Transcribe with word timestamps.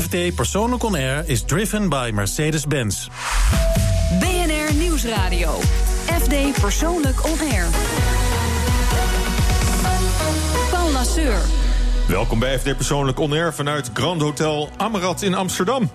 FD 0.00 0.34
Persoonlijk 0.34 0.82
On 0.82 0.94
Air 0.94 1.22
is 1.26 1.42
driven 1.42 1.88
by 1.88 2.10
Mercedes-Benz. 2.14 3.08
BNR 4.20 4.74
Nieuwsradio. 4.74 5.58
FD 6.06 6.60
Persoonlijk 6.60 7.24
On 7.24 7.38
Air. 7.52 7.66
Paul 10.70 10.92
Lasseur. 10.92 11.38
Welkom 12.08 12.38
bij 12.38 12.58
FD 12.58 12.76
Persoonlijk 12.76 13.18
On 13.18 13.32
Air 13.32 13.54
vanuit 13.54 13.90
Grand 13.92 14.20
Hotel 14.20 14.68
Amrad 14.76 15.22
in 15.22 15.34
Amsterdam. 15.34 15.90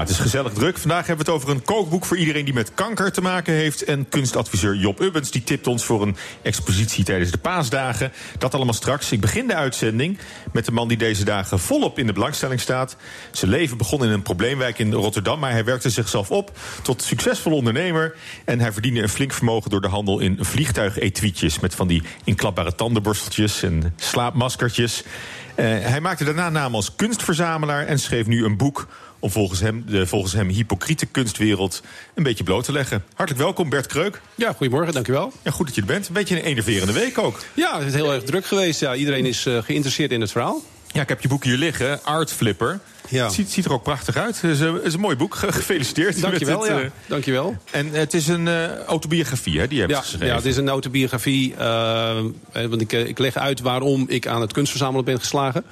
Het 0.00 0.08
is 0.08 0.18
gezellig 0.18 0.52
druk. 0.52 0.78
Vandaag 0.78 1.06
hebben 1.06 1.26
we 1.26 1.32
het 1.32 1.40
over 1.40 1.54
een 1.54 1.62
kookboek 1.62 2.04
voor 2.04 2.16
iedereen 2.16 2.44
die 2.44 2.54
met 2.54 2.74
kanker 2.74 3.12
te 3.12 3.20
maken 3.20 3.54
heeft. 3.54 3.84
En 3.84 4.08
kunstadviseur 4.08 4.74
Job 4.74 5.00
Ubbens 5.00 5.30
die 5.30 5.44
tipt 5.44 5.66
ons 5.66 5.84
voor 5.84 6.02
een 6.02 6.16
expositie 6.42 7.04
tijdens 7.04 7.30
de 7.30 7.38
paasdagen. 7.38 8.12
Dat 8.38 8.54
allemaal 8.54 8.74
straks. 8.74 9.12
Ik 9.12 9.20
begin 9.20 9.46
de 9.46 9.54
uitzending 9.54 10.18
met 10.52 10.64
de 10.64 10.72
man 10.72 10.88
die 10.88 10.96
deze 10.96 11.24
dagen 11.24 11.58
volop 11.58 11.98
in 11.98 12.06
de 12.06 12.12
belangstelling 12.12 12.60
staat. 12.60 12.96
Zijn 13.30 13.50
leven 13.50 13.76
begon 13.76 14.04
in 14.04 14.10
een 14.10 14.22
probleemwijk 14.22 14.78
in 14.78 14.92
Rotterdam, 14.92 15.38
maar 15.38 15.50
hij 15.50 15.64
werkte 15.64 15.90
zichzelf 15.90 16.30
op 16.30 16.58
tot 16.82 17.02
succesvol 17.02 17.52
ondernemer. 17.52 18.14
En 18.44 18.60
hij 18.60 18.72
verdiende 18.72 19.02
een 19.02 19.08
flink 19.08 19.32
vermogen 19.32 19.70
door 19.70 19.80
de 19.80 19.88
handel 19.88 20.18
in 20.18 20.38
vliegtuigetuietjes 20.40 21.60
met 21.60 21.74
van 21.74 21.88
die 21.88 22.02
inklapbare 22.24 22.74
tandenborsteltjes 22.74 23.62
en 23.62 23.94
slaapmaskertjes. 23.96 25.02
Uh, 25.02 25.66
hij 25.66 26.00
maakte 26.00 26.24
daarna 26.24 26.50
naam 26.50 26.74
als 26.74 26.94
kunstverzamelaar 26.96 27.86
en 27.86 27.98
schreef 27.98 28.26
nu 28.26 28.44
een 28.44 28.56
boek 28.56 28.86
om 29.20 29.30
volgens 29.30 29.60
hem 29.60 29.84
de 29.86 30.06
volgens 30.06 30.32
hem 30.32 30.48
hypocriete 30.48 31.06
kunstwereld 31.06 31.82
een 32.14 32.22
beetje 32.22 32.44
bloot 32.44 32.64
te 32.64 32.72
leggen. 32.72 33.04
Hartelijk 33.14 33.44
welkom, 33.44 33.68
Bert 33.68 33.86
Kreuk. 33.86 34.20
Ja, 34.34 34.52
goedemorgen, 34.52 34.92
dankjewel. 34.92 35.32
Ja, 35.42 35.50
goed 35.50 35.66
dat 35.66 35.74
je 35.74 35.80
er 35.80 35.86
bent. 35.86 36.08
Een 36.08 36.14
beetje 36.14 36.36
een 36.36 36.44
enerverende 36.44 36.92
week 36.92 37.18
ook. 37.18 37.44
Ja, 37.54 37.78
het 37.78 37.86
is 37.86 37.94
heel 37.94 38.12
erg 38.12 38.22
druk 38.22 38.46
geweest. 38.46 38.80
Ja, 38.80 38.94
iedereen 38.94 39.26
is 39.26 39.46
uh, 39.46 39.62
geïnteresseerd 39.62 40.10
in 40.10 40.20
het 40.20 40.30
verhaal. 40.30 40.62
Ja, 40.92 41.02
ik 41.02 41.08
heb 41.08 41.20
je 41.20 41.28
boek 41.28 41.44
hier 41.44 41.56
liggen, 41.56 42.04
Art 42.04 42.32
Flipper. 42.32 42.80
Ja. 43.10 43.24
Het 43.24 43.32
ziet, 43.32 43.50
ziet, 43.50 43.64
er 43.64 43.72
ook 43.72 43.82
prachtig 43.82 44.16
uit. 44.16 44.40
Het 44.40 44.50
is, 44.50 44.60
een, 44.60 44.82
is 44.84 44.94
een 44.94 45.00
mooi 45.00 45.16
boek. 45.16 45.34
Gefeliciteerd. 45.60 46.20
Dankjewel. 46.20 46.60
Met 46.60 46.68
het, 46.68 46.82
ja. 46.82 46.90
Dankjewel. 47.06 47.56
En 47.70 47.90
het 47.92 48.14
is 48.14 48.28
een 48.28 48.46
uh, 48.46 48.76
autobiografie, 48.78 49.60
hè, 49.60 49.66
die 49.66 49.74
je 49.74 49.80
hebt 49.80 49.94
ja, 49.94 50.00
geschreven. 50.00 50.26
Ja, 50.26 50.34
het 50.34 50.44
is 50.44 50.56
een 50.56 50.68
autobiografie. 50.68 51.54
Uh, 51.58 52.20
want 52.52 52.80
ik, 52.80 52.92
ik, 52.92 53.18
leg 53.18 53.36
uit 53.36 53.60
waarom 53.60 54.04
ik 54.08 54.26
aan 54.26 54.40
het 54.40 54.52
kunstverzamelen 54.52 55.04
ben 55.04 55.18
geslagen. 55.18 55.64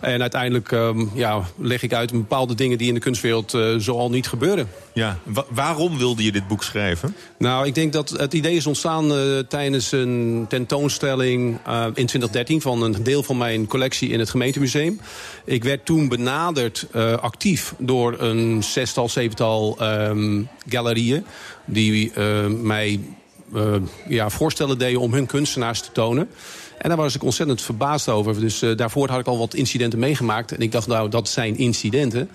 En 0.00 0.20
uiteindelijk 0.20 0.70
um, 0.70 1.10
ja, 1.14 1.42
leg 1.58 1.82
ik 1.82 1.92
uit 1.92 2.12
bepaalde 2.12 2.54
dingen 2.54 2.78
die 2.78 2.88
in 2.88 2.94
de 2.94 3.00
kunstwereld 3.00 3.54
uh, 3.54 3.74
zoal 3.78 4.10
niet 4.10 4.28
gebeuren. 4.28 4.68
Ja, 4.92 5.18
Wa 5.22 5.44
waarom 5.48 5.98
wilde 5.98 6.24
je 6.24 6.32
dit 6.32 6.48
boek 6.48 6.62
schrijven? 6.62 7.16
Nou, 7.38 7.66
ik 7.66 7.74
denk 7.74 7.92
dat 7.92 8.10
het 8.10 8.32
idee 8.32 8.56
is 8.56 8.66
ontstaan 8.66 9.12
tijdens 9.48 9.92
een 9.92 10.44
tentoonstelling 10.48 11.58
in 11.94 12.06
2013... 12.06 12.60
van 12.60 12.82
een 12.82 13.02
deel 13.02 13.22
van 13.22 13.36
mijn 13.36 13.66
collectie 13.66 14.08
in 14.08 14.18
het 14.18 14.30
gemeentemuseum. 14.30 15.00
Ik 15.44 15.64
werd 15.64 15.84
toen 15.84 16.08
benaderd 16.08 16.85
uh, 16.94 17.12
actief 17.12 17.74
door 17.78 18.20
een 18.20 18.62
zestal, 18.64 19.08
zevental 19.08 19.76
um, 19.80 20.48
galerieën... 20.68 21.24
die 21.64 22.12
uh, 22.18 22.46
mij 22.46 23.00
uh, 23.54 23.74
ja, 24.08 24.30
voorstellen 24.30 24.78
deden 24.78 25.00
om 25.00 25.12
hun 25.12 25.26
kunstenaars 25.26 25.80
te 25.80 25.92
tonen. 25.92 26.28
En 26.78 26.88
daar 26.88 26.98
was 26.98 27.14
ik 27.14 27.22
ontzettend 27.22 27.62
verbaasd 27.62 28.08
over. 28.08 28.40
Dus 28.40 28.62
daarvoor 28.76 29.08
had 29.08 29.20
ik 29.20 29.26
al 29.26 29.38
wat 29.38 29.54
incidenten 29.54 29.98
meegemaakt. 29.98 30.52
En 30.52 30.60
ik 30.60 30.72
dacht, 30.72 30.86
nou, 30.86 31.08
dat 31.08 31.28
zijn 31.28 31.56
incidenten. 31.56 32.30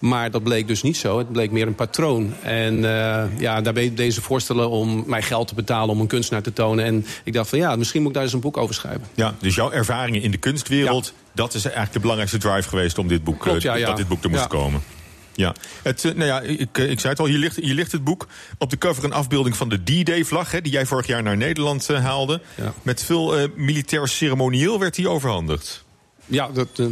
Maar 0.00 0.30
dat 0.30 0.42
bleek 0.42 0.68
dus 0.68 0.82
niet 0.82 0.96
zo. 0.96 1.18
Het 1.18 1.32
bleek 1.32 1.50
meer 1.50 1.66
een 1.66 1.74
patroon. 1.74 2.34
En 2.42 2.74
uh, 2.76 3.22
ja, 3.38 3.60
daar 3.60 3.74
deed 3.74 3.96
deze 3.96 4.22
voorstellen 4.22 4.70
om 4.70 5.04
mij 5.06 5.22
geld 5.22 5.48
te 5.48 5.54
betalen 5.54 5.94
om 5.94 6.00
een 6.00 6.06
kunstenaar 6.06 6.42
te 6.42 6.52
tonen. 6.52 6.84
En 6.84 7.06
ik 7.24 7.32
dacht 7.32 7.48
van 7.48 7.58
ja, 7.58 7.76
misschien 7.76 8.00
moet 8.00 8.08
ik 8.08 8.14
daar 8.14 8.24
eens 8.24 8.32
een 8.32 8.40
boek 8.40 8.56
over 8.56 8.74
schrijven. 8.74 9.02
Ja, 9.14 9.34
dus 9.38 9.54
jouw 9.54 9.70
ervaringen 9.70 10.22
in 10.22 10.30
de 10.30 10.36
kunstwereld. 10.36 11.12
Dat 11.32 11.54
is 11.54 11.64
eigenlijk 11.64 11.92
de 11.92 12.00
belangrijkste 12.00 12.38
drive 12.38 12.68
geweest 12.68 12.98
om 12.98 13.08
dit 13.08 13.24
boek, 13.24 13.40
Klopt, 13.40 13.62
ja, 13.62 13.74
ja. 13.74 13.86
dat 13.86 13.96
dit 13.96 14.08
boek 14.08 14.24
er 14.24 14.30
moest 14.30 14.46
komen. 14.46 14.82
Ja, 15.34 15.54
het, 15.82 16.02
nou 16.02 16.24
ja 16.24 16.40
ik, 16.40 16.78
ik 16.78 17.00
zei 17.00 17.12
het 17.12 17.18
al, 17.18 17.26
hier 17.26 17.38
ligt, 17.38 17.56
hier 17.56 17.74
ligt 17.74 17.92
het 17.92 18.04
boek. 18.04 18.26
Op 18.58 18.70
de 18.70 18.78
cover 18.78 19.04
een 19.04 19.12
afbeelding 19.12 19.56
van 19.56 19.68
de 19.68 19.82
D-Day-vlag... 19.82 20.50
die 20.50 20.72
jij 20.72 20.86
vorig 20.86 21.06
jaar 21.06 21.22
naar 21.22 21.36
Nederland 21.36 21.90
uh, 21.90 22.04
haalde. 22.04 22.40
Ja. 22.54 22.74
Met 22.82 23.04
veel 23.04 23.40
uh, 23.40 23.48
militair 23.56 24.08
ceremonieel 24.08 24.78
werd 24.78 24.94
die 24.94 25.08
overhandigd. 25.08 25.84
Ja, 26.26 26.48
dat... 26.52 26.68
Uh... 26.76 26.86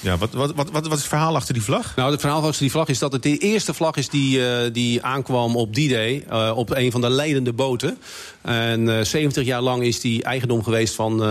Ja, 0.00 0.16
wat, 0.16 0.32
wat, 0.32 0.54
wat, 0.54 0.70
wat 0.70 0.86
is 0.86 0.90
het 0.90 1.08
verhaal 1.08 1.34
achter 1.34 1.54
die 1.54 1.62
vlag? 1.62 1.96
Nou, 1.96 2.10
het 2.10 2.20
verhaal 2.20 2.42
achter 2.42 2.60
die 2.60 2.70
vlag 2.70 2.88
is 2.88 2.98
dat 2.98 3.12
het 3.12 3.22
de 3.22 3.38
eerste 3.38 3.74
vlag 3.74 3.96
is 3.96 4.08
die, 4.08 4.38
uh, 4.38 4.58
die 4.72 5.02
aankwam 5.02 5.56
op 5.56 5.72
D-Day. 5.72 6.24
Uh, 6.30 6.52
op 6.54 6.70
een 6.70 6.90
van 6.90 7.00
de 7.00 7.10
leidende 7.10 7.52
boten. 7.52 7.98
En 8.46 8.80
uh, 8.80 9.00
70 9.02 9.44
jaar 9.44 9.60
lang 9.60 9.82
is 9.82 10.00
die 10.00 10.22
eigendom 10.22 10.62
geweest 10.62 10.94
van 10.94 11.22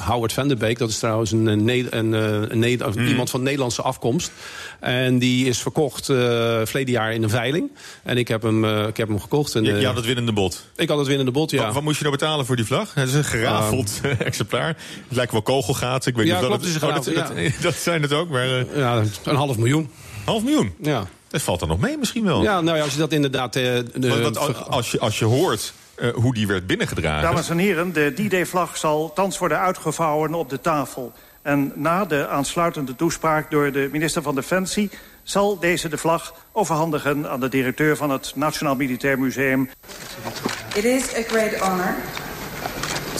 Howard 0.00 0.32
van 0.32 0.48
der 0.48 0.56
Beek. 0.56 0.78
Dat 0.78 0.88
is 0.88 0.98
trouwens 0.98 1.32
een, 1.32 1.46
een, 1.46 1.68
een, 1.96 2.12
een 2.12 2.92
mm. 2.96 3.06
iemand 3.06 3.30
van 3.30 3.42
Nederlandse 3.42 3.82
afkomst. 3.82 4.32
En 4.80 5.18
die 5.18 5.46
is 5.46 5.58
verkocht 5.58 6.06
verleden 6.06 6.92
jaar 6.92 7.12
in 7.12 7.22
een 7.22 7.30
veiling. 7.30 7.70
En 8.02 8.16
ik 8.16 8.28
heb 8.28 8.42
hem, 8.42 8.64
ik 8.64 8.96
heb 8.96 9.08
hem 9.08 9.20
gekocht. 9.20 9.54
En, 9.54 9.64
je, 9.64 9.86
had 9.86 9.96
het 9.96 10.04
winnende 10.04 10.32
bod? 10.32 10.64
Ik 10.76 10.88
had 10.88 10.98
het 10.98 11.06
winnende 11.06 11.30
bod, 11.30 11.50
ja. 11.50 11.64
Wat, 11.64 11.74
wat 11.74 11.82
moest 11.82 11.96
je 11.96 12.04
nou 12.04 12.16
betalen 12.16 12.46
voor 12.46 12.56
die 12.56 12.64
vlag? 12.64 12.94
Het 12.94 13.08
is 13.08 13.14
een 13.14 13.24
gerafeld 13.24 14.00
exemplaar. 14.18 14.76
Het 15.08 15.16
lijkt 15.16 15.32
wel 15.32 15.42
kogelgaten. 15.42 16.10
Ik 16.10 16.16
weet 16.16 16.26
ja, 16.26 16.38
niet 16.38 16.46
klopt, 16.46 16.62
dat, 16.62 16.72
het 16.72 16.82
is 16.82 16.88
oh, 16.88 16.94
dat, 16.94 17.04
ja. 17.04 17.42
dat, 17.52 17.62
dat 17.72 17.74
zijn 17.74 18.02
het 18.02 18.12
ook, 18.12 18.28
maar... 18.28 18.46
Uh... 18.46 18.76
Ja, 18.76 19.02
een 19.24 19.36
half 19.36 19.56
miljoen. 19.56 19.90
Half 20.24 20.42
miljoen? 20.42 20.74
Ja. 20.80 21.08
Dat 21.28 21.42
valt 21.42 21.60
er 21.60 21.66
nog 21.66 21.78
mee 21.78 21.96
misschien 21.96 22.24
wel. 22.24 22.42
Ja, 22.42 22.60
nou 22.60 22.76
ja, 22.76 22.82
als 22.82 22.92
je 22.92 22.98
dat 22.98 23.12
inderdaad... 23.12 23.56
Uh, 23.56 23.62
de, 23.62 24.08
want, 24.08 24.36
want, 24.36 24.68
als, 24.68 24.90
je, 24.90 24.98
als 24.98 25.18
je 25.18 25.24
hoort 25.24 25.72
uh, 25.96 26.14
hoe 26.14 26.34
die 26.34 26.46
werd 26.46 26.66
binnengedragen... 26.66 27.22
Dames 27.22 27.48
en 27.48 27.58
heren, 27.58 27.92
de 27.92 28.12
D-Day-vlag 28.14 28.76
zal 28.76 29.12
thans 29.12 29.38
worden 29.38 29.58
uitgevouwen 29.58 30.34
op 30.34 30.50
de 30.50 30.60
tafel. 30.60 31.12
En 31.42 31.72
na 31.74 32.04
de 32.04 32.28
aansluitende 32.28 32.96
toespraak 32.96 33.50
door 33.50 33.72
de 33.72 33.88
minister 33.92 34.22
van 34.22 34.34
Defensie... 34.34 34.90
zal 35.22 35.58
deze 35.58 35.88
de 35.88 35.98
vlag 35.98 36.34
overhandigen 36.52 37.30
aan 37.30 37.40
de 37.40 37.48
directeur 37.48 37.96
van 37.96 38.10
het 38.10 38.32
Nationaal 38.34 38.74
Militair 38.74 39.18
Museum. 39.18 39.70
It 40.74 40.84
is 40.84 41.16
a 41.16 41.22
great 41.22 41.58
honor 41.60 41.94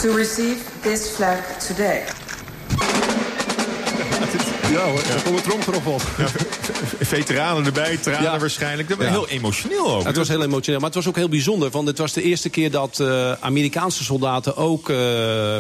to 0.01 0.17
receive 0.17 0.59
this 0.81 1.09
flag 1.09 1.39
today. 1.67 2.03
Ja 4.75 4.85
hoor, 4.85 5.03
komt 5.25 5.37
een 5.37 5.43
tromgeroffel 5.43 5.93
op. 5.93 6.03
Ja, 6.19 6.27
veteranen 7.17 7.65
erbij, 7.65 7.97
tranen 7.97 8.23
ja. 8.23 8.39
waarschijnlijk. 8.39 8.89
Dat 8.89 8.99
was 8.99 9.07
heel 9.07 9.29
emotioneel 9.29 9.95
ook. 9.95 10.05
Het 10.05 10.17
was 10.17 10.29
heel 10.29 10.43
emotioneel, 10.43 10.81
maar 10.81 10.89
het 10.89 10.99
was 10.99 11.09
ook 11.09 11.17
heel 11.17 11.29
bijzonder. 11.29 11.71
Want 11.71 11.89
het 11.89 11.99
was 11.99 12.12
de 12.12 12.23
eerste 12.23 12.49
keer 12.49 12.71
dat 12.71 12.99
uh, 13.01 13.33
Amerikaanse 13.33 14.05
soldaten 14.05 14.57
ook 14.57 14.89
uh, 14.89 14.97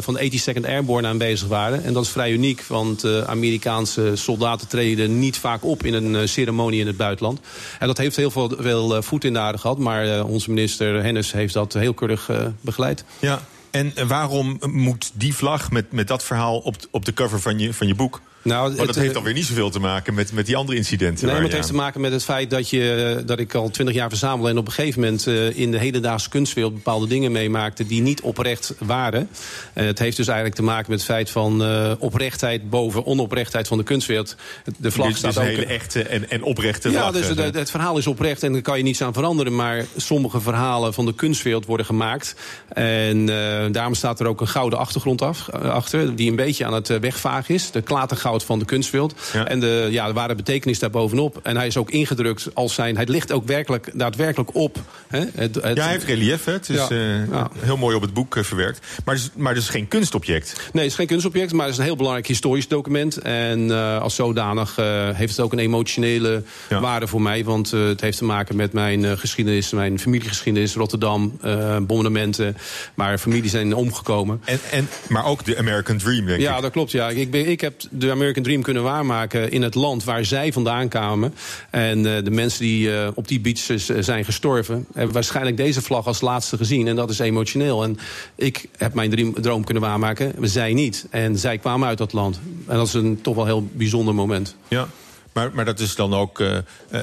van 0.00 0.14
de 0.14 0.40
82nd 0.54 0.66
Airborne 0.66 1.08
aanwezig 1.08 1.48
waren. 1.48 1.84
En 1.84 1.92
dat 1.92 2.04
is 2.04 2.10
vrij 2.10 2.32
uniek, 2.32 2.64
want 2.68 3.04
uh, 3.04 3.20
Amerikaanse 3.20 4.10
soldaten 4.14 4.68
treden 4.68 5.18
niet 5.18 5.38
vaak 5.38 5.64
op 5.64 5.84
in 5.84 5.94
een 5.94 6.28
ceremonie 6.28 6.80
in 6.80 6.86
het 6.86 6.96
buitenland. 6.96 7.40
En 7.78 7.86
dat 7.86 7.98
heeft 7.98 8.16
heel 8.16 8.30
veel, 8.30 8.52
veel 8.58 9.02
voet 9.02 9.24
in 9.24 9.32
de 9.32 9.38
aarde 9.38 9.58
gehad. 9.58 9.78
Maar 9.78 10.24
onze 10.24 10.50
minister 10.50 11.02
Hennis 11.02 11.32
heeft 11.32 11.54
dat 11.54 11.72
heel 11.72 11.94
keurig 11.94 12.30
begeleid. 12.60 13.04
Ja, 13.18 13.42
en 13.70 13.92
waarom 14.06 14.60
moet 14.60 15.10
die 15.14 15.34
vlag 15.34 15.70
met, 15.70 15.92
met 15.92 16.08
dat 16.08 16.22
verhaal 16.22 16.58
op, 16.58 16.76
op 16.90 17.04
de 17.04 17.12
cover 17.12 17.40
van 17.40 17.58
je, 17.58 17.74
van 17.74 17.86
je 17.86 17.94
boek... 17.94 18.20
Nou, 18.44 18.68
maar 18.68 18.76
dat 18.76 18.86
het, 18.86 18.96
heeft 18.96 19.14
dan 19.14 19.22
weer 19.22 19.32
niet 19.32 19.44
zoveel 19.44 19.70
te 19.70 19.80
maken 19.80 20.14
met, 20.14 20.32
met 20.32 20.46
die 20.46 20.56
andere 20.56 20.78
incidenten. 20.78 21.26
Nee, 21.26 21.34
maar 21.34 21.44
het 21.44 21.52
heeft 21.52 21.66
te 21.66 21.74
maken 21.74 22.00
met 22.00 22.12
het 22.12 22.24
feit 22.24 22.50
dat, 22.50 22.70
je, 22.70 23.22
dat 23.26 23.38
ik 23.38 23.54
al 23.54 23.70
twintig 23.70 23.94
jaar 23.94 24.08
verzamel... 24.08 24.48
en 24.48 24.58
op 24.58 24.66
een 24.66 24.72
gegeven 24.72 25.00
moment 25.00 25.26
uh, 25.26 25.58
in 25.58 25.70
de 25.70 25.78
hedendaagse 25.78 26.28
kunstwereld 26.28 26.74
bepaalde 26.74 27.06
dingen 27.06 27.32
meemaakte... 27.32 27.86
die 27.86 28.02
niet 28.02 28.20
oprecht 28.20 28.74
waren. 28.78 29.28
Uh, 29.74 29.84
het 29.84 29.98
heeft 29.98 30.16
dus 30.16 30.26
eigenlijk 30.26 30.56
te 30.56 30.62
maken 30.62 30.90
met 30.90 30.98
het 30.98 31.08
feit 31.08 31.30
van 31.30 31.62
uh, 31.62 31.92
oprechtheid... 31.98 32.70
boven 32.70 33.06
onoprechtheid 33.06 33.68
van 33.68 33.78
de 33.78 33.84
kunstwereld. 33.84 34.36
De 34.76 34.90
vlag 34.90 35.08
dus, 35.08 35.18
staat 35.18 35.34
dus 35.34 35.42
ook... 35.42 35.48
een 35.48 35.54
hele 35.54 35.66
echte 35.66 36.02
en, 36.02 36.30
en 36.30 36.42
oprechte 36.42 36.90
ja, 36.90 37.00
vlag. 37.00 37.12
dus 37.12 37.28
het, 37.44 37.54
het 37.54 37.70
verhaal 37.70 37.98
is 37.98 38.06
oprecht 38.06 38.42
en 38.42 38.52
daar 38.52 38.62
kan 38.62 38.78
je 38.78 38.84
niets 38.84 39.02
aan 39.02 39.12
veranderen. 39.12 39.54
Maar 39.54 39.84
sommige 39.96 40.40
verhalen 40.40 40.94
van 40.94 41.06
de 41.06 41.14
kunstwereld 41.14 41.66
worden 41.66 41.86
gemaakt. 41.86 42.34
En 42.68 43.26
daarom 43.72 43.94
staat 43.94 44.20
er 44.20 44.26
ook 44.26 44.40
een 44.40 44.48
gouden 44.48 44.78
achtergrond 44.78 45.22
af, 45.22 45.50
achter... 45.50 46.16
die 46.16 46.30
een 46.30 46.36
beetje 46.36 46.64
aan 46.64 46.74
het 46.74 46.88
wegvagen 46.88 47.54
is. 47.54 47.70
De 47.70 47.82
klatergoud 47.82 48.33
van 48.42 48.58
de 48.58 48.64
kunstwereld. 48.64 49.14
Ja. 49.32 49.46
En 49.46 49.60
de, 49.60 49.88
ja, 49.90 50.06
de 50.06 50.12
ware 50.12 50.34
betekenis 50.34 50.78
daarbovenop. 50.78 51.40
En 51.42 51.56
hij 51.56 51.66
is 51.66 51.76
ook 51.76 51.90
ingedrukt 51.90 52.48
als 52.54 52.74
zijn... 52.74 52.96
Hij 52.96 53.06
ligt 53.06 53.32
ook 53.32 53.46
werkelijk, 53.46 53.90
daadwerkelijk 53.94 54.54
op. 54.54 54.78
Hè? 55.08 55.18
Het, 55.34 55.54
het, 55.54 55.76
ja, 55.76 55.82
hij 55.82 55.92
heeft 55.92 56.04
relief. 56.04 56.44
Hè? 56.44 56.52
Het 56.52 56.68
is 56.68 56.76
Ja. 56.76 56.90
uh, 56.90 57.28
Ja. 57.30 57.50
heel 57.58 57.76
mooi 57.76 57.96
op 57.96 58.02
het 58.02 58.12
boek 58.14 58.36
uh, 58.36 58.42
verwerkt. 58.44 58.86
Maar 59.04 59.14
het, 59.14 59.24
is, 59.24 59.30
maar 59.36 59.54
het 59.54 59.62
is 59.62 59.68
geen 59.68 59.88
kunstobject. 59.88 60.52
Nee, 60.72 60.82
het 60.82 60.90
is 60.92 60.98
geen 60.98 61.06
kunstobject, 61.06 61.52
maar 61.52 61.64
het 61.64 61.72
is 61.74 61.78
een 61.78 61.84
heel 61.84 61.96
belangrijk 61.96 62.26
historisch 62.26 62.68
document. 62.68 63.16
En 63.18 63.58
uh, 63.60 64.00
als 64.00 64.14
zodanig 64.14 64.76
heeft 65.14 65.36
het 65.36 65.40
ook 65.40 65.52
een 65.52 65.58
emotionele 65.58 66.42
Ja. 66.68 66.80
waarde 66.80 67.06
voor 67.06 67.22
mij. 67.22 67.44
Want 67.44 67.70
het 67.70 68.00
heeft 68.00 68.18
te 68.18 68.24
maken 68.24 68.56
met 68.56 68.72
mijn 68.72 69.18
geschiedenis, 69.18 69.70
mijn 69.70 69.98
familiegeschiedenis, 70.00 70.74
Rotterdam, 70.74 71.38
bombardementen. 71.86 72.56
Maar 72.94 73.18
familie 73.18 73.50
zijn 73.50 73.74
omgekomen. 73.74 74.40
En, 74.44 74.58
en, 74.70 74.88
maar 75.08 75.24
ook 75.26 75.44
de 75.44 75.58
American 75.58 75.96
Dream, 75.98 76.26
denk 76.26 76.40
ja, 76.40 76.56
ik. 76.56 76.62
dat 76.62 76.72
klopt. 76.72 76.90
Ja. 76.90 77.08
Ik, 77.10 77.30
ben, 77.30 77.48
ik 77.48 77.60
heb 77.60 77.74
de 77.90 78.10
American 78.24 78.42
Dream 78.42 78.62
kunnen 78.62 78.82
waarmaken 78.82 79.50
in 79.50 79.62
het 79.62 79.74
land 79.74 80.04
waar 80.04 80.24
zij 80.24 80.52
vandaan 80.52 80.88
kwamen. 80.88 81.34
En 81.70 81.98
uh, 81.98 82.24
de 82.24 82.30
mensen 82.30 82.60
die 82.60 82.88
uh, 82.88 83.08
op 83.14 83.28
die 83.28 83.40
beaches 83.40 83.90
uh, 83.90 84.02
zijn 84.02 84.24
gestorven, 84.24 84.86
hebben 84.94 85.14
waarschijnlijk 85.14 85.56
deze 85.56 85.82
vlag 85.82 86.06
als 86.06 86.20
laatste 86.20 86.56
gezien. 86.56 86.88
En 86.88 86.96
dat 86.96 87.10
is 87.10 87.18
emotioneel. 87.18 87.82
En 87.82 87.98
ik 88.34 88.68
heb 88.76 88.94
mijn 88.94 89.10
dream, 89.10 89.34
droom 89.34 89.64
kunnen 89.64 89.82
waarmaken, 89.82 90.34
zij 90.40 90.72
niet. 90.72 91.06
En 91.10 91.38
zij 91.38 91.58
kwamen 91.58 91.88
uit 91.88 91.98
dat 91.98 92.12
land. 92.12 92.40
En 92.66 92.76
dat 92.76 92.86
is 92.86 92.94
een 92.94 93.20
toch 93.22 93.34
wel 93.34 93.44
heel 93.44 93.68
bijzonder 93.72 94.14
moment. 94.14 94.56
Ja. 94.68 94.88
Maar, 95.32 95.50
maar 95.54 95.64
dat 95.64 95.80
is 95.80 95.94
dan 95.94 96.14
ook 96.14 96.40
uh, 96.40 96.56
uh, 96.92 97.00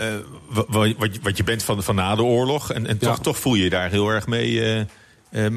wat, 0.47 0.95
wat, 1.21 1.37
je 1.37 1.43
bent 1.43 1.63
van, 1.63 1.83
van 1.83 1.95
na 1.95 2.15
de 2.15 2.23
oorlog. 2.23 2.71
En, 2.71 2.87
en 2.87 2.97
toch, 2.97 3.15
Ja. 3.15 3.23
toch 3.23 3.37
voel 3.37 3.55
je 3.55 3.63
je 3.63 3.69
daar 3.69 3.89
heel 3.89 4.09
erg 4.09 4.27
mee, 4.27 4.51
uh, 4.51 4.81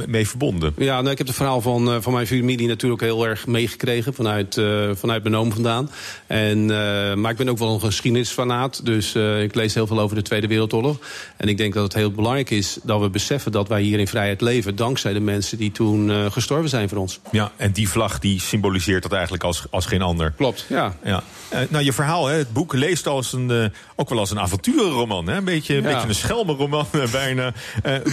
mee 0.07 0.29
verbonden. 0.29 0.75
Ja, 0.77 1.01
nou, 1.01 1.11
ik 1.11 1.19
heb 1.19 1.27
het 1.27 1.37
verhaal 1.37 1.61
van, 1.61 1.89
uh, 1.89 1.97
van 2.01 2.13
mijn 2.13 2.27
familie 2.27 2.69
natuurlijk 2.69 3.03
heel 3.03 3.27
erg 3.27 3.47
meegekregen. 3.47 4.15
Vanuit, 4.15 4.57
uh, 4.57 4.91
vanuit 4.95 5.23
mijn 5.23 5.37
oom 5.37 5.53
vandaan. 5.53 5.91
En, 6.27 6.59
uh, 6.59 7.15
maar 7.15 7.31
ik 7.31 7.37
ben 7.37 7.49
ook 7.49 7.59
wel 7.59 7.75
een 7.75 7.81
geschiedenisfanaat. 7.81 8.85
Dus 8.85 9.15
uh, 9.15 9.43
ik 9.43 9.55
lees 9.55 9.75
heel 9.75 9.87
veel 9.87 10.01
over 10.01 10.17
de 10.17 10.23
Tweede 10.23 10.47
Wereldoorlog. 10.47 10.99
En 11.37 11.49
ik 11.49 11.57
denk 11.57 11.75
dat 11.75 11.83
het 11.83 11.95
heel 11.95 12.11
belangrijk 12.11 12.51
is 12.51 12.79
dat 12.83 13.01
we 13.01 13.09
beseffen 13.09 13.53
dat 13.53 13.69
wij 13.69 13.83
hier 13.83 13.99
in 13.99 14.09
vrijheid 14.09 14.41
leven. 14.41 14.77
Dankzij 14.77 15.13
de 15.13 15.21
mensen 15.21 15.59
die 15.59 15.73
toen 15.73 16.33
gestorven 16.33 16.69
zijn 16.69 16.89
voor 16.89 16.99
ons. 16.99 17.21
Ja, 17.31 17.53
en 17.57 17.73
die 17.73 17.89
vlag 17.89 18.19
die 18.19 18.41
symboliseert 18.41 19.03
dat 19.03 19.13
eigenlijk 19.13 19.45
als, 19.45 19.65
als 19.71 19.87
geen 19.87 20.03
ander. 20.03 20.33
Klopt, 20.37 20.67
ja. 20.69 20.97
ja. 21.05 21.23
Nou, 21.69 21.85
je 21.85 21.93
verhaal, 21.93 22.27
hè, 22.27 22.37
het 22.37 22.53
boek 22.53 22.73
leest 22.73 23.07
als 23.07 23.33
een, 23.33 23.73
ook 23.97 24.09
wel 24.09 24.19
als 24.19 24.31
een 24.31 24.41
avonturenroman. 24.41 25.29
Hè? 25.29 25.37
Een, 25.37 25.45
beetje, 25.45 25.77
een 25.77 25.83
Ja. 25.83 25.93
beetje 25.93 26.09
een 26.09 26.15
schelmenroman 26.15 26.87
bijna. 27.13 27.53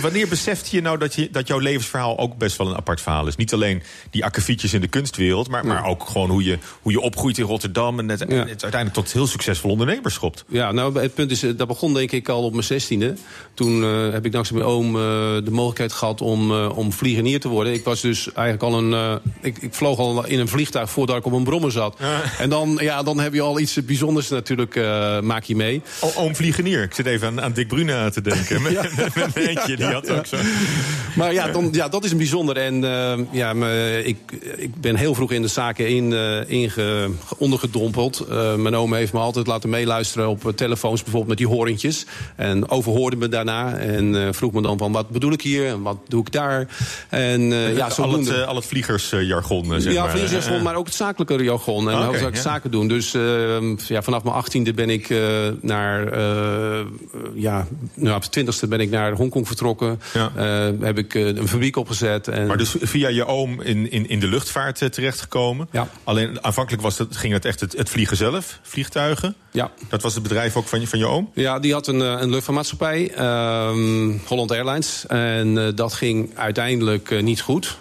Wanneer 0.01 0.27
beseft 0.27 0.69
je 0.69 0.81
nou 0.81 0.97
dat, 0.97 1.15
je 1.15 1.29
dat 1.31 1.47
jouw 1.51 1.59
levensverhaal 1.59 2.17
ook 2.17 2.37
best 2.37 2.57
wel 2.57 2.67
een 2.67 2.75
apart 2.75 3.01
verhaal 3.01 3.27
is? 3.27 3.35
Niet 3.35 3.53
alleen 3.53 3.83
die 4.09 4.25
akkefietjes 4.25 4.73
in 4.73 4.81
de 4.81 4.87
kunstwereld, 4.87 5.49
maar, 5.49 5.65
maar 5.65 5.85
ook 5.85 6.07
gewoon 6.07 6.29
hoe 6.29 6.43
je, 6.43 6.57
hoe 6.81 6.91
je 6.91 6.99
opgroeit 6.99 7.37
in 7.37 7.45
Rotterdam. 7.45 7.99
En 7.99 8.09
het, 8.09 8.21
uiteindelijk 8.29 8.93
tot 8.93 9.11
heel 9.11 9.27
succesvol 9.27 9.71
ondernemers 9.71 10.13
schopt. 10.13 10.45
Ja, 10.47 10.71
nou, 10.71 10.99
het 10.99 11.13
punt 11.13 11.31
is, 11.31 11.43
eh, 11.43 11.51
dat 11.57 11.67
begon 11.67 11.93
denk 11.93 12.11
ik 12.11 12.29
al 12.29 12.43
op 12.43 12.51
mijn 12.51 12.63
zestiende. 12.63 13.13
Toen 13.53 13.83
uh, 13.83 14.11
heb 14.11 14.25
ik 14.25 14.31
dankzij 14.31 14.57
mijn 14.57 14.69
oom 14.69 14.95
uh, 14.95 15.01
de 15.43 15.51
mogelijkheid 15.51 15.93
gehad 15.93 16.21
om, 16.21 16.51
uh, 16.51 16.77
om 16.77 16.93
vliegenier 16.93 17.39
te 17.39 17.47
worden. 17.47 17.73
Ik 17.73 17.83
was 17.83 18.01
dus 18.01 18.33
eigenlijk 18.33 18.63
al 18.63 18.83
een. 18.83 19.19
Ik, 19.41 19.57
ik 19.57 19.73
vloog 19.73 19.97
al 19.97 20.25
in 20.25 20.39
een 20.39 20.47
vliegtuig 20.47 20.89
voordat 20.89 21.17
ik 21.17 21.25
op 21.25 21.31
een 21.31 21.43
brommer 21.43 21.71
zat. 21.71 21.97
En 22.39 22.49
dan, 22.49 22.77
ja, 22.81 23.03
dan 23.03 23.19
heb 23.19 23.33
je 23.33 23.41
al 23.41 23.59
iets 23.59 23.85
bijzonders 23.85 24.29
natuurlijk, 24.29 24.75
maak 25.23 25.43
je 25.43 25.55
mee. 25.55 25.81
O, 25.99 26.11
oom 26.15 26.35
Vliegenier, 26.35 26.83
ik 26.83 26.93
zit 26.93 27.05
even 27.05 27.27
aan, 27.27 27.41
aan 27.41 27.53
Dick 27.53 27.67
Bruna 27.67 28.09
te 28.09 28.21
denken. 28.21 28.61
Met, 28.61 28.71
Ja. 28.81 28.83
met 29.15 29.65
die 29.65 29.85
had 29.85 30.09
ook 30.09 30.25
zo. 30.25 30.37
Maar 31.15 31.33
ja, 31.33 31.40
dan, 31.47 31.69
ja, 31.71 31.87
dat 31.87 32.03
is 32.03 32.11
een 32.11 32.17
bijzonder. 32.17 32.57
En 32.57 32.83
uh, 32.83 33.13
ja, 33.31 33.53
me, 33.53 34.01
ik, 34.05 34.17
ik 34.57 34.75
ben 34.81 34.95
heel 34.95 35.15
vroeg 35.15 35.31
in 35.31 35.41
de 35.41 35.47
zaken 35.47 35.87
in, 35.87 36.11
uh, 36.11 36.49
inge, 36.49 37.09
ondergedompeld. 37.37 38.25
Uh, 38.29 38.55
mijn 38.55 38.75
oom 38.75 38.93
heeft 38.93 39.13
me 39.13 39.19
altijd 39.19 39.47
laten 39.47 39.69
meeluisteren 39.69 40.29
op 40.29 40.51
telefoons, 40.55 41.03
bijvoorbeeld 41.03 41.29
met 41.29 41.47
die 41.47 41.57
horentjes. 41.57 42.05
En 42.35 42.69
overhoorde 42.69 43.15
me 43.15 43.29
daarna 43.29 43.77
en 43.77 44.33
vroeg 44.33 44.51
me 44.51 44.61
dan 44.61 44.77
van 44.77 44.91
wat 44.91 45.09
bedoel 45.09 45.31
ik 45.31 45.41
hier 45.41 45.67
en 45.67 45.81
wat 45.81 45.97
doe 46.07 46.21
ik 46.21 46.31
daar. 46.31 46.67
En 47.09 47.41
ja, 47.41 47.89
al, 47.97 48.11
het, 48.11 48.45
al 48.45 48.55
het 48.55 48.65
vliegersjargon, 48.65 49.81
zeg 49.81 49.93
ja, 49.93 50.01
maar. 50.01 50.11
vliegersjargon, 50.11 50.63
maar 50.63 50.75
ook 50.75 50.85
het 50.85 50.95
zakelijke 50.95 51.43
jargon. 51.43 51.89
En 51.89 51.95
okay, 51.95 52.07
hoe 52.07 52.17
zou 52.17 52.29
ik 52.29 52.35
ja. 52.35 52.41
zaken 52.41 52.71
doen. 52.71 52.87
Dus 52.87 53.11
ja, 53.87 54.01
vanaf 54.01 54.23
mijn 54.23 54.35
achttiende 54.35 54.73
ben 54.73 54.89
ik 54.89 55.09
naar... 55.61 56.19
Ja, 57.35 57.67
nou, 57.93 58.15
op 58.15 58.23
de 58.23 58.29
twintigste 58.29 58.67
ben 58.67 58.79
ik 58.79 58.89
naar 58.89 59.13
Hongkong 59.13 59.47
vertrokken. 59.47 59.99
Ja. 60.13 60.31
Heb 60.79 60.97
ik 60.97 61.30
een 61.37 61.47
fabriek 61.47 61.75
opgezet. 61.75 62.27
En... 62.27 62.47
Maar 62.47 62.57
dus 62.57 62.75
via 62.81 63.07
je 63.07 63.25
oom 63.25 63.61
in, 63.61 63.91
in, 63.91 64.09
in 64.09 64.19
de 64.19 64.27
luchtvaart 64.27 64.81
uh, 64.81 64.89
terechtgekomen. 64.89 65.67
Ja. 65.71 65.87
Alleen 66.03 66.43
aanvankelijk 66.43 66.83
was 66.83 66.97
het, 66.97 67.17
ging 67.17 67.33
het 67.33 67.45
echt 67.45 67.59
het, 67.59 67.77
het 67.77 67.89
vliegen 67.89 68.17
zelf, 68.17 68.59
vliegtuigen. 68.61 69.35
Ja. 69.51 69.71
Dat 69.89 70.01
was 70.01 70.13
het 70.13 70.23
bedrijf 70.23 70.55
ook 70.55 70.67
van 70.67 70.79
je, 70.79 70.87
van 70.87 70.99
je 70.99 71.07
oom? 71.07 71.31
Ja, 71.33 71.59
die 71.59 71.73
had 71.73 71.87
een, 71.87 72.01
eh, 72.01 72.07
een 72.07 72.29
luchtvaartmaatschappij, 72.29 73.11
uh, 73.17 73.69
Holland 74.25 74.51
Airlines. 74.51 75.05
En 75.07 75.47
uh, 75.47 75.67
dat 75.75 75.93
ging 75.93 76.37
uiteindelijk 76.37 77.09
uh, 77.09 77.21
niet 77.21 77.41
goed. 77.41 77.77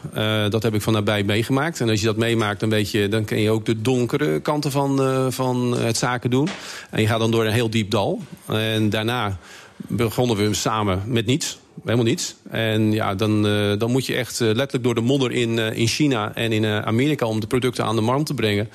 Dat 0.48 0.62
heb 0.62 0.74
ik 0.74 0.82
van 0.82 0.92
nabij 0.92 1.22
meegemaakt. 1.22 1.80
En 1.80 1.88
als 1.88 2.00
je 2.00 2.06
dat 2.06 2.16
meemaakt, 2.16 2.60
dan, 2.60 2.70
weet 2.70 2.90
je, 2.90 3.08
dan 3.08 3.24
ken 3.24 3.40
je 3.40 3.50
ook 3.50 3.66
de 3.66 3.80
donkere 3.80 4.40
kanten 4.40 4.70
van, 4.70 5.32
van 5.32 5.78
het 5.78 5.96
zaken 5.96 6.30
doen. 6.30 6.48
En 6.90 7.00
je 7.00 7.06
gaat 7.06 7.18
dan 7.18 7.30
door 7.30 7.44
een 7.44 7.52
heel 7.52 7.70
diep 7.70 7.90
dal. 7.90 8.22
En 8.46 8.90
daarna 8.90 9.38
begonnen 9.76 10.36
we 10.36 10.54
samen 10.54 11.02
met 11.06 11.26
niets. 11.26 11.58
Helemaal 11.84 12.04
niets. 12.04 12.34
En 12.50 12.92
ja, 12.92 13.14
dan, 13.14 13.46
uh, 13.46 13.78
dan 13.78 13.90
moet 13.90 14.06
je 14.06 14.14
echt 14.14 14.40
uh, 14.40 14.46
letterlijk 14.48 14.84
door 14.84 14.94
de 14.94 15.00
modder 15.00 15.32
in, 15.32 15.50
uh, 15.56 15.72
in 15.76 15.86
China 15.86 16.34
en 16.34 16.52
in 16.52 16.66
Amerika 16.66 17.26
om 17.26 17.40
de 17.40 17.46
producten 17.46 17.84
aan 17.84 17.94
de 17.96 18.02
markt 18.02 18.26
te 18.26 18.34
brengen. 18.34 18.68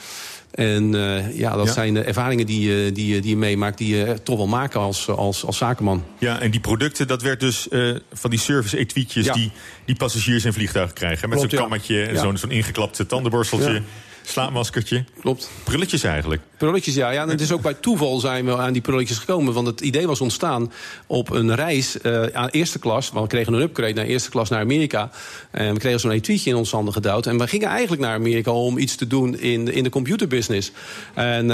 En 0.52 0.94
uh, 0.96 1.38
ja, 1.38 1.56
dat 1.56 1.66
Ja. 1.66 1.74
zijn 1.74 1.94
de 1.94 2.02
ervaringen 2.02 2.46
die, 2.46 2.69
je- 2.69 2.92
die, 2.92 3.19
die 3.22 3.30
je 3.30 3.38
meemaakt, 3.38 3.78
die 3.78 3.96
je 3.96 4.16
toch 4.24 4.38
wel 4.38 4.48
maken 4.48 4.80
als, 4.80 5.07
als, 5.10 5.46
als 5.46 5.57
zakenman. 5.57 6.04
Ja, 6.19 6.40
en 6.40 6.52
die 6.52 6.60
producten, 6.60 7.07
dat 7.07 7.22
werd 7.22 7.40
dus 7.40 7.68
uh, 7.69 7.96
van 8.13 8.30
die 8.30 8.40
service-etuietjes... 8.40 9.25
Ja. 9.25 9.34
die, 9.34 9.52
die 9.86 9.96
passagiers 9.96 10.46
in 10.46 10.54
vliegtuigen 10.54 10.96
krijgen. 10.96 11.30
Met 11.30 11.40
zo'n 11.40 11.50
kammetje 11.50 12.04
en 12.04 12.13
Ja. 12.13 12.22
zo'n 12.22 12.38
zo'n 12.38 12.52
ingeklapte 12.52 13.06
tandenborsteltje... 13.06 13.81
Slaapmaskertje. 14.25 15.04
Klopt. 15.19 15.50
Prulletjes 15.63 16.04
eigenlijk. 16.04 16.42
Prulletjes, 16.57 16.95
ja. 16.95 17.10
ja. 17.10 17.22
En 17.22 17.30
het 17.30 17.42
is 17.42 17.51
ook 17.51 17.62
bij 17.62 17.74
toeval 17.74 18.19
zijn 18.19 18.45
we 18.45 18.57
aan 18.57 18.74
die 18.74 18.81
prulletjes 18.81 19.18
gekomen. 19.18 19.54
Want 19.54 19.68
het 19.68 19.81
idee 19.81 20.07
was 20.07 20.22
ontstaan 20.22 20.72
op 21.07 21.30
een 21.30 21.56
reis 21.56 21.98
uh, 22.04 22.24
aan 22.24 22.50
eerste 22.50 22.80
klas. 22.80 23.10
Want 23.12 23.24
we 23.25 23.31
kregen 23.31 23.54
een 23.54 23.62
upgrade 23.62 23.94
naar 23.94 24.06
eerste 24.06 24.30
klas 24.30 24.50
naar 24.50 24.60
Amerika. 24.60 25.10
En 25.51 25.74
we 25.74 25.80
kregen 25.80 26.00
zo'n 26.00 26.12
etuietje 26.12 26.50
in 26.50 26.56
ons 26.56 26.72
handen 26.72 26.94
gedouwd. 26.94 27.25
En 27.25 27.38
we 27.38 27.48
gingen 27.48 27.68
eigenlijk 27.68 28.01
naar 28.01 28.13
Amerika 28.13 28.51
om 28.51 28.77
iets 28.77 28.95
te 28.95 29.07
doen 29.07 29.39
in, 29.39 29.74
in 29.74 29.83
de 29.83 29.89
computerbusiness. 29.89 30.71
En 31.13 31.44
uh, 31.44 31.50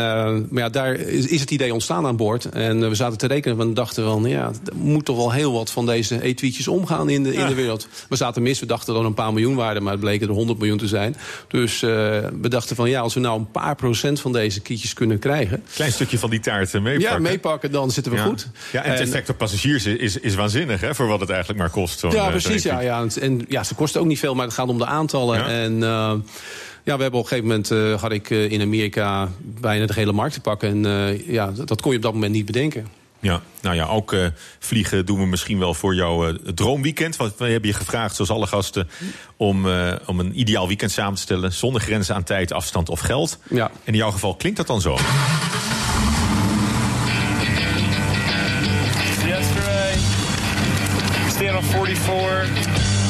maar 0.50 0.64
ja, 0.64 0.70
daar 0.70 0.94
is, 0.96 1.26
is 1.28 1.40
het 1.40 1.52
idee 1.52 1.74
ontstaan 1.74 2.06
aan 2.06 2.16
boord. 2.16 2.46
En 2.46 2.80
uh, 2.80 2.88
we 2.88 2.96
zaten 2.96 3.18
te 3.18 3.28
rekenen 3.28 3.60
en 3.60 3.74
dachten 3.74 4.04
van... 4.04 4.24
ja, 4.24 4.52
er 4.66 4.76
moet 4.76 5.06
toch 5.06 5.18
wel 5.18 5.32
heel 5.32 5.52
wat 5.52 5.72
van 5.72 5.86
deze 5.86 6.22
etuietjes 6.22 6.68
omgaan 6.68 7.10
in 7.10 7.24
de, 7.24 7.34
in 7.34 7.48
de 7.48 7.56
wereld. 7.56 7.88
We 8.10 8.16
zaten 8.16 8.42
mis, 8.42 8.60
we 8.60 8.66
dachten 8.66 8.94
dat 8.94 9.02
er 9.02 9.08
een 9.08 9.14
paar 9.14 9.34
miljoen 9.34 9.56
waren... 9.56 9.84
maar 9.84 9.92
het 9.92 10.02
bleken 10.02 10.28
er 10.28 10.34
100 10.34 10.60
miljoen 10.60 10.78
te 10.78 10.88
zijn. 10.88 11.16
Dus 11.48 11.82
uh, 11.82 11.90
we 12.42 12.50
dachten 12.50 12.61
van 12.68 12.90
ja, 12.90 13.02
als 13.02 13.14
we 13.14 13.20
nou 13.20 13.40
een 13.40 13.52
paar 13.52 13.76
procent 13.76 14.20
van 14.20 14.34
deze 14.34 14.62
kietjes 14.62 14.94
kunnen 14.94 15.20
krijgen... 15.20 15.64
Klein 15.74 15.92
stukje 15.92 16.20
van 16.20 16.30
die 16.30 16.40
taart 16.40 16.74
meepakken. 16.74 17.02
Ja, 17.02 17.18
meepakken, 17.18 17.72
dan 17.72 17.92
zitten 17.92 18.12
we 18.12 18.18
Ja. 18.18 18.24
goed. 18.24 18.48
Ja, 18.72 18.84
en 18.84 18.92
het 18.92 19.00
effect 19.00 19.30
op 19.30 19.38
passagiers 19.38 19.86
is, 19.86 20.18
is 20.18 20.36
waanzinnig, 20.36 20.82
hè, 20.82 20.96
voor 20.96 21.08
wat 21.08 21.20
het 21.20 21.30
eigenlijk 21.30 21.60
maar 21.60 21.70
kost. 21.70 22.02
Ja, 22.02 22.10
eh, 22.10 22.28
precies. 22.28 22.64
Ja, 22.64 22.80
ja. 22.80 23.06
En, 23.20 23.46
ja, 23.48 23.64
ze 23.64 23.76
kosten 23.76 24.02
ook 24.02 24.08
niet 24.08 24.20
veel, 24.20 24.36
maar 24.36 24.46
het 24.46 24.54
gaat 24.54 24.68
om 24.68 24.78
de 24.78 24.86
aantallen. 24.86 25.38
Ja. 25.38 25.48
En 25.48 25.74
uh, 25.74 26.14
ja, 26.84 26.96
we 26.96 27.02
hebben 27.02 27.14
op 27.14 27.14
een 27.14 27.28
gegeven 27.28 27.48
moment 27.48 27.72
uh, 27.72 28.02
had 28.02 28.12
ik 28.12 28.30
uh, 28.30 28.52
in 28.52 28.62
Amerika 28.62 29.30
bijna 29.40 29.86
de 29.86 29.94
hele 29.94 30.12
markt 30.12 30.34
te 30.34 30.42
pakken. 30.42 30.70
En 30.86 31.22
ja, 31.26 31.52
dat, 31.52 31.68
dat 31.68 31.82
kon 31.82 31.92
je 31.92 31.98
op 31.98 32.04
dat 32.04 32.14
moment 32.14 32.34
niet 32.34 32.46
bedenken. 32.46 32.88
Ja, 33.22 33.42
nou 33.62 33.76
ja, 33.76 33.86
ook 33.86 34.14
uh, 34.14 34.28
vliegen 34.60 35.06
doen 35.06 35.20
we 35.20 35.26
misschien 35.26 35.60
wel 35.60 35.74
voor 35.74 35.96
jouw 35.96 36.28
uh, 36.28 36.34
droomweekend. 36.34 37.16
Want 37.16 37.38
we 37.38 37.48
hebben 37.48 37.70
je 37.70 37.76
gevraagd, 37.76 38.16
zoals 38.16 38.32
alle 38.32 38.48
gasten, 38.48 38.90
om, 39.38 39.66
uh, 39.66 39.94
om 40.06 40.20
een 40.20 40.40
ideaal 40.40 40.68
weekend 40.68 40.92
samen 40.92 41.16
te 41.16 41.22
stellen. 41.22 41.54
Zonder 41.54 41.82
grenzen 41.82 42.16
aan 42.16 42.24
tijd, 42.24 42.54
afstand 42.54 42.90
of 42.90 43.00
geld. 43.00 43.38
Ja. 43.50 43.66
En 43.66 43.94
in 43.94 43.96
jouw 43.96 44.12
geval 44.12 44.36
klinkt 44.36 44.58
dat 44.58 44.68
dan 44.68 44.82
zo. 44.82 44.98
Yesterday, 49.26 49.94
stand 51.30 51.58
on 51.58 51.64
44, 51.64 52.50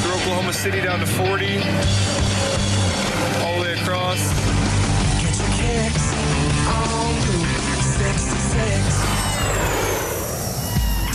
through 0.02 0.16
Oklahoma 0.16 0.52
City 0.52 0.82
down 0.82 1.00
to 1.00 1.06
40, 1.06 1.48
all 3.44 3.54
the 3.54 3.60
way 3.60 3.74
across. 3.74 4.41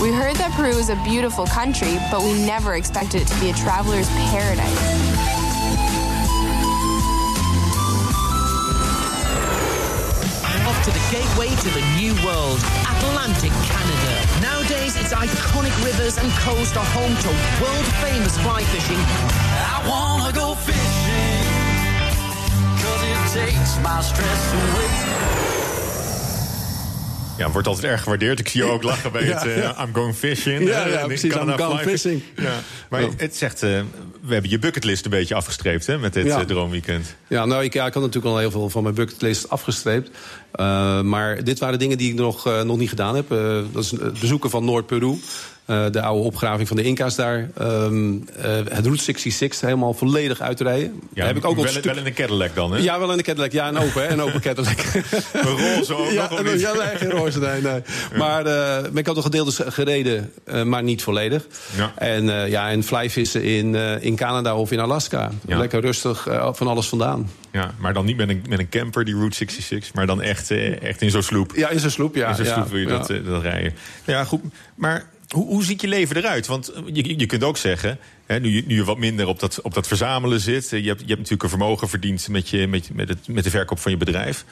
We 0.07 0.13
heard 0.13 0.37
that 0.37 0.55
Peru 0.55 0.71
is 0.71 0.89
a 0.89 0.95
beautiful 1.03 1.51
country, 1.51 1.99
but 2.15 2.23
we 2.23 2.31
never 2.47 2.79
expected 2.79 3.23
it 3.23 3.27
to 3.27 3.35
be 3.43 3.51
a 3.51 3.53
traveler's 3.59 4.07
paradise. 4.31 4.71
Off 10.63 10.79
to 10.87 10.95
the 10.95 11.03
gateway 11.11 11.51
to 11.51 11.71
the 11.75 11.83
new 11.99 12.15
world, 12.23 12.63
Atlantic 12.87 13.51
Canada. 13.67 14.15
Nowadays, 14.39 14.95
its 14.95 15.11
iconic 15.11 15.75
rivers 15.83 16.23
and 16.23 16.31
coast 16.39 16.77
are 16.77 16.87
home 16.95 17.19
to 17.27 17.31
world 17.59 17.87
famous 17.99 18.39
fly 18.47 18.63
fishing. 18.63 19.03
I 19.59 19.83
wanna 19.91 20.31
go 20.31 20.55
fishing, 20.55 21.51
cause 22.79 23.03
it 23.11 23.19
takes 23.43 23.75
my 23.83 24.01
stress 24.03 24.55
away. 24.55 25.66
Ja, 27.39 27.51
wordt 27.51 27.67
altijd 27.69 27.87
erg 27.93 28.03
gewaardeerd. 28.03 28.39
Ik 28.39 28.49
zie 28.49 28.65
je 28.65 28.71
ook 28.71 28.83
lachen 28.83 29.13
bij 29.13 29.23
het 29.23 29.45
uh, 29.45 29.57
I'm 29.87 29.95
going 29.95 30.15
fishing. 30.17 30.69
Ja, 30.69 30.87
ja 30.87 31.07
precies. 31.07 31.35
I'm 31.35 31.57
going 31.59 31.81
fishing. 31.81 32.23
Ja. 32.37 32.53
Maar 32.91 33.01
Ja. 33.03 33.09
het 33.17 33.37
zegt, 33.37 33.63
uh, 33.63 33.81
we 34.23 34.33
hebben 34.33 34.51
je 34.51 34.59
bucketlist 34.59 35.05
een 35.05 35.11
beetje 35.11 35.35
afgestreept 35.35 35.87
hè, 35.87 35.99
met 35.99 36.13
dit 36.13 36.27
Ja. 36.27 36.41
uh, 36.41 36.47
droomweekend. 36.47 37.15
Ja, 37.27 37.45
nou, 37.45 37.65
ik, 37.65 37.73
ja, 37.73 37.87
ik 37.87 37.95
had 37.95 38.03
natuurlijk 38.03 38.35
al 38.35 38.39
heel 38.41 38.51
veel 38.51 38.71
van 38.71 38.83
mijn 38.83 38.95
bucketlist 38.95 39.51
afgestreept. 39.51 40.11
Uh, 40.61 41.01
maar 41.01 41.45
dit 41.45 41.59
waren 41.59 41.79
dingen 41.79 41.99
die 41.99 42.11
ik 42.11 42.19
nog, 42.19 42.47
uh, 42.47 42.61
nog 42.63 42.79
niet 42.79 42.89
gedaan 42.89 43.15
heb. 43.17 43.33
Uh, 43.33 43.59
dat 43.73 43.83
is 43.85 43.91
het 43.91 44.21
bezoeken 44.21 44.51
van 44.51 44.65
Noord-Peru. 44.65 45.19
Eh, 45.67 45.85
de 45.91 46.03
oude 46.03 46.23
opgraving 46.23 46.69
van 46.69 46.77
de 46.77 46.83
Inca's 46.83 47.15
daar. 47.17 47.51
Eh, 47.57 47.91
het 48.69 48.85
Route 48.85 49.03
66 49.03 49.61
helemaal 49.61 49.95
volledig 49.95 50.41
uit 50.41 50.57
te 50.57 50.63
rijden. 50.65 51.01
Ja, 51.15 51.27
heb 51.27 51.37
ik 51.37 51.45
ook 51.45 51.57
wel, 51.57 51.67
stuk- 51.67 51.85
wel 51.85 51.97
in 51.97 52.07
een 52.07 52.13
Cadillac 52.15 52.55
dan, 52.55 52.73
hè? 52.73 52.79
Ja, 52.79 52.99
wel 52.99 53.11
in 53.11 53.17
de 53.17 53.23
Cadillac. 53.23 53.53
Ja, 53.53 53.69
een 53.69 53.79
open, 53.79 54.03
hè? 54.03 54.09
Een 54.09 54.23
open 54.23 54.41
Cadillac. 54.51 54.79
Een 55.33 55.43
roze 55.43 55.97
ook 55.97 56.11
ja, 56.11 56.29
nog, 56.31 56.43
niet? 56.43 56.61
ja, 56.61 56.73
nee, 56.73 56.97
geen 56.97 57.11
roze, 57.11 57.39
nee, 57.41 57.61
nee. 57.61 57.83
Maar 58.17 58.47
eh, 58.47 58.83
ben 58.83 58.97
ik 58.97 59.09
ook 59.09 59.15
nog 59.15 59.25
gedeeltes 59.25 59.61
gereden, 59.67 60.33
eh, 60.45 60.63
maar 60.63 60.83
niet 60.83 61.03
volledig. 61.03 61.47
Ja. 61.77 61.93
En, 61.97 62.29
eh, 62.43 62.49
ja, 62.49 62.71
en 62.71 62.83
flyvissen 62.83 63.43
in, 63.43 63.75
eh, 63.75 64.03
in 64.05 64.17
Canada 64.17 64.57
of 64.57 64.71
in 64.73 64.81
Alaska. 64.81 65.31
Ja. 65.47 65.59
Lekker 65.59 65.81
rustig 65.81 66.27
eh, 66.27 66.49
van 66.53 66.67
alles 66.67 66.89
vandaan. 66.89 67.31
Ja, 67.57 67.75
maar 67.79 67.93
dan 67.93 68.05
niet 68.05 68.17
met 68.17 68.29
een, 68.29 68.45
met 68.49 68.59
een 68.59 68.69
camper, 68.69 69.05
die 69.05 69.15
Route 69.15 69.37
66, 69.37 69.95
maar 69.95 70.07
dan 70.07 70.23
echt, 70.23 70.51
eh, 70.51 70.83
echt 70.83 71.03
in 71.03 71.11
zo'n 71.11 71.23
sloep. 71.23 71.53
Ja, 71.55 71.69
in 71.69 71.81
zo'n 71.81 71.91
sloep, 71.91 72.15
ja. 72.15 72.29
in 72.29 72.35
zo'n 72.35 72.45
ja, 72.45 72.53
sloep 72.55 72.69
wil 72.69 72.79
je 72.79 72.87
ja. 72.87 72.99
dat, 72.99 73.11
eh, 73.11 73.25
dat 73.25 73.43
rijden. 73.43 73.75
Ja, 74.05 74.25
goed. 74.25 74.41
Maar 74.75 75.09
hoe, 75.29 75.47
hoe 75.47 75.65
ziet 75.65 75.81
je 75.81 75.89
leven 75.89 76.17
eruit? 76.17 76.47
Want 76.47 76.73
je, 76.93 77.19
je 77.19 77.27
kunt 77.27 77.45
ook 77.45 77.57
zeggen, 77.57 77.99
hè, 78.27 78.41
nu, 78.41 78.49
je, 78.49 78.63
nu 78.67 78.75
je 78.75 78.85
wat 78.85 78.99
minder 78.99 79.27
op 79.27 79.41
dat, 79.41 79.61
op 79.61 79.75
dat 79.75 79.87
verzamelen 79.87 80.41
zit... 80.41 80.73
eh, 80.73 80.83
je 80.83 80.89
hebt, 80.89 81.01
je 81.01 81.07
hebt 81.07 81.19
natuurlijk 81.19 81.43
een 81.43 81.49
vermogen 81.49 81.89
verdiend 81.89 82.29
met, 82.29 82.49
je, 82.49 82.67
met, 82.67 82.91
met, 82.95 83.09
het, 83.09 83.29
met 83.29 83.45
de 83.45 83.51
verkoop 83.51 83.79
van 83.79 83.91
je 83.91 83.97
bedrijf. 83.97 84.45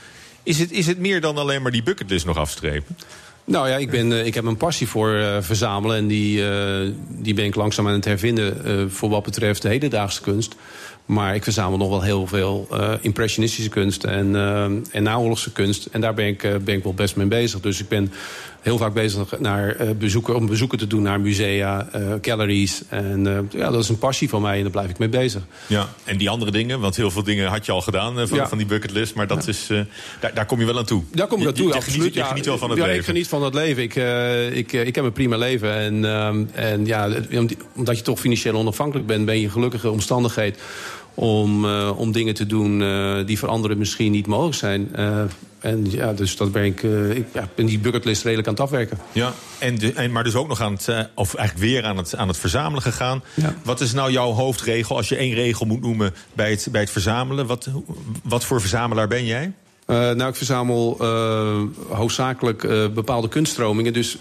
Is 0.42 0.58
het, 0.58 0.70
is 0.70 0.86
het 0.86 0.98
meer 0.98 1.20
dan 1.20 1.36
alleen 1.36 1.62
maar 1.62 1.72
die 1.72 1.82
bucketlist 1.82 2.26
nog 2.26 2.36
afstrepen? 2.36 2.96
Nou 3.44 3.68
ja, 3.68 3.76
ik, 3.76 3.90
ben, 3.90 4.12
eh, 4.12 4.26
ik 4.26 4.34
heb 4.34 4.44
een 4.44 4.56
passie 4.56 4.88
voor 4.88 5.14
eh, 5.14 5.36
verzamelen. 5.40 5.96
En 5.96 6.06
die, 6.06 6.48
eh, 6.48 6.90
die 7.08 7.34
ben 7.34 7.44
ik 7.44 7.54
langzaam 7.54 7.86
aan 7.86 7.92
het 7.92 8.04
hervinden 8.04 8.64
eh, 8.64 8.84
voor 8.88 9.08
wat 9.08 9.22
betreft 9.22 9.62
de 9.62 9.68
hedendaagse 9.68 10.20
kunst. 10.20 10.54
Maar 11.06 11.34
ik 11.34 11.42
verzamel 11.42 11.78
nog 11.78 11.88
wel 11.88 12.02
heel 12.02 12.26
veel 12.26 12.66
eh, 12.70 12.92
impressionistische 13.00 13.70
kunst 13.70 14.04
en, 14.04 14.36
eh, 14.36 14.64
en 14.64 15.02
naoorlogse 15.02 15.52
kunst. 15.52 15.86
En 15.86 16.00
daar 16.00 16.14
ben 16.14 16.26
ik, 16.26 16.42
eh, 16.42 16.56
ben 16.56 16.74
ik 16.74 16.82
wel 16.82 16.94
best 16.94 17.16
mee 17.16 17.26
bezig. 17.26 17.60
Dus 17.60 17.80
ik 17.80 17.88
ben 17.88 18.12
heel 18.64 18.78
vaak 18.78 18.94
bezig 18.94 19.38
naar, 19.38 19.76
eh, 19.76 19.90
bezoeken, 19.90 20.36
om 20.36 20.46
bezoeken 20.46 20.78
te 20.78 20.86
doen 20.86 21.02
naar 21.02 21.20
musea, 21.20 21.88
eh, 21.92 22.12
galleries. 22.20 22.82
En 22.88 23.26
eh, 23.26 23.60
ja, 23.60 23.70
dat 23.70 23.82
is 23.82 23.88
een 23.88 23.98
passie 23.98 24.28
van 24.28 24.42
mij 24.42 24.56
en 24.56 24.62
daar 24.62 24.70
blijf 24.70 24.90
ik 24.90 24.98
mee 24.98 25.08
bezig. 25.08 25.42
Ja, 25.66 25.88
en 26.04 26.16
die 26.16 26.30
andere 26.30 26.50
dingen, 26.50 26.80
want 26.80 26.96
heel 26.96 27.10
veel 27.10 27.22
dingen 27.22 27.48
had 27.48 27.66
je 27.66 27.72
al 27.72 27.80
gedaan 27.80 28.28
van, 28.28 28.38
Ja. 28.38 28.48
van 28.48 28.58
die 28.58 28.66
bucketlist... 28.66 29.14
maar 29.14 29.26
dat 29.26 29.48
is, 29.48 29.66
daar, 30.20 30.34
daar 30.34 30.46
kom 30.46 30.60
je 30.60 30.66
wel 30.66 30.78
aan 30.78 30.84
toe. 30.84 31.02
Daar 31.12 31.26
kom 31.26 31.36
ik 31.36 31.42
Je- 31.42 31.48
naartoe, 31.48 31.66
je, 31.66 31.72
je, 31.72 31.78
absoluut. 31.78 31.98
geniet, 31.98 32.14
je 32.14 32.24
geniet 32.24 32.46
wel 32.46 32.58
van 32.58 32.70
het 32.70 32.78
ja, 32.78 32.84
leven. 32.84 33.00
ik 33.00 33.06
geniet 33.06 33.28
van 33.28 33.42
het 33.42 33.54
leven. 33.54 33.82
Ik, 33.82 33.94
ik, 34.56 34.72
ik 34.72 34.94
heb 34.94 35.04
een 35.04 35.12
prima 35.12 35.36
leven. 35.36 35.74
En, 35.74 36.04
ehm, 36.04 36.44
en 36.52 36.86
ja, 36.86 37.08
omdat 37.76 37.96
je 37.98 38.02
toch 38.04 38.20
financieel 38.20 38.54
onafhankelijk 38.54 39.06
bent... 39.06 39.24
ben 39.24 39.36
je 39.36 39.42
in 39.42 39.50
gelukkige 39.50 39.90
omstandigheid 39.90 40.58
om, 41.14 41.64
eh, 41.64 41.98
om 41.98 42.12
dingen 42.12 42.34
te 42.34 42.46
doen... 42.46 42.82
eh, 42.82 43.26
die 43.26 43.38
voor 43.38 43.48
anderen 43.48 43.78
misschien 43.78 44.12
niet 44.12 44.26
mogelijk 44.26 44.56
zijn. 44.56 44.94
Eh, 44.94 45.22
en 45.58 45.90
ja, 45.90 46.12
dus 46.12 46.36
dat 46.36 46.52
ben 46.52 46.64
ik, 46.64 46.82
ik 47.16 47.26
ja, 47.32 47.48
ben 47.54 47.66
die 47.66 47.78
bucketlist 47.78 48.22
redelijk 48.22 48.48
aan 48.48 48.54
het 48.54 48.62
afwerken. 48.62 48.98
Ja, 49.12 49.32
en 49.58 49.78
de, 49.78 49.92
en, 49.92 50.12
maar 50.12 50.24
dus 50.24 50.34
ook 50.34 50.48
nog 50.48 50.60
aan 50.60 50.72
het, 50.72 51.08
of 51.14 51.34
eigenlijk 51.34 51.70
weer 51.70 51.84
aan 51.84 51.96
het, 51.96 52.16
aan 52.16 52.28
het 52.28 52.36
verzamelen 52.36 52.82
gegaan. 52.82 53.22
Ja. 53.34 53.54
Wat 53.62 53.80
is 53.80 53.92
nou 53.92 54.10
jouw 54.10 54.32
hoofdregel, 54.32 54.96
als 54.96 55.08
je 55.08 55.16
één 55.16 55.34
regel 55.34 55.66
moet 55.66 55.80
noemen 55.80 56.14
bij 56.32 56.50
het, 56.50 56.68
bij 56.70 56.80
het 56.80 56.90
verzamelen? 56.90 57.46
Wat, 57.46 57.68
wat 58.22 58.44
voor 58.44 58.60
verzamelaar 58.60 59.08
ben 59.08 59.24
jij? 59.24 59.52
Eh, 59.86 59.96
nou, 59.96 60.28
ik 60.28 60.34
verzamel 60.34 60.96
eh, 61.00 61.62
hoofdzakelijk 61.88 62.64
eh, 62.64 62.88
bepaalde 62.88 63.28
kunststromingen. 63.28 63.92
Dus 63.92 64.18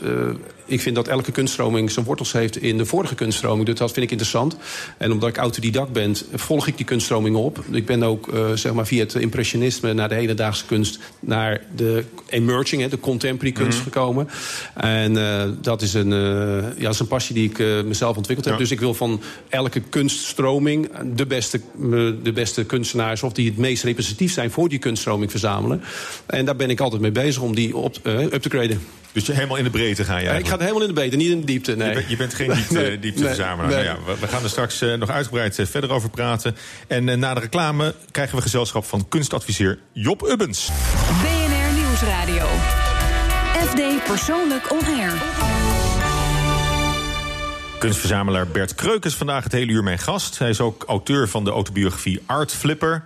ik 0.66 0.82
vind 0.82 0.96
dat 0.96 1.08
elke 1.08 1.32
kunststroming 1.32 1.92
zijn 1.92 2.06
wortels 2.06 2.32
heeft 2.32 2.58
in 2.58 2.78
de 2.78 2.86
vorige 2.86 3.16
kunststroming. 3.16 3.66
Dus 3.66 3.78
dat 3.78 3.92
vind 3.92 4.06
ik 4.06 4.12
interessant. 4.12 4.58
En 4.98 5.12
omdat 5.12 5.30
ik 5.30 5.38
autodidact 5.38 5.92
ben, 5.92 6.16
volg 6.34 6.68
ik 6.68 6.78
die 6.78 6.86
kunststroming 6.86 7.36
op. 7.36 7.64
Ik 7.72 7.86
ben 7.86 8.04
ook 8.04 8.30
zeg 8.56 8.74
maar 8.74 8.88
via 8.88 9.04
het 9.04 9.16
impressionisme 9.16 9.94
naar 9.94 10.10
de 10.10 10.16
hedendaagse 10.16 10.66
kunst... 10.66 11.00
naar 11.20 11.62
de 11.76 12.04
emerging, 12.28 12.82
hè, 12.82 12.88
de 12.88 13.00
contemporary 13.00 13.52
kunst 13.52 13.80
gekomen. 13.80 14.30
En 14.74 15.14
dat, 15.62 15.82
is 15.82 15.94
een, 15.94 16.10
ja, 16.78 16.90
is 16.90 17.00
een 17.00 17.08
passie 17.08 17.36
die 17.36 17.50
ik 17.50 17.86
mezelf 17.86 18.18
ontwikkeld 18.18 18.48
heb. 18.48 18.56
Ja. 18.56 18.62
Dus 18.62 18.72
ik 18.72 18.80
wil 18.80 18.94
van 18.94 19.22
elke 19.50 19.80
kunststroming 19.80 20.90
de 21.16 21.26
beste, 21.26 21.62
de 22.24 22.32
beste 22.34 22.64
kunstenaars... 22.64 23.24
of 23.24 23.34
die 23.34 23.50
het 23.50 23.58
meest 23.58 23.84
representatief 23.84 24.34
zijn 24.34 24.52
voor 24.52 24.70
die 24.70 24.80
kunststroming 24.80 25.32
verzamelen. 25.32 25.53
En 26.26 26.46
daar 26.46 26.56
ben 26.56 26.70
ik 26.70 26.80
altijd 26.80 27.02
mee 27.02 27.12
bezig 27.12 27.42
om 27.42 27.56
die 27.56 27.76
op, 27.76 27.98
eh, 28.04 28.20
up 28.20 28.42
te 28.42 28.50
graden. 28.50 28.82
Dus 29.12 29.26
je 29.26 29.34
helemaal 29.34 29.58
in 29.58 29.64
de 29.64 29.70
breedte 29.70 30.04
ga 30.04 30.18
je 30.18 30.24
ik 30.24 30.30
eigenlijk. 30.30 30.48
ga 30.48 30.52
het 30.52 30.62
helemaal 30.62 30.82
in 30.82 30.88
de 30.88 30.94
breedte, 30.94 31.18
niet 31.18 31.30
in 31.30 31.40
de 31.40 31.46
diepte. 31.46 31.76
Nee. 31.76 31.88
Je, 31.88 31.94
bent, 31.94 32.10
je 32.10 32.16
bent 32.18 32.34
geen 32.34 32.54
diepte, 32.54 32.74
Nee, 32.74 33.00
diepteverzamelaar. 33.00 33.72
nee, 33.72 33.84
Nou 33.84 33.98
ja, 34.00 34.06
we, 34.06 34.20
we 34.20 34.28
gaan 34.28 34.44
er 34.44 34.50
straks 34.50 34.82
eh, 34.82 34.94
nog 34.94 35.10
uitgebreid 35.10 35.60
eh, 35.60 35.66
verder 35.66 35.92
over 35.92 36.10
praten. 36.10 36.56
En 36.88 37.10
eh, 37.10 37.18
na 37.18 37.34
de 37.34 37.40
reclame 37.40 37.96
krijgen 38.12 38.36
we 38.36 38.42
gezelschap 38.42 38.86
van 38.86 39.08
kunstadviseur 39.08 39.80
Job 39.92 40.28
Ubbens. 40.28 40.70
BNR 41.22 41.82
Nieuwsradio. 41.82 42.46
FD 43.68 44.04
Persoonlijk 44.08 44.72
On 44.72 44.80
Air. 45.00 45.14
Kunstverzamelaar 47.80 48.48
Bert 48.48 48.76
Kreuk 48.76 49.06
is 49.06 49.14
vandaag 49.16 49.44
het 49.44 49.52
hele 49.52 49.72
uur 49.72 49.84
mijn 49.84 50.00
gast. 50.00 50.40
Hij 50.40 50.50
is 50.50 50.60
ook 50.60 50.84
auteur 50.88 51.30
van 51.30 51.44
de 51.44 51.52
autobiografie 51.52 52.22
Art 52.26 52.52
Flipper. 52.52 53.04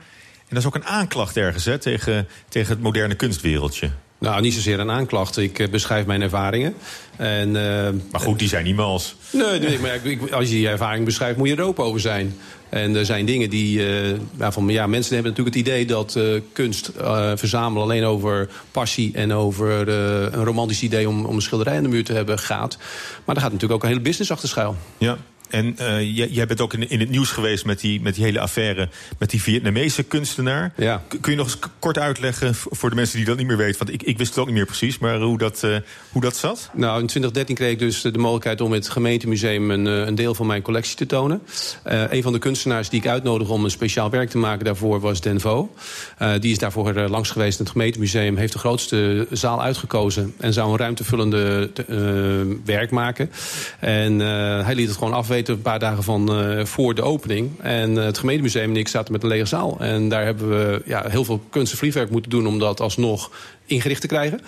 En 0.47 0.55
dat 0.55 0.57
is 0.57 0.65
ook 0.65 0.75
een 0.75 0.85
aanklacht 0.85 1.37
ergens 1.37 1.65
hè, 1.65 1.77
tegen, 1.77 2.27
tegen 2.49 2.73
het 2.73 2.81
moderne 2.81 3.15
kunstwereldje. 3.15 3.89
Nou, 4.19 4.41
niet 4.41 4.53
zozeer 4.53 4.79
een 4.79 4.91
aanklacht. 4.91 5.37
Ik 5.37 5.59
eh, 5.59 5.69
beschrijf 5.69 6.05
mijn 6.05 6.21
ervaringen. 6.21 6.75
En, 7.15 7.55
eh, 7.55 7.93
Maar 8.11 8.21
goed, 8.21 8.39
die 8.39 8.47
zijn 8.47 8.63
niet 8.63 8.75
mals. 8.75 9.15
Nee, 9.31 9.59
nee 9.59 9.79
maar 9.79 9.99
ik, 10.05 10.31
als 10.31 10.45
je 10.45 10.55
die 10.55 10.67
ervaring 10.67 11.05
beschrijft, 11.05 11.37
moet 11.37 11.47
je 11.47 11.55
er 11.55 11.61
open 11.61 11.83
over 11.83 11.99
zijn. 11.99 12.35
En 12.69 12.95
er 12.95 13.05
zijn 13.05 13.25
dingen 13.25 13.49
die. 13.49 13.87
eh, 13.87 14.13
waarvan, 14.33 14.67
ja, 14.67 14.87
mensen 14.87 15.13
hebben 15.13 15.31
natuurlijk 15.31 15.57
het 15.57 15.65
idee 15.67 15.85
dat 15.85 16.19
kunst 16.53 16.91
verzamelen 17.35 17.83
alleen 17.83 18.03
over 18.03 18.49
passie 18.71 19.11
en 19.13 19.33
over 19.33 19.89
een 19.89 20.43
romantisch 20.43 20.81
idee 20.81 21.09
om, 21.09 21.25
om 21.25 21.35
een 21.35 21.41
schilderij 21.41 21.77
aan 21.77 21.83
de 21.83 21.89
muur 21.89 22.03
te 22.03 22.13
hebben 22.13 22.39
gaat. 22.39 22.77
Maar 23.25 23.35
daar 23.35 23.43
gaat 23.43 23.51
natuurlijk 23.53 23.73
ook 23.73 23.83
een 23.83 23.89
hele 23.89 24.01
business 24.01 24.31
achter 24.31 24.49
schuil. 24.49 24.75
Ja. 24.97 25.17
En 25.49 25.77
eh, 25.77 26.15
jij, 26.15 26.27
jij 26.27 26.45
bent 26.47 26.61
ook 26.61 26.73
in, 26.73 26.89
in 26.89 26.99
het 26.99 27.09
nieuws 27.09 27.31
geweest 27.31 27.65
met 27.65 27.79
die, 27.79 28.01
met 28.01 28.15
die 28.15 28.23
hele 28.23 28.39
affaire 28.39 28.89
met 29.19 29.29
die 29.29 29.41
Vietnamese 29.41 30.03
kunstenaar. 30.03 30.73
Ja. 30.75 31.03
Kun 31.21 31.31
je 31.31 31.37
nog 31.37 31.45
eens 31.45 31.59
kort 31.79 31.97
uitleggen 31.97 32.55
voor 32.55 32.89
de 32.89 32.95
mensen 32.95 33.17
die 33.17 33.25
dat 33.25 33.37
niet 33.37 33.47
meer 33.47 33.57
weten? 33.57 33.77
Want 33.77 33.93
ik, 33.93 34.03
ik 34.03 34.17
wist 34.17 34.29
het 34.29 34.39
ook 34.39 34.45
niet 34.45 34.55
meer 34.55 34.65
precies, 34.65 34.97
maar 34.97 35.19
hoe 35.19 35.37
dat, 35.37 35.63
eh, 35.63 35.75
hoe 36.11 36.21
dat 36.21 36.35
zat? 36.35 36.69
Nou, 36.73 36.99
in 36.99 37.07
2013 37.07 37.55
kreeg 37.55 37.71
ik 37.71 37.79
dus 37.79 38.01
de 38.01 38.17
mogelijkheid 38.17 38.61
om 38.61 38.73
in 38.73 38.79
het 38.79 38.89
gemeentemuseum 38.89 39.71
een, 39.71 39.87
eh, 39.87 40.05
een 40.05 40.15
deel 40.15 40.33
van 40.35 40.45
mijn 40.47 40.61
collectie 40.61 40.95
te 40.95 41.05
tonen. 41.05 41.41
Eh, 41.83 42.03
een 42.09 42.23
van 42.23 42.33
de 42.33 42.39
kunstenaars 42.39 42.89
die 42.89 42.99
ik 42.99 43.07
uitnodig 43.07 43.49
om 43.49 43.63
een 43.63 43.71
speciaal 43.71 44.09
werk 44.09 44.29
te 44.29 44.37
maken 44.37 44.65
daarvoor 44.65 44.99
was 44.99 45.21
Den 45.21 45.39
Vo. 45.39 45.73
Eh, 46.17 46.31
die 46.39 46.51
is 46.51 46.57
daarvoor 46.57 46.93
langs 46.93 47.29
geweest 47.29 47.59
in 47.59 47.63
het 47.63 47.73
gemeentemuseum, 47.73 48.37
heeft 48.37 48.53
de 48.53 48.59
grootste 48.59 49.27
zaal 49.31 49.61
uitgekozen 49.61 50.33
en 50.37 50.53
zou 50.53 50.71
een 50.71 50.77
ruimtevullende 50.77 51.69
te- 51.73 52.55
werk 52.65 52.91
maken. 52.91 53.31
En 53.79 54.19
hij 54.19 54.75
liet 54.75 54.87
het 54.87 54.97
gewoon 54.97 55.13
afweten 55.13 55.36
een 55.45 55.61
paar 55.61 55.79
dagen 55.79 56.03
van 56.03 56.33
eh, 56.33 56.65
voor 56.65 56.95
de 56.95 57.01
opening. 57.01 57.59
En 57.59 57.97
eh, 57.97 58.05
het 58.05 58.17
gemeentemuseum 58.17 58.69
en 58.69 58.75
ik 58.75 58.87
zaten 58.87 59.11
met 59.11 59.23
een 59.23 59.29
lege 59.29 59.45
zaal. 59.45 59.77
En 59.79 60.09
daar 60.09 60.25
hebben 60.25 60.49
we 60.49 60.81
ja, 60.85 61.03
heel 61.07 61.23
veel 61.23 61.41
kunst 61.49 61.71
en 61.71 61.77
vliegwerk 61.77 62.09
moeten 62.09 62.31
doen 62.31 62.47
om 62.47 62.59
dat 62.59 62.79
alsnog 62.79 63.31
ingericht 63.67 64.01
te 64.01 64.07
krijgen. 64.07 64.41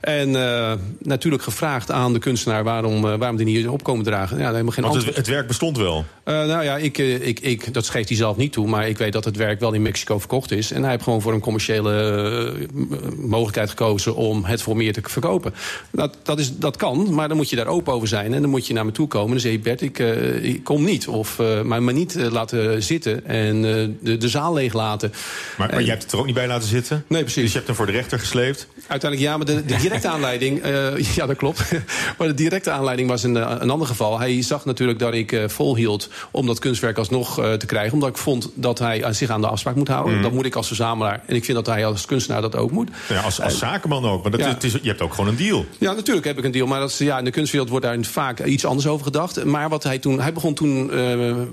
En 0.00 0.36
eh, 0.36 0.72
natuurlijk 0.98 1.42
gevraagd 1.42 1.90
aan 1.90 2.12
de 2.12 2.18
kunstenaar 2.18 2.64
waarom, 2.64 2.96
eh, 2.96 3.14
waarom 3.18 3.36
die 3.36 3.46
niet 3.46 3.68
op 3.68 3.82
komen 3.82 4.04
dragen. 4.04 4.38
Ja, 4.38 4.50
helemaal 4.50 4.72
geen 4.72 4.84
Want 4.84 5.04
het, 5.04 5.16
het 5.16 5.26
werk 5.26 5.46
bestond 5.46 5.76
wel. 5.76 6.04
Eh, 6.24 6.34
nou 6.34 6.64
ja, 6.64 6.76
ik, 6.76 6.98
ik, 6.98 7.40
ik, 7.40 7.74
dat 7.74 7.84
schreef 7.84 8.08
hij 8.08 8.16
zelf 8.16 8.36
niet 8.36 8.52
toe. 8.52 8.66
Maar 8.66 8.88
ik 8.88 8.98
weet 8.98 9.12
dat 9.12 9.24
het 9.24 9.36
werk 9.36 9.60
wel 9.60 9.72
in 9.72 9.82
Mexico 9.82 10.18
verkocht 10.18 10.50
is. 10.50 10.70
En 10.70 10.82
hij 10.82 10.90
heeft 10.90 11.02
gewoon 11.02 11.22
voor 11.22 11.32
een 11.32 11.40
commerciële 11.40 12.68
mogelijkheid 13.16 13.68
gekozen 13.68 14.14
om 14.14 14.44
het 14.44 14.62
voor 14.62 14.76
meer 14.76 14.92
te 14.92 15.00
verkopen. 15.02 15.54
Dat, 15.90 16.16
dat, 16.22 16.38
is, 16.38 16.56
dat 16.56 16.76
kan, 16.76 17.14
maar 17.14 17.28
dan 17.28 17.36
moet 17.36 17.50
je 17.50 17.56
daar 17.56 17.66
open 17.66 17.92
over 17.92 18.08
zijn. 18.08 18.34
En 18.34 18.40
dan 18.40 18.50
moet 18.50 18.66
je 18.66 18.74
naar 18.74 18.84
me 18.84 18.92
toe 18.92 19.08
komen. 19.08 19.26
En 19.26 19.32
dan 19.32 19.40
zeg 19.40 19.52
je, 19.52 19.58
Bert, 19.58 19.80
ik, 19.80 19.98
ik 20.42 20.64
kom 20.64 20.84
niet. 20.84 21.08
Of 21.08 21.38
eh, 21.38 21.62
maar 21.62 21.82
me 21.82 21.92
niet 21.92 22.14
laten 22.14 22.82
zitten 22.82 23.26
en 23.26 23.62
de, 23.62 24.16
de 24.16 24.28
zaal 24.28 24.52
leeg 24.52 24.72
laten. 24.72 25.10
Maar, 25.10 25.68
maar 25.68 25.78
En- 25.78 25.84
jij 25.84 25.90
hebt 25.90 26.02
het 26.02 26.12
er 26.12 26.18
ook 26.18 26.26
niet 26.26 26.34
bij 26.34 26.46
laten 26.46 26.68
zitten? 26.68 27.04
Nee, 27.06 27.22
precies. 27.22 27.42
Dus 27.42 27.50
je 27.50 27.56
hebt 27.56 27.66
hem 27.66 27.76
voor 27.76 27.86
de 27.86 27.92
rechter 27.92 28.18
gesleept? 28.18 28.63
Tschüss. 28.64 28.73
Uiteindelijk 28.86 29.30
ja, 29.30 29.36
maar 29.36 29.46
de, 29.46 29.64
de 29.64 29.76
directe 29.76 30.08
aanleiding... 30.08 30.62
eh, 30.62 30.98
ja, 31.16 31.26
dat 31.26 31.36
klopt. 31.36 31.72
maar 32.18 32.28
de 32.28 32.34
directe 32.34 32.70
aanleiding 32.70 33.08
was 33.08 33.22
een, 33.22 33.36
eh, 33.36 33.54
een 33.58 33.70
ander 33.70 33.86
geval. 33.86 34.18
Hij 34.18 34.42
zag 34.42 34.64
natuurlijk 34.64 34.98
dat 34.98 35.14
ik 35.14 35.32
eh, 35.32 35.48
volhield 35.48 36.08
om 36.30 36.46
dat 36.46 36.58
kunstwerk 36.58 36.98
alsnog 36.98 37.38
eh, 37.40 37.52
te 37.52 37.66
krijgen. 37.66 37.92
Omdat 37.92 38.08
ik 38.08 38.16
vond 38.16 38.50
dat 38.54 38.78
hij 38.78 39.04
aan 39.04 39.14
zich 39.14 39.30
aan 39.30 39.40
de 39.40 39.46
afspraak 39.46 39.74
moet 39.74 39.88
houden. 39.88 40.22
Dat 40.22 40.32
moet 40.32 40.44
ik 40.44 40.54
als 40.54 40.66
verzamelaar. 40.66 41.22
En 41.26 41.34
ik 41.34 41.44
vind 41.44 41.56
dat 41.56 41.66
hij 41.74 41.86
als 41.86 42.06
kunstenaar 42.06 42.40
dat 42.40 42.56
ook 42.56 42.70
moet. 42.70 42.90
Ja, 43.08 43.20
als, 43.20 43.40
als 43.40 43.58
zakenman 43.58 44.04
ook. 44.04 44.22
Maar 44.22 44.30
dat, 44.30 44.40
ja. 44.40 44.48
het 44.48 44.64
is, 44.64 44.72
je 44.72 44.88
hebt 44.88 45.00
ook 45.00 45.14
gewoon 45.14 45.30
een 45.30 45.36
deal. 45.36 45.64
Ja, 45.78 45.92
natuurlijk 45.92 46.26
heb 46.26 46.38
ik 46.38 46.44
een 46.44 46.50
deal. 46.50 46.66
Maar 46.66 46.80
dat, 46.80 46.90
is- 46.90 46.98
ja, 46.98 47.18
in 47.18 47.24
de 47.24 47.30
kunstwereld 47.30 47.70
wordt 47.70 47.84
daar 47.84 47.98
vaak 48.00 48.44
iets 48.44 48.64
anders 48.64 48.86
over 48.86 49.04
gedacht. 49.04 49.44
Maar 49.44 49.68
wat 49.68 49.82
hij 49.82 49.98
toen... 49.98 50.20
hij 50.20 50.32
begon 50.32 50.54
toen, 50.54 50.90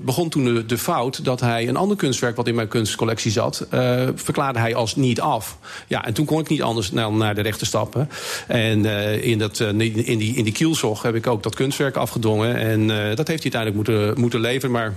begon 0.04 0.28
toen 0.28 0.44
de, 0.44 0.66
de 0.66 0.78
fout 0.78 1.24
dat 1.24 1.40
hij 1.40 1.68
een 1.68 1.76
ander 1.76 1.96
kunstwerk 1.96 2.36
wat 2.36 2.48
in 2.48 2.54
mijn 2.54 2.68
kunstcollectie 2.68 3.30
zat, 3.30 3.66
verklaarde 4.14 4.58
hij 4.58 4.74
als 4.74 4.96
niet 4.96 5.20
af. 5.20 5.58
Ja, 5.86 6.04
en 6.04 6.12
toen 6.14 6.24
kon 6.26 6.40
ik 6.40 6.48
niet 6.48 6.62
anders 6.62 6.90
dan 6.90 7.21
naar 7.22 7.34
de 7.34 7.40
rechter 7.42 7.66
stappen. 7.66 8.08
En 8.46 8.86
eh, 8.86 9.24
in, 9.24 9.38
dat, 9.38 9.60
eh, 9.60 9.68
in, 9.68 9.78
die, 9.78 10.34
in 10.34 10.44
die 10.44 10.52
kielzog 10.52 11.02
heb 11.02 11.14
ik 11.14 11.26
ook 11.26 11.42
dat 11.42 11.54
kunstwerk 11.54 11.96
afgedwongen. 11.96 12.56
En 12.56 12.80
eh, 12.90 13.16
dat 13.16 13.28
heeft 13.28 13.42
hij 13.42 13.52
uiteindelijk 13.52 13.74
moeten, 13.74 14.20
moeten 14.20 14.40
leveren. 14.40 14.70
Maar 14.70 14.92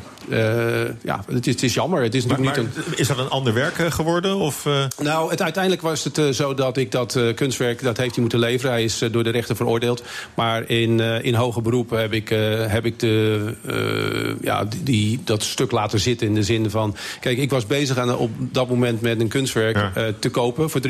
ja, 1.03 1.23
het 1.31 1.47
is, 1.47 1.53
het 1.53 1.63
is 1.63 1.73
jammer. 1.73 2.03
Het 2.03 2.15
is 2.15 2.25
Maar, 2.25 2.39
niet 2.39 2.57
een. 2.57 2.69
is 2.95 3.07
dat 3.07 3.17
een 3.17 3.29
ander 3.29 3.53
werk 3.53 3.75
geworden? 3.75 4.35
Of, 4.35 4.65
Nou, 5.01 5.29
het, 5.29 5.41
uiteindelijk 5.41 5.81
was 5.83 6.03
het 6.03 6.35
zo 6.35 6.53
dat 6.53 6.77
ik 6.77 6.91
dat 6.91 7.19
kunstwerk 7.35 7.83
dat 7.83 7.97
heeft 7.97 8.11
hij 8.11 8.21
moeten 8.21 8.39
leveren. 8.39 8.71
Hij 8.71 8.83
is 8.83 9.01
door 9.11 9.23
de 9.23 9.29
rechter 9.29 9.55
veroordeeld. 9.55 10.03
Maar 10.33 10.69
in, 10.69 10.99
in 10.99 11.33
hoger 11.33 11.61
beroep 11.61 11.89
heb 11.89 12.13
ik, 12.13 12.29
heb 12.67 12.85
ik 12.85 12.99
de, 12.99 13.53
ja, 14.41 14.67
die, 14.83 15.19
dat 15.23 15.43
stuk 15.43 15.71
laten 15.71 15.99
zitten. 15.99 16.27
In 16.27 16.35
de 16.35 16.43
zin 16.43 16.69
van. 16.69 16.95
Kijk, 17.19 17.37
ik 17.37 17.49
was 17.49 17.65
bezig 17.65 17.97
aan, 17.97 18.17
op 18.17 18.31
dat 18.37 18.69
moment 18.69 19.01
met 19.01 19.19
een 19.19 19.27
kunstwerk 19.27 19.75
Ja. 19.75 20.13
te 20.19 20.29
kopen 20.29 20.69
voor 20.69 20.81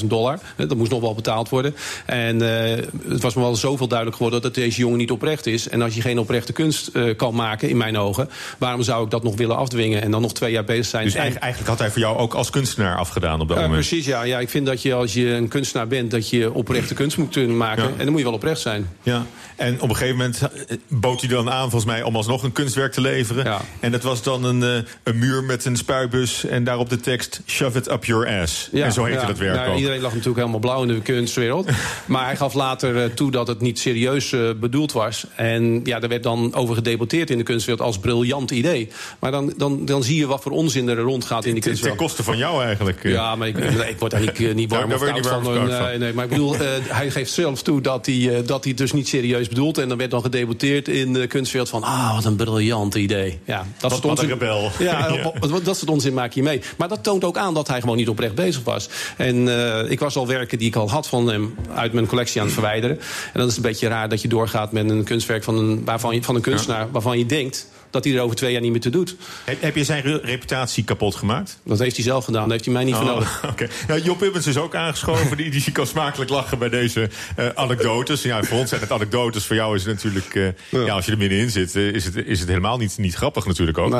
350.000 0.00 0.06
dollar. 0.06 0.38
Dat 0.56 0.76
moest 0.76 0.90
nog 0.90 1.00
wel 1.00 1.14
betaald 1.14 1.48
worden. 1.48 1.74
En 2.06 2.64
eh, 2.64 2.84
het 3.08 3.22
was 3.22 3.34
me 3.34 3.40
wel 3.40 3.56
zoveel 3.56 3.86
duidelijk 3.88 4.16
geworden 4.16 4.42
dat 4.42 4.54
deze 4.54 4.78
jongen 4.80 4.98
niet 4.98 5.10
oprecht 5.10 5.46
is. 5.46 5.68
En 5.68 5.82
als 5.82 5.94
je 5.94 6.00
geen 6.00 6.18
oprechte 6.18 6.52
kunst 6.52 6.88
eh, 6.88 7.16
kan 7.16 7.34
maken, 7.34 7.68
in 7.68 7.76
mijn 7.76 7.98
ogen, 7.98 8.28
waarom 8.58 8.82
zou 8.82 9.04
ik 9.04 9.10
dat 9.10 9.22
nog 9.22 9.36
willen 9.36 9.56
afdwingen 9.56 10.02
en 10.02 10.10
dan 10.10 10.22
nog 10.22 10.32
twee 10.34 10.52
jaar 10.52 10.64
bezig 10.64 10.86
zijn? 10.86 11.04
dus 11.04 11.14
En- 11.14 11.20
eigenlijk, 11.40 11.68
had 11.68 11.78
hij 11.78 11.90
voor 11.90 12.00
jou 12.00 12.16
ook 12.18 12.34
als 12.34 12.50
kunstenaar 12.50 12.96
afgedaan 12.96 13.40
op 13.40 13.48
dat 13.48 13.56
moment. 13.56 13.74
precies, 13.74 14.06
ja. 14.06 14.22
ja. 14.22 14.38
Ik 14.38 14.48
vind 14.48 14.66
dat 14.66 14.82
je 14.82 14.94
als 14.94 15.12
je 15.12 15.26
een 15.30 15.48
kunstenaar 15.48 15.86
bent... 15.86 16.10
dat 16.10 16.30
je 16.30 16.52
oprechte 16.52 16.94
kunst 16.94 17.16
moet 17.18 17.32
kunnen 17.32 17.56
maken. 17.56 17.82
Ja. 17.82 17.88
En 17.90 17.96
dan 17.98 18.08
moet 18.08 18.18
je 18.18 18.24
wel 18.24 18.34
oprecht 18.34 18.60
zijn. 18.60 18.88
Ja, 19.02 19.26
en 19.56 19.80
op 19.80 19.88
een 19.88 19.96
gegeven 19.96 20.16
moment 20.16 20.40
eh, 20.42 20.76
bood 20.88 21.20
hij 21.20 21.28
dan 21.28 21.50
aan, 21.50 21.70
volgens 21.70 21.84
mij, 21.84 22.02
om 22.02 22.16
alsnog 22.16 22.42
een 22.42 22.52
kunstwerk 22.52 22.92
te 22.92 23.00
leveren. 23.00 23.44
Ja. 23.44 23.60
En 23.80 23.92
dat 23.92 24.02
was 24.02 24.22
dan 24.22 24.44
een, 24.44 24.84
een 25.02 25.18
muur 25.18 25.44
met 25.44 25.64
een 25.64 25.76
spuitbus 25.76 26.44
en 26.44 26.64
daarop 26.64 26.88
de 26.88 27.00
tekst: 27.00 27.40
Shove 27.46 27.78
it 27.78 27.90
up 27.90 28.04
your 28.04 28.40
ass. 28.40 28.68
en 28.72 28.92
zo 28.92 29.04
heette 29.04 29.26
dat 29.26 29.38
werk 29.38 29.54
Ja, 29.56 29.66
ook. 29.66 29.76
Iedereen 29.76 30.00
lag 30.00 30.14
natuurlijk 30.14 30.43
helemaal 30.48 30.70
blauw 30.70 30.82
in 30.82 30.88
de 30.88 31.00
kunstwereld. 31.00 31.68
maar 32.06 32.24
hij 32.24 32.36
gaf 32.36 32.54
later 32.54 33.02
eh, 33.02 33.10
toe 33.10 33.30
dat 33.30 33.46
het 33.48 33.60
niet 33.60 33.78
serieus 33.78 34.32
eh, 34.32 34.40
bedoeld 34.60 34.92
was. 34.92 35.26
En 35.36 35.80
ja, 35.84 35.98
daar 35.98 36.08
werd 36.08 36.22
dan 36.22 36.54
over 36.54 36.74
gedebatteerd 36.74 37.30
in 37.30 37.38
de 37.38 37.44
kunstwereld 37.44 37.86
als 37.86 37.98
briljant 37.98 38.50
idee. 38.50 38.88
Maar 39.18 39.30
dan, 39.30 39.52
dan, 39.56 39.84
dan 39.84 40.02
zie 40.02 40.16
je 40.16 40.26
wat 40.26 40.42
voor 40.42 40.52
onzin 40.52 40.88
er 40.88 40.96
rondgaat 40.96 41.44
in 41.44 41.52
die 41.52 41.62
Ten, 41.62 41.62
ten 41.62 41.70
kunstwereld. 41.70 41.98
koste 42.00 42.22
van 42.22 42.36
jou 42.36 42.62
eigenlijk. 42.64 43.04
eh. 43.04 43.12
Ja, 43.12 43.36
maar 43.36 43.48
ik, 43.48 43.58
ik 43.58 43.98
word 43.98 44.10
daar 44.10 44.20
niet, 44.20 44.54
niet 44.54 44.70
warm 44.70 44.92
of 44.92 45.04
koud 45.04 45.26
van. 45.26 45.42
koud 45.42 45.68
Nee, 45.68 45.78
van. 45.90 45.98
nee, 45.98 46.12
maar 46.12 46.24
ik 46.24 46.30
bedoel, 46.30 46.56
hij 46.88 47.10
geeft 47.10 47.32
zelf 47.32 47.62
toe 47.62 47.80
dat 47.80 48.06
hij, 48.06 48.42
dat 48.46 48.62
hij 48.62 48.68
het 48.72 48.76
dus 48.78 48.92
niet 48.92 49.08
serieus 49.08 49.48
bedoelt. 49.48 49.78
En 49.78 49.88
dan 49.88 49.98
werd 49.98 50.10
dan 50.10 50.20
gedebatteerd 50.22 50.88
in 50.88 51.12
de 51.12 51.26
kunstwereld 51.26 51.70
van... 51.70 51.82
ah, 51.82 52.14
wat 52.14 52.24
een 52.24 52.36
briljant 52.36 52.94
idee. 52.94 53.38
Ja, 53.44 53.66
dat 53.78 53.90
Wat- 53.90 54.02
wat 54.02 54.18
een 54.22 54.28
rebel. 54.28 54.70
Ja, 54.78 55.08
Ja. 55.14 55.58
dat 55.62 55.76
soort 55.76 55.90
onzin 55.90 56.14
maak 56.14 56.32
je 56.32 56.42
mee. 56.42 56.60
Maar 56.76 56.88
dat 56.88 57.02
toont 57.02 57.24
ook 57.24 57.36
aan 57.36 57.54
dat 57.54 57.68
hij 57.68 57.80
gewoon 57.80 57.96
niet 57.96 58.08
oprecht 58.08 58.34
bezig 58.34 58.64
was. 58.64 58.88
En 59.16 59.48
ik 59.90 59.98
was 60.00 60.16
al 60.16 60.26
werken 60.36 60.58
die 60.58 60.68
ik 60.68 60.76
al 60.76 60.90
had 60.90 61.08
van 61.08 61.28
hem 61.28 61.54
uit 61.74 61.92
mijn 61.92 62.06
collectie 62.06 62.40
aan 62.40 62.46
het 62.46 62.54
verwijderen. 62.54 62.96
En 62.98 63.04
dan 63.32 63.42
is 63.42 63.56
het 63.56 63.64
een 63.64 63.70
beetje 63.70 63.88
raar 63.88 64.08
dat 64.08 64.22
je 64.22 64.28
doorgaat 64.28 64.72
met 64.72 64.90
een 64.90 65.04
kunstwerk 65.04 65.44
van 65.44 65.58
een, 65.58 65.84
waarvan 65.84 66.14
je, 66.14 66.22
van 66.22 66.34
een 66.34 66.40
kunstenaar... 66.40 66.90
waarvan 66.90 67.18
je 67.18 67.26
denkt 67.26 67.66
dat 67.90 68.04
hij 68.04 68.14
er 68.14 68.20
over 68.20 68.36
twee 68.36 68.52
jaar 68.52 68.60
niet 68.60 68.70
meer 68.70 68.80
te 68.80 68.90
doet. 68.90 69.16
Heb, 69.44 69.62
heb 69.62 69.76
je 69.76 69.84
zijn 69.84 70.02
re- 70.02 70.20
reputatie 70.22 70.84
kapot 70.84 71.14
gemaakt? 71.14 71.58
Dat 71.64 71.78
heeft 71.78 71.96
hij 71.96 72.04
zelf 72.04 72.24
gedaan, 72.24 72.42
dat 72.42 72.50
heeft 72.50 72.64
hij 72.64 72.74
mij 72.74 72.84
niet 72.84 72.94
Oh, 72.94 73.04
nodig. 73.04 73.42
Oké. 73.50 73.68
Nou, 73.88 74.00
Job 74.02 74.22
Ubbens 74.22 74.46
is 74.46 74.56
ook 74.56 74.74
aangeschoven. 74.74 75.36
die, 75.36 75.50
die 75.50 75.72
kan 75.72 75.86
smakelijk 75.86 76.30
lachen 76.30 76.58
bij 76.58 76.68
deze 76.68 77.08
eh, 77.36 77.46
anekdotes. 77.54 78.22
Ja, 78.22 78.42
voor 78.42 78.58
ons 78.58 78.68
zijn 78.68 78.80
het 78.80 78.92
anekdotes. 78.92 79.46
Voor 79.46 79.56
jou 79.56 79.76
is 79.76 79.84
het 79.84 79.94
natuurlijk... 79.94 80.34
eh, 80.34 80.86
ja. 80.86 80.94
als 80.94 81.04
je 81.04 81.12
er 81.12 81.18
middenin 81.18 81.50
zit, 81.50 81.76
eh, 81.76 81.82
is, 81.88 82.04
het, 82.04 82.16
is 82.16 82.40
het 82.40 82.48
helemaal 82.48 82.76
niet, 82.78 82.98
niet 82.98 83.14
grappig 83.14 83.46
natuurlijk 83.46 83.78
ook. 83.78 83.90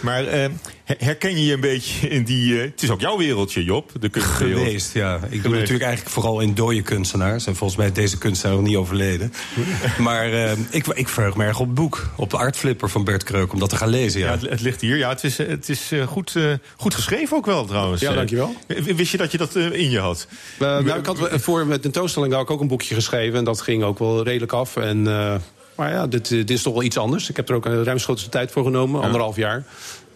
Maar 0.00 0.24
her- 0.24 0.50
herken 0.98 1.30
je 1.30 1.44
je 1.44 1.52
een 1.52 1.60
beetje 1.60 2.08
in 2.08 2.24
die... 2.24 2.56
eh, 2.56 2.62
het 2.70 2.82
is 2.82 2.90
ook 2.90 3.00
jouw 3.00 3.16
wereldje, 3.18 3.64
Job. 3.64 3.90
De 4.00 4.08
kunstwereld. 4.08 4.64
Geweest, 4.64 4.94
ja. 4.94 5.20
Ik 5.30 5.42
doe 5.42 5.52
natuurlijk 5.52 5.82
eigenlijk 5.82 6.14
vooral 6.14 6.40
in 6.40 6.54
dode 6.54 6.82
kunstenaars. 6.82 7.46
En 7.46 7.56
volgens 7.56 7.78
mij 7.78 7.88
is 7.88 7.92
deze 7.94 8.18
kunstenaar 8.18 8.56
nog 8.56 8.64
niet 8.66 8.76
overleden. 8.76 9.32
maar 9.98 10.32
eh, 10.32 10.52
ik, 10.70 10.86
ik 10.86 11.08
verheug 11.08 11.36
me 11.36 11.44
erg 11.44 11.60
op 11.60 11.66
het 11.66 11.74
boek. 11.74 12.10
Op 12.16 12.30
de 12.30 12.36
Artflipper 12.36 12.88
van 12.90 13.04
Bert 13.04 13.22
Kreuk, 13.24 13.52
om 13.52 13.58
dat 13.58 13.68
te 13.70 13.76
gaan 13.76 13.88
lezen. 13.88 14.20
Ja, 14.20 14.26
Ja. 14.26 14.32
het, 14.32 14.50
het 14.50 14.60
ligt 14.60 14.80
hier. 14.80 14.96
Ja, 14.96 15.08
het 15.08 15.24
is, 15.24 15.38
eh, 15.38 15.46
het 15.48 15.68
is 15.68 15.92
eh, 15.92 16.06
goed, 16.06 16.36
eh, 16.36 16.52
goed 16.76 16.94
geschreven 16.94 17.36
ook 17.36 17.46
wel 17.46 17.64
trouwens. 17.64 18.00
Ja, 18.00 18.12
dankjewel. 18.14 18.54
Wist 18.66 19.10
je 19.12 19.16
dat 19.18 19.32
je 19.32 19.38
dat 19.38 19.54
in 19.56 19.90
je 19.90 19.98
had? 19.98 20.26
Eh, 20.58 20.66
nou, 20.78 20.98
ik 20.98 21.06
had 21.06 21.28
voor 21.32 21.66
mijn 21.66 21.80
tentoonstelling 21.80 22.32
had 22.32 22.42
ik 22.42 22.50
ook 22.50 22.60
een 22.60 22.68
boekje 22.68 22.94
geschreven. 22.94 23.38
En 23.38 23.44
dat 23.44 23.60
ging 23.60 23.82
ook 23.82 23.98
wel 23.98 24.22
redelijk 24.24 24.52
af. 24.52 24.76
En, 24.76 25.06
eh, 25.06 25.34
maar 25.76 25.92
ja, 25.92 26.06
dit, 26.06 26.28
dit 26.28 26.50
is 26.50 26.62
toch 26.62 26.72
wel 26.72 26.82
iets 26.82 26.98
anders. 26.98 27.28
Ik 27.30 27.36
heb 27.36 27.48
er 27.48 27.54
ook 27.54 27.64
een 27.64 27.84
ruimschotse 27.84 28.28
tijd 28.28 28.50
voor 28.50 28.64
genomen, 28.64 29.02
anderhalf 29.02 29.36
jaar. 29.36 29.64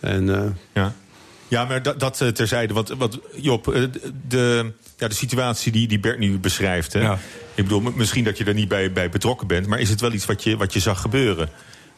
En, 0.03 0.35
eh, 0.35 0.51
Ja. 0.73 0.95
Ja, 1.49 1.65
maar 1.65 1.83
dat, 1.83 2.01
dat 2.01 2.21
eh, 2.21 2.29
terzijde. 2.29 2.75
Want, 2.75 2.89
wat 2.89 3.19
Job, 3.37 3.75
eh, 3.75 3.83
de, 4.29 4.73
ja, 4.97 5.09
de 5.09 5.15
situatie 5.15 5.73
die, 5.73 5.89
die 5.89 6.01
Bert 6.01 6.19
nu 6.19 6.39
beschrijft. 6.39 6.93
Hè? 6.93 7.01
Ja. 7.01 7.19
Ik 7.55 7.65
bedoel, 7.65 7.81
misschien 7.81 8.25
dat 8.25 8.39
je 8.39 8.45
er 8.45 8.55
niet 8.55 8.69
bij, 8.69 8.93
bij 8.93 9.11
betrokken 9.11 9.47
bent. 9.47 9.67
Maar 9.67 9.81
is 9.81 9.89
het 9.89 10.01
wel 10.01 10.13
iets 10.13 10.27
wat 10.27 10.43
je, 10.43 10.57
wat 10.57 10.73
je 10.73 10.81
zag 10.81 11.01
gebeuren? 11.01 11.49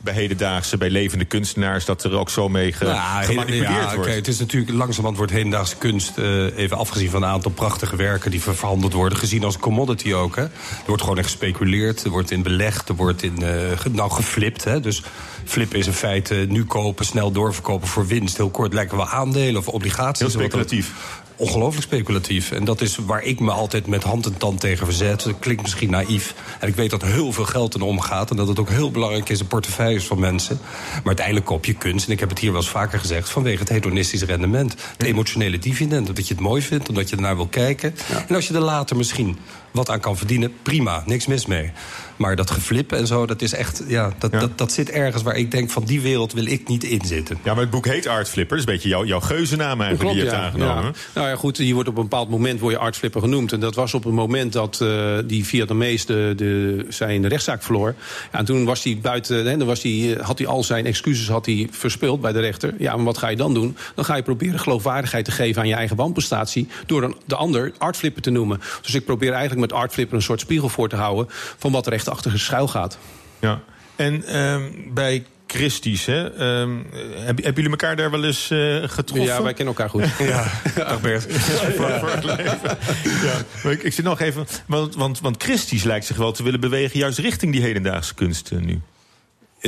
Bij 0.05 0.15
hedendaagse, 0.15 0.77
bij 0.77 0.91
levende 0.91 1.25
kunstenaars, 1.25 1.85
dat 1.85 2.05
er 2.05 2.13
ook 2.19 2.31
zo 2.31 2.49
mee 2.49 2.73
ge- 2.73 2.85
Nou, 2.85 3.25
gemanipuleerd 3.25 3.69
ja, 3.69 3.83
wordt. 3.85 3.97
oké, 3.99 4.11
het 4.11 4.29
is 4.29 4.39
natuurlijk 4.39 4.73
langzamerhand 4.73 5.17
wordt 5.17 5.33
hedendaagse 5.33 5.77
kunst, 5.77 6.19
eh, 6.19 6.57
even 6.59 6.77
afgezien 6.77 7.11
van 7.11 7.23
een 7.23 7.29
aantal 7.29 7.51
prachtige 7.51 7.97
werken 7.97 8.31
die 8.31 8.43
ver- 8.43 8.57
verhandeld 8.57 8.93
worden, 8.93 9.19
gezien 9.19 9.45
als 9.45 9.59
commodity 9.59 10.13
ook. 10.13 10.37
Hè. 10.37 10.43
Er 10.43 10.51
wordt 10.87 11.03
gewoon 11.03 11.23
gespeculeerd, 11.23 12.05
er 12.05 12.11
wordt 12.11 12.31
in 12.31 12.43
belegd, 12.43 12.89
er 12.89 12.95
wordt 12.95 13.23
in 13.23 13.43
eh, 13.43 13.79
ge- 13.79 13.91
nou, 13.91 14.11
geflipt. 14.11 14.65
Hè. 14.65 14.81
Dus 14.81 15.03
flippen 15.45 15.79
is 15.79 15.87
in 15.87 15.93
feite 15.93 16.35
nu 16.49 16.65
kopen, 16.65 17.05
snel 17.05 17.31
doorverkopen 17.31 17.89
voor 17.89 18.07
winst. 18.07 18.37
Heel 18.37 18.51
kort 18.51 18.73
lijken 18.73 18.97
wel 18.97 19.09
aandelen 19.09 19.57
of 19.61 19.69
obligaties. 19.69 20.21
Heel 20.21 20.31
speculatief. 20.41 20.93
Ongelooflijk 21.37 21.85
speculatief. 21.85 22.51
En 22.51 22.65
dat 22.65 22.81
is 22.81 22.97
waar 22.97 23.23
ik 23.23 23.41
me 23.41 23.51
altijd 23.51 23.87
met 23.87 24.03
hand 24.03 24.27
en 24.27 24.37
tand 24.37 24.61
tegen 24.61 24.87
verzet. 24.87 25.23
Dat 25.23 25.39
klinkt 25.39 25.63
misschien 25.63 25.91
naïef. 25.91 26.35
En 26.61 26.69
ik 26.69 26.75
weet 26.75 26.91
dat 26.91 27.03
heel 27.03 27.33
veel 27.33 27.45
geld 27.45 27.75
in 27.75 27.81
omgaat. 27.81 28.31
En 28.31 28.37
dat 28.37 28.49
het 28.49 28.59
ook 28.59 28.69
heel 28.69 28.91
belangrijk 28.91 29.29
is 29.29 29.41
in 29.41 29.47
portefeuilles 29.47 30.05
van 30.05 30.19
mensen. 30.19 30.59
Maar 30.95 31.03
uiteindelijk 31.05 31.47
koop 31.47 31.65
je 31.65 31.75
kunst. 31.75 32.07
En 32.07 32.13
ik 32.13 32.21
heb 32.21 32.29
het 32.29 32.39
hier 32.39 32.53
wel 32.53 32.61
eens 32.61 32.71
vaker 32.71 32.99
gezegd. 32.99 33.29
Vanwege 33.29 33.59
het 33.59 33.69
hedonistische 33.69 34.27
rendement. 34.27 34.75
Het 34.97 35.07
emotionele 35.07 35.59
dividend. 35.59 36.09
Omdat 36.09 36.29
je 36.29 36.35
het 36.35 36.43
mooi 36.43 36.63
vindt. 36.63 36.89
Omdat 36.89 37.09
je 37.09 37.17
ernaar 37.17 37.37
wil 37.37 37.47
kijken. 37.47 37.95
En 38.29 38.35
als 38.35 38.49
je 38.49 38.55
er 38.55 38.61
later 38.61 38.97
misschien 38.97 39.39
wat 39.71 39.91
aan 39.91 40.01
kan 40.01 40.17
verdienen. 40.17 40.53
Prima. 40.63 41.03
Niks 41.07 41.27
mis 41.27 41.47
mee. 41.47 41.73
Maar 42.17 42.37
dat 42.37 42.51
geflip 42.51 42.93
en 42.93 43.07
zo. 43.07 43.27
Dat 43.27 43.43
is 43.43 43.55
echt. 43.55 43.83
Ja, 43.87 44.13
dat, 44.19 44.33
Ja. 44.33 44.41
Dat, 44.41 44.59
dat 44.59 44.73
zit 44.73 44.91
ergens 44.91 45.23
waar 45.23 45.37
ik 45.37 45.51
denk 45.51 45.71
van 45.71 45.85
die 45.85 46.01
wereld 46.01 46.33
wil 46.33 46.47
ik 46.47 46.69
niet 46.69 46.85
in 46.85 47.01
zitten. 47.05 47.39
Ja, 47.43 47.53
maar 47.53 47.63
het 47.63 47.71
boek 47.71 47.87
heet 47.87 48.07
Art 48.07 48.29
Flipper. 48.29 48.57
Dat 48.57 48.67
is 48.67 48.73
een 48.73 48.75
beetje 48.75 48.89
jouw, 48.89 49.05
jouw 49.05 49.21
geuzennaam 49.21 49.81
eigenlijk 49.81 50.15
die 50.15 50.25
je 50.25 50.31
hebt 50.31 50.43
aangenomen. 50.43 50.85
Ja. 50.85 50.93
Nou 51.15 51.29
ja, 51.29 51.37
goed, 51.37 51.57
je 51.57 51.75
wordt 51.75 51.89
op 51.89 51.97
een 51.97 52.03
bepaald 52.03 52.31
moment 52.31 52.61
word 52.61 52.73
je 52.73 52.79
artflipper 52.79 53.21
genoemd. 53.21 53.53
En 53.53 53.61
dat 53.61 53.75
was 53.75 53.95
op 53.95 54.05
het 54.05 54.13
moment 54.13 54.53
dat 54.53 54.81
eh, 54.81 55.19
die 55.25 55.45
Vietnamees 55.45 56.07
de, 56.07 56.33
de, 56.37 56.87
zijn 56.89 57.29
rechtszaak 57.29 57.63
verloor. 57.63 57.95
Ja, 58.33 58.39
en 58.39 58.45
toen 58.45 58.65
was 58.65 58.83
hij 58.83 58.99
buiten, 59.03 59.47
hè, 59.47 59.57
dan 59.57 59.67
was 59.67 59.83
hij, 59.83 60.17
eh, 60.17 60.25
had 60.25 60.39
hij 60.39 60.47
al 60.47 60.65
zijn 60.65 60.87
excuses 60.87 61.29
had 61.29 61.47
hij 61.47 61.69
verspeeld 61.71 62.21
bij 62.21 62.33
de 62.33 62.41
rechter. 62.41 62.75
Ja, 62.79 62.97
maar 62.97 63.05
wat 63.05 63.19
ga 63.19 63.29
je 63.29 63.37
dan 63.37 63.55
doen? 63.55 63.77
Dan 63.95 64.05
ga 64.05 64.17
je 64.17 64.23
proberen 64.23 64.59
geloofwaardigheid 64.59 65.25
te 65.25 65.31
geven 65.31 65.63
aan 65.63 65.69
je 65.69 65.75
eigen 65.75 65.97
wanprestatie... 65.97 66.69
door 66.87 67.03
een, 67.03 67.17
de 67.25 67.37
ander 67.37 67.73
artflipper 67.79 68.23
te 68.23 68.31
noemen. 68.31 68.61
Dus 68.83 68.95
ik 68.95 69.05
probeer 69.05 69.33
eigenlijk 69.33 69.61
met 69.61 69.73
artflipper 69.73 70.17
een 70.17 70.23
soort 70.23 70.41
spiegel 70.41 70.69
voor 70.69 70.89
te 70.89 70.97
houden... 70.97 71.27
van 71.59 71.73
wat 71.73 71.87
er 71.87 71.93
echt 72.07 72.17
achter 72.17 72.39
schuil 72.41 72.69
gaat. 72.69 72.99
Ja. 73.41 73.61
En 73.97 74.25
ehm, 74.27 74.63
bij 74.95 75.25
Christie's, 75.47 76.05
hè, 76.07 76.31
ehm, 76.31 76.77
heb- 77.15 77.37
hebben 77.37 77.55
jullie 77.55 77.71
elkaar 77.71 77.97
daar 77.97 78.11
wel 78.11 78.25
eens 78.25 78.51
eh, 78.51 78.59
getroffen? 78.83 79.35
Ja, 79.35 79.43
wij 79.43 79.55
kennen 79.55 79.75
elkaar 79.75 79.91
goed. 79.91 80.05
Ja, 80.29 80.51
dag 80.75 81.01
Bert. 81.01 81.33
voor, 81.77 81.91
voor 82.01 82.11
het 82.11 82.25
leven. 82.25 82.79
Ja. 83.23 83.35
Maar 83.63 83.73
ik, 83.73 83.83
ik 83.83 83.93
zit 83.93 84.05
nog 84.05 84.21
even. 84.21 84.47
Want, 84.67 84.95
want, 84.95 85.21
want 85.21 85.43
Christie's 85.43 85.83
lijkt 85.85 86.07
zich 86.07 86.17
wel 86.17 86.33
te 86.33 86.43
willen 86.43 86.61
bewegen, 86.61 86.99
juist 86.99 87.19
richting 87.19 87.53
die 87.53 87.63
hedendaagse 87.63 88.15
kunst 88.15 88.51
eh, 88.51 88.59
nu. 88.59 88.73
In 88.73 88.81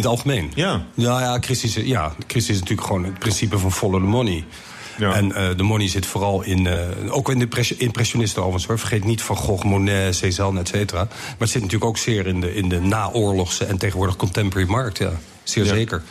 het 0.03 0.07
algemeen? 0.07 0.53
Ja. 0.55 0.85
Ja, 0.95 1.21
ja, 1.21 1.39
Christie 1.41 1.69
is, 1.69 1.89
ja, 1.89 2.15
Christie 2.27 2.55
is 2.55 2.61
natuurlijk 2.61 2.87
gewoon 2.87 3.05
het 3.05 3.19
principe 3.19 3.59
van 3.59 3.73
follow 3.73 4.01
the 4.01 4.07
money. 4.07 4.45
Ja. 4.99 5.15
En 5.15 5.33
eh, 5.35 5.57
de 5.57 5.63
money 5.63 5.89
zit 5.89 6.07
vooral 6.07 6.43
in, 6.43 6.67
eh, 6.67 6.79
ook 7.11 7.31
in 7.31 7.39
de 7.39 7.45
impres- 7.45 7.73
impressionisten 7.77 8.41
overigens 8.43 8.67
hoor. 8.67 8.79
Vergeet 8.79 9.05
niet 9.05 9.23
Van 9.23 9.37
Gogh, 9.37 9.65
Monet, 9.65 10.15
Cézanne, 10.15 10.61
et 10.61 10.69
cetera. 10.69 11.05
Maar 11.05 11.35
het 11.39 11.51
zit 11.51 11.63
natuurlijk 11.63 11.91
ook 11.91 11.99
zeer 11.99 12.27
in 12.27 12.41
de, 12.41 12.55
in 12.55 12.69
de 12.69 12.81
naoorlogse 12.81 13.65
en 13.65 13.79
tegenwoordig 13.79 14.17
contemporary 14.17 14.71
markt, 14.71 14.99
ja. 14.99 15.13
Zeer 15.43 15.65
Ja. 15.65 15.75
zeker. 15.75 16.03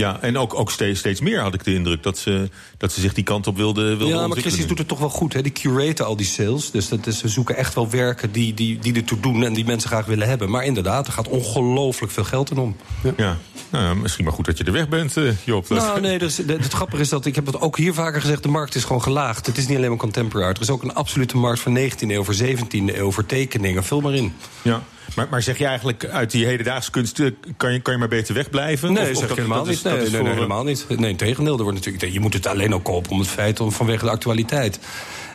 Ja, 0.00 0.18
en 0.20 0.38
ook, 0.38 0.54
ook 0.54 0.70
steeds, 0.70 0.98
steeds 0.98 1.20
meer 1.20 1.40
had 1.40 1.54
ik 1.54 1.64
de 1.64 1.74
indruk 1.74 2.02
dat 2.02 2.18
ze, 2.18 2.48
dat 2.76 2.92
ze 2.92 3.00
zich 3.00 3.14
die 3.14 3.24
kant 3.24 3.46
op 3.46 3.56
wilden, 3.56 3.98
wilden 3.98 4.08
Ja, 4.18 4.26
maar. 4.26 4.36
Christie's 4.36 4.66
doet 4.66 4.78
het 4.78 4.88
toch 4.88 4.98
wel 4.98 5.08
goed. 5.08 5.32
Hè? 5.32 5.42
Die 5.42 5.52
curaten 5.52 6.06
al 6.06 6.16
die 6.16 6.26
sales. 6.26 6.70
Dus 6.70 6.88
dat 6.88 7.06
is, 7.06 7.18
ze 7.18 7.28
zoeken 7.28 7.56
echt 7.56 7.74
wel 7.74 7.90
werken 7.90 8.32
die, 8.32 8.54
die, 8.54 8.78
die 8.78 8.94
ertoe 8.94 9.20
doen 9.20 9.44
en 9.44 9.52
die 9.52 9.64
mensen 9.64 9.88
graag 9.90 10.06
willen 10.06 10.28
hebben. 10.28 10.50
Maar 10.50 10.64
inderdaad, 10.64 11.06
er 11.06 11.12
gaat 11.12 11.28
ongelooflijk 11.28 12.12
veel 12.12 12.24
geld 12.24 12.50
in 12.50 12.58
om. 12.58 12.76
Ja, 13.16 13.36
nou, 13.70 13.84
ja, 13.84 13.94
misschien 13.94 14.24
maar 14.24 14.32
goed 14.34 14.44
dat 14.44 14.58
je 14.58 14.64
er 14.64 14.72
weg 14.72 14.88
bent, 14.88 15.16
eh, 15.16 15.24
Job. 15.44 15.68
Dat- 15.68 15.78
Nou, 15.78 16.00
nee, 16.00 16.18
dus, 16.18 16.34
de- 16.36 16.52
het 16.52 16.72
grappige 16.72 17.02
is 17.02 17.08
dat, 17.08 17.26
ik 17.26 17.34
heb 17.34 17.46
het 17.46 17.60
ook 17.60 17.76
hier 17.76 17.94
vaker 17.94 18.20
gezegd... 18.20 18.42
de 18.42 18.48
markt 18.48 18.74
is 18.74 18.84
gewoon 18.84 19.02
gelaagd. 19.02 19.46
Het 19.46 19.58
is 19.58 19.66
niet 19.68 19.76
alleen 19.76 19.88
maar 19.88 19.98
contemporary 19.98 20.46
art. 20.48 20.56
Er 20.56 20.62
is 20.62 20.70
ook 20.70 20.82
een 20.82 20.94
absolute 20.94 21.36
markt 21.36 21.60
voor 21.60 21.72
19e 21.72 22.14
eeuw, 22.14 22.24
voor 22.24 22.34
17e 22.34 22.96
eeuw... 22.98 23.10
voor 23.10 23.26
tekeningen, 23.26 23.84
vul 23.84 24.00
maar 24.00 24.14
in. 24.14 24.32
Ja. 24.62 24.82
Maar, 25.16 25.26
maar 25.30 25.42
zeg 25.42 25.58
je 25.58 25.64
eigenlijk 25.66 26.04
uit 26.06 26.30
die 26.30 26.46
hedendaagse 26.46 26.90
kunst... 26.90 27.20
eh, 27.20 27.30
kan 27.56 27.72
je, 27.72 27.80
kan 27.80 27.92
je 27.92 27.98
maar 27.98 28.08
beter 28.08 28.34
wegblijven? 28.34 28.92
Nee, 28.92 29.10
Of- 29.10 29.18
zeg 29.18 29.28
dat- 29.28 29.36
helemaal 29.36 29.58
dat 29.64 29.72
is- 29.74 29.82
niet. 29.82 29.92
Nee, 29.94 30.10
nee, 30.10 30.20
eh, 30.30 30.34
helemaal 30.34 30.64
niet. 30.64 30.86
Nee, 30.96 31.16
tegendeel. 31.16 31.56
Er 31.56 31.62
wordt 31.62 31.78
natuurlijk, 31.78 32.12
je 32.12 32.20
moet 32.20 32.34
het 32.34 32.46
alleen 32.46 32.74
ook 32.74 32.84
kopen 32.84 33.10
om 33.10 33.18
het 33.18 33.28
feit 33.28 33.60
om, 33.60 33.72
vanwege 33.72 34.04
de 34.04 34.10
actualiteit. 34.10 34.78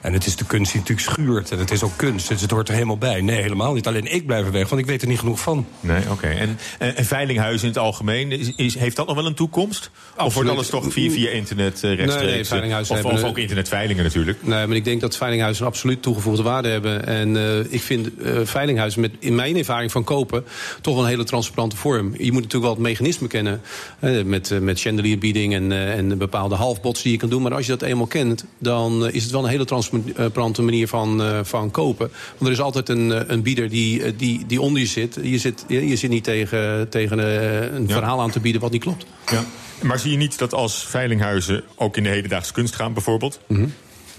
En 0.06 0.14
het 0.14 0.26
is 0.26 0.36
de 0.36 0.46
kunst 0.46 0.72
die 0.72 0.82
natuurlijk 0.82 1.10
schuurt. 1.10 1.52
En 1.52 1.60
het 1.60 1.72
is 1.72 1.84
ook 1.84 1.92
kunst. 1.96 2.28
Dus 2.28 2.42
het 2.42 2.52
hoort 2.52 2.68
er 2.68 2.74
helemaal 2.74 2.98
bij. 2.98 3.22
Nee, 3.22 3.42
helemaal 3.42 3.74
niet. 3.74 3.88
Alleen 3.88 4.14
ik 4.14 4.26
blijf 4.26 4.46
er 4.46 4.52
weg, 4.52 4.70
want 4.70 4.82
ik 4.82 4.88
weet 4.88 5.02
er 5.02 5.08
niet 5.08 5.20
genoeg 5.20 5.40
van. 5.40 5.66
Nee, 5.80 6.02
oké. 6.12 6.28
En, 6.28 6.58
en, 6.80 6.96
en 6.96 7.06
veilinghuizen 7.06 7.68
in 7.68 7.74
het 7.74 7.84
algemeen, 7.84 8.32
is, 8.32 8.52
is- 8.56 8.76
heeft 8.76 8.96
dat 8.96 9.08
nog 9.08 9.16
wel 9.16 9.26
een 9.26 9.34
toekomst? 9.34 9.90
Of 10.18 10.34
wordt 10.34 10.50
alles 10.50 10.70
toch 10.70 10.92
via, 10.94 11.12
via 11.12 11.30
internet 11.30 11.84
eh, 11.84 11.94
rechtstreeks? 11.96 12.16
Nee, 12.24 12.32
nee, 12.32 12.40
eh, 12.40 12.46
veilinghuizen 12.46 12.96
of, 12.96 13.02
hebben 13.02 13.22
of 13.24 13.30
ook 13.30 13.38
internetveilingen 13.38 14.04
natuurlijk. 14.04 14.38
Nee, 14.42 14.68
maar 14.68 14.76
ik 14.76 14.84
denk 14.84 15.02
dat 15.02 15.18
veilinghuizen 15.18 15.66
absoluut 15.66 16.02
toegevoegde 16.02 16.44
waarde 16.44 16.68
hebben. 16.70 17.08
En 17.08 17.38
eh, 17.38 17.60
ik 17.74 17.82
vind 17.82 18.10
eh, 18.24 18.40
veilinghuizen 18.44 19.02
met 19.02 19.12
in 19.20 19.36
mijn 19.36 19.58
ervaring 19.58 19.92
van 19.92 20.04
kopen 20.04 20.44
toch 20.82 20.94
wel 20.96 21.04
een 21.04 21.10
hele 21.10 21.24
transparante 21.24 21.76
vorm. 21.76 22.08
Je 22.18 22.32
moet 22.32 22.42
natuurlijk 22.44 22.64
wel 22.64 22.72
het 22.74 22.82
mechanisme 22.82 23.28
kennen. 23.28 23.62
eh, 24.00 24.24
met, 24.24 24.52
eh, 24.52 24.60
met 24.60 24.80
chandelierbieding 24.80 25.54
en, 25.54 25.72
eh, 25.72 25.98
en 25.98 26.18
bepaalde 26.18 26.56
halfbots 26.56 27.02
die 27.02 27.12
je 27.12 27.18
kan 27.18 27.30
doen. 27.30 27.42
Maar 27.42 27.54
als 27.54 27.66
je 27.66 27.72
dat 27.72 27.82
eenmaal 27.82 28.08
kent, 28.08 28.46
dan 28.58 29.06
eh, 29.06 29.14
is 29.14 29.24
het 29.24 29.32
wel 29.32 29.44
een 29.44 29.50
hele 29.50 29.66
transparante 29.66 29.94
manier 30.62 30.88
van, 30.88 31.22
eh, 31.24 31.40
van 31.44 31.72
kopen. 31.72 32.12
Want 32.38 32.46
er 32.46 32.52
is 32.52 32.60
altijd 32.60 32.90
een, 32.90 33.12
eh, 33.12 33.22
een 33.28 33.42
bieder 33.42 33.70
die, 33.70 34.04
eh, 34.04 34.12
die, 34.18 34.46
die 34.48 34.62
onder 34.62 34.82
je 34.82 34.88
zit. 34.88 35.18
Je 35.22 35.38
zit, 35.38 35.66
je, 35.68 35.96
zit 35.96 36.10
niet 36.10 36.24
tegen, 36.24 36.90
tegen 36.90 37.20
eh, 37.20 37.74
een 37.74 37.90
verhaal 37.90 38.22
aan 38.22 38.32
te 38.32 38.40
bieden 38.40 38.62
wat 38.62 38.72
niet 38.72 38.82
klopt. 38.82 39.06
Ja. 39.32 39.46
Maar 39.82 40.00
zie 40.00 40.12
je 40.12 40.18
niet 40.18 40.38
dat 40.38 40.54
als 40.54 40.86
veilinghuizen 40.86 41.64
ook 41.76 41.98
in 41.98 42.04
de 42.04 42.10
hedendaagse 42.10 42.54
kunst 42.54 42.76
gaan 42.76 42.94
bijvoorbeeld... 42.94 43.40
Mhm. 43.48 43.68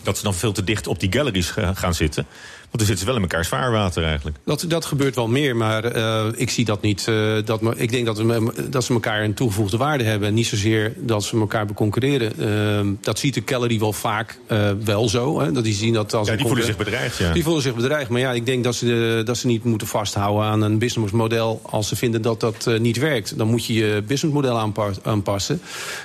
dat 0.02 0.16
ze 0.16 0.22
dan 0.22 0.34
veel 0.34 0.52
te 0.52 0.64
dicht 0.64 0.86
op 0.86 1.00
die 1.00 1.12
galleries 1.12 1.50
ga- 1.50 1.74
gaan 1.74 1.94
zitten? 1.94 2.26
Want 2.70 2.88
dan 2.88 2.96
zitten 2.96 2.98
ze 2.98 3.04
wel 3.04 3.14
in 3.14 3.22
elkaar 3.30 3.44
zwaarwater 3.44 4.04
eigenlijk. 4.04 4.36
Dat, 4.44 4.64
dat 4.68 4.84
gebeurt 4.84 5.14
wel 5.14 5.28
meer, 5.28 5.56
maar 5.56 5.84
eh, 5.84 6.24
ik 6.34 6.50
zie 6.50 6.64
dat 6.64 6.82
niet. 6.82 7.08
eh, 7.08 7.32
dat, 7.44 7.60
me- 7.60 7.74
ik 7.76 7.90
denk 7.90 8.06
dat, 8.06 8.18
we, 8.18 8.52
dat 8.70 8.84
ze 8.84 8.92
elkaar 8.92 9.22
een 9.24 9.34
toegevoegde 9.34 9.76
waarde 9.76 10.04
hebben. 10.04 10.34
Niet 10.34 10.46
zozeer 10.46 10.92
dat 10.96 11.24
ze 11.24 11.38
elkaar 11.38 11.66
beconcurreren. 11.66 12.32
Eh, 12.38 12.86
dat 13.00 13.18
ziet 13.18 13.34
de 13.34 13.42
gallery 13.44 13.78
wel 13.78 13.92
vaak 13.92 14.38
eh, 14.46 14.70
wel 14.84 15.08
zo. 15.08 15.40
Hè, 15.40 15.52
dat 15.52 15.64
die 15.64 15.74
zien 15.74 15.92
dat 15.92 16.14
als 16.14 16.28
Ja, 16.28 16.36
die 16.36 16.46
voelen 16.46 16.64
zich 16.64 16.76
bedreigd, 16.76 17.16
ja. 17.16 17.32
Die 17.32 17.42
voelen 17.42 17.62
zich 17.62 17.74
bedreigd. 17.74 18.10
Maar 18.10 18.20
ja, 18.20 18.32
ik 18.32 18.46
denk 18.46 18.64
dat 18.64 18.74
ze, 18.74 19.22
dat 19.24 19.36
ze 19.38 19.46
niet 19.46 19.64
moeten 19.64 19.86
vasthouden 19.86 20.44
aan 20.44 20.62
een 20.62 20.78
businessmodel... 20.78 21.60
als 21.62 21.88
ze 21.88 21.96
vinden 21.96 22.22
dat 22.22 22.40
dat 22.40 22.70
niet 22.78 22.98
werkt. 22.98 23.38
Dan 23.38 23.48
moet 23.48 23.66
je 23.66 23.74
je 23.74 24.02
businessmodel 24.06 24.58
aanpa- 24.58 24.90
aanpassen. 25.02 25.60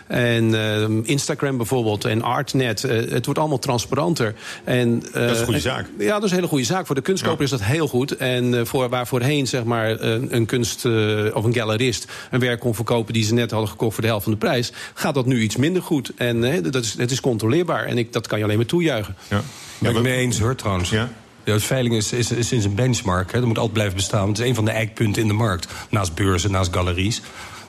En 0.07 0.53
eh, 0.55 0.87
Instagram 1.03 1.57
bijvoorbeeld 1.57 2.05
en 2.05 2.21
Artnet. 2.21 2.81
het 2.81 3.25
wordt 3.25 3.39
allemaal 3.39 3.59
transparanter. 3.59 4.35
En, 4.63 4.99
Dat 5.13 5.31
is 5.31 5.39
een 5.39 5.45
goede 5.45 5.59
zaak. 5.59 5.85
ja, 5.99 6.13
dat 6.13 6.23
is 6.23 6.29
een 6.29 6.35
hele 6.35 6.47
goede 6.51 6.65
zaak. 6.65 6.85
Voor 6.85 6.95
de 6.95 7.01
kunstkoper 7.01 7.43
is 7.43 7.49
dat 7.49 7.63
heel 7.63 7.87
goed. 7.87 8.15
En 8.15 8.59
eh, 8.59 8.65
voor, 8.65 8.89
waar 8.89 9.07
voorheen 9.07 9.47
zeg 9.47 9.63
maar, 9.63 10.01
een, 10.01 10.35
een 10.35 10.45
kunst 10.45 10.85
eh, 10.85 10.91
of 11.33 11.43
een 11.43 11.53
galerist 11.53 12.07
een 12.31 12.39
werk 12.39 12.59
kon 12.59 12.75
verkopen 12.75 13.13
die 13.13 13.23
ze 13.23 13.33
net 13.33 13.51
hadden 13.51 13.69
gekocht 13.69 13.93
voor 13.93 14.03
de 14.03 14.09
helft 14.09 14.23
van 14.23 14.33
de 14.33 14.37
prijs, 14.37 14.71
gaat 14.93 15.13
dat 15.13 15.25
nu 15.25 15.41
iets 15.41 15.55
minder 15.55 15.81
goed. 15.81 16.11
En 16.15 16.43
eh, 16.43 16.63
dat 16.71 16.83
is, 16.83 16.97
het 16.97 17.11
is 17.11 17.21
controleerbaar. 17.21 17.85
En 17.85 17.97
ik, 17.97 18.13
dat 18.13 18.27
kan 18.27 18.37
je 18.37 18.43
alleen 18.43 18.57
maar 18.57 18.65
toejuichen. 18.65 19.15
Ja. 19.27 19.41
Ben 19.79 19.95
ik 19.95 20.01
mee 20.01 20.17
eens 20.17 20.39
hoor 20.39 20.55
trouwens. 20.55 20.89
Ja? 20.89 21.09
Ja, 21.43 21.53
de 21.53 21.59
veiling 21.59 21.95
is, 21.95 22.13
is, 22.13 22.31
is, 22.31 22.51
is 22.51 22.65
een 22.65 22.75
benchmark. 22.75 23.31
Hè. 23.31 23.37
Dat 23.37 23.47
moet 23.47 23.57
altijd 23.57 23.73
blijven 23.73 23.95
bestaan. 23.95 24.23
want 24.23 24.37
Het 24.37 24.45
is 24.45 24.49
een 24.49 24.55
van 24.55 24.65
de 24.65 24.71
eikpunten 24.71 25.21
in 25.21 25.27
de 25.27 25.33
markt. 25.33 25.67
Naast 25.89 26.15
beurzen, 26.15 26.51
naast 26.51 26.73
galeries. 26.73 27.21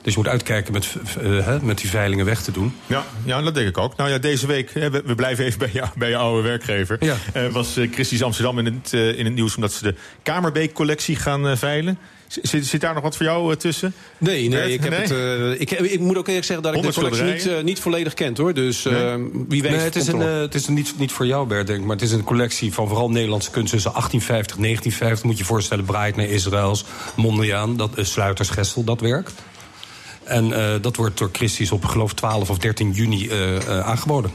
Dus 0.03 0.13
je 0.13 0.19
moet 0.19 0.27
uitkijken 0.27 0.73
met, 0.73 0.95
eh, 1.21 1.45
hè, 1.45 1.61
met 1.61 1.77
die 1.77 1.89
veilingen 1.89 2.25
weg 2.25 2.41
te 2.41 2.51
doen. 2.51 2.75
Ja, 2.85 3.05
ja, 3.25 3.41
dat 3.41 3.55
denk 3.55 3.67
ik 3.67 3.77
ook. 3.77 3.95
Nou 3.95 4.09
ja, 4.09 4.17
deze 4.17 4.47
week, 4.47 4.73
hè, 4.73 4.89
we, 4.89 5.01
we 5.05 5.15
blijven 5.15 5.45
even 5.45 5.59
bij, 5.59 5.69
jou, 5.73 5.87
bij 5.95 6.09
je 6.09 6.17
oude 6.17 6.41
werkgever. 6.41 6.97
Ja. 6.99 7.15
Eh, 7.33 7.47
was 7.47 7.77
eh, 7.77 7.91
Christie's 7.91 8.21
Amsterdam 8.21 8.59
in 8.59 8.65
het, 8.65 8.93
in 8.93 9.25
het 9.25 9.33
nieuws 9.33 9.55
omdat 9.55 9.73
ze 9.73 9.83
de 9.83 9.95
Kamerbeek-collectie 10.23 11.15
gaan 11.15 11.47
eh, 11.47 11.55
veilen. 11.55 11.97
Zit, 12.41 12.65
zit 12.65 12.81
daar 12.81 12.93
nog 12.93 13.03
wat 13.03 13.17
voor 13.17 13.25
jou 13.25 13.55
tussen? 13.55 13.93
Nee, 14.17 14.47
nee, 14.47 14.73
ik, 14.73 14.83
heb 14.83 14.89
Nee? 14.89 15.19
Het, 15.19 15.61
ik, 15.61 15.71
ik 15.71 15.99
moet 15.99 16.17
ook 16.17 16.27
eerlijk 16.27 16.45
zeggen 16.45 16.65
dat 16.65 16.75
ik 16.75 16.81
de 16.81 16.93
collectie 16.93 17.23
niet, 17.23 17.63
niet 17.63 17.79
volledig 17.79 18.13
kent 18.13 18.37
hoor. 18.37 18.53
Dus 18.53 18.85
eh, 18.85 18.93
Nee? 18.93 19.29
wie 19.47 19.61
weet. 19.61 19.71
Nee, 19.71 19.79
het 19.79 19.95
is, 19.95 20.07
een, 20.07 20.19
het 20.19 20.55
is 20.55 20.67
een 20.67 20.73
niet, 20.73 20.93
niet 20.97 21.11
voor 21.11 21.25
jou, 21.25 21.47
Bert, 21.47 21.67
denk 21.67 21.79
ik. 21.79 21.85
Maar 21.85 21.95
het 21.95 22.05
is 22.05 22.11
een 22.11 22.23
collectie 22.23 22.73
van 22.73 22.87
vooral 22.87 23.09
Nederlandse 23.09 23.51
kunst 23.51 23.71
tussen 23.71 23.91
1850 23.91 24.55
en 24.55 24.61
1950. 24.61 25.23
Moet 25.25 25.37
je 25.37 25.43
je 25.43 25.49
voorstellen, 25.49 25.85
Breitner, 25.85 26.29
Israëls, 26.29 26.85
Mondriaan, 27.15 27.77
dat, 27.77 27.91
Sluitersgestel, 27.95 28.83
dat 28.83 29.01
werk. 29.01 29.29
En 30.25 30.53
eh, 30.53 30.81
dat 30.81 30.95
wordt 30.95 31.17
door 31.17 31.29
Christie's 31.31 31.71
op, 31.71 31.85
geloof 31.85 32.11
ik, 32.11 32.17
12 32.17 32.49
of 32.49 32.57
13 32.57 32.91
juni 32.91 33.27
eh, 33.29 33.55
eh, 33.55 33.79
aangeboden. 33.79 34.31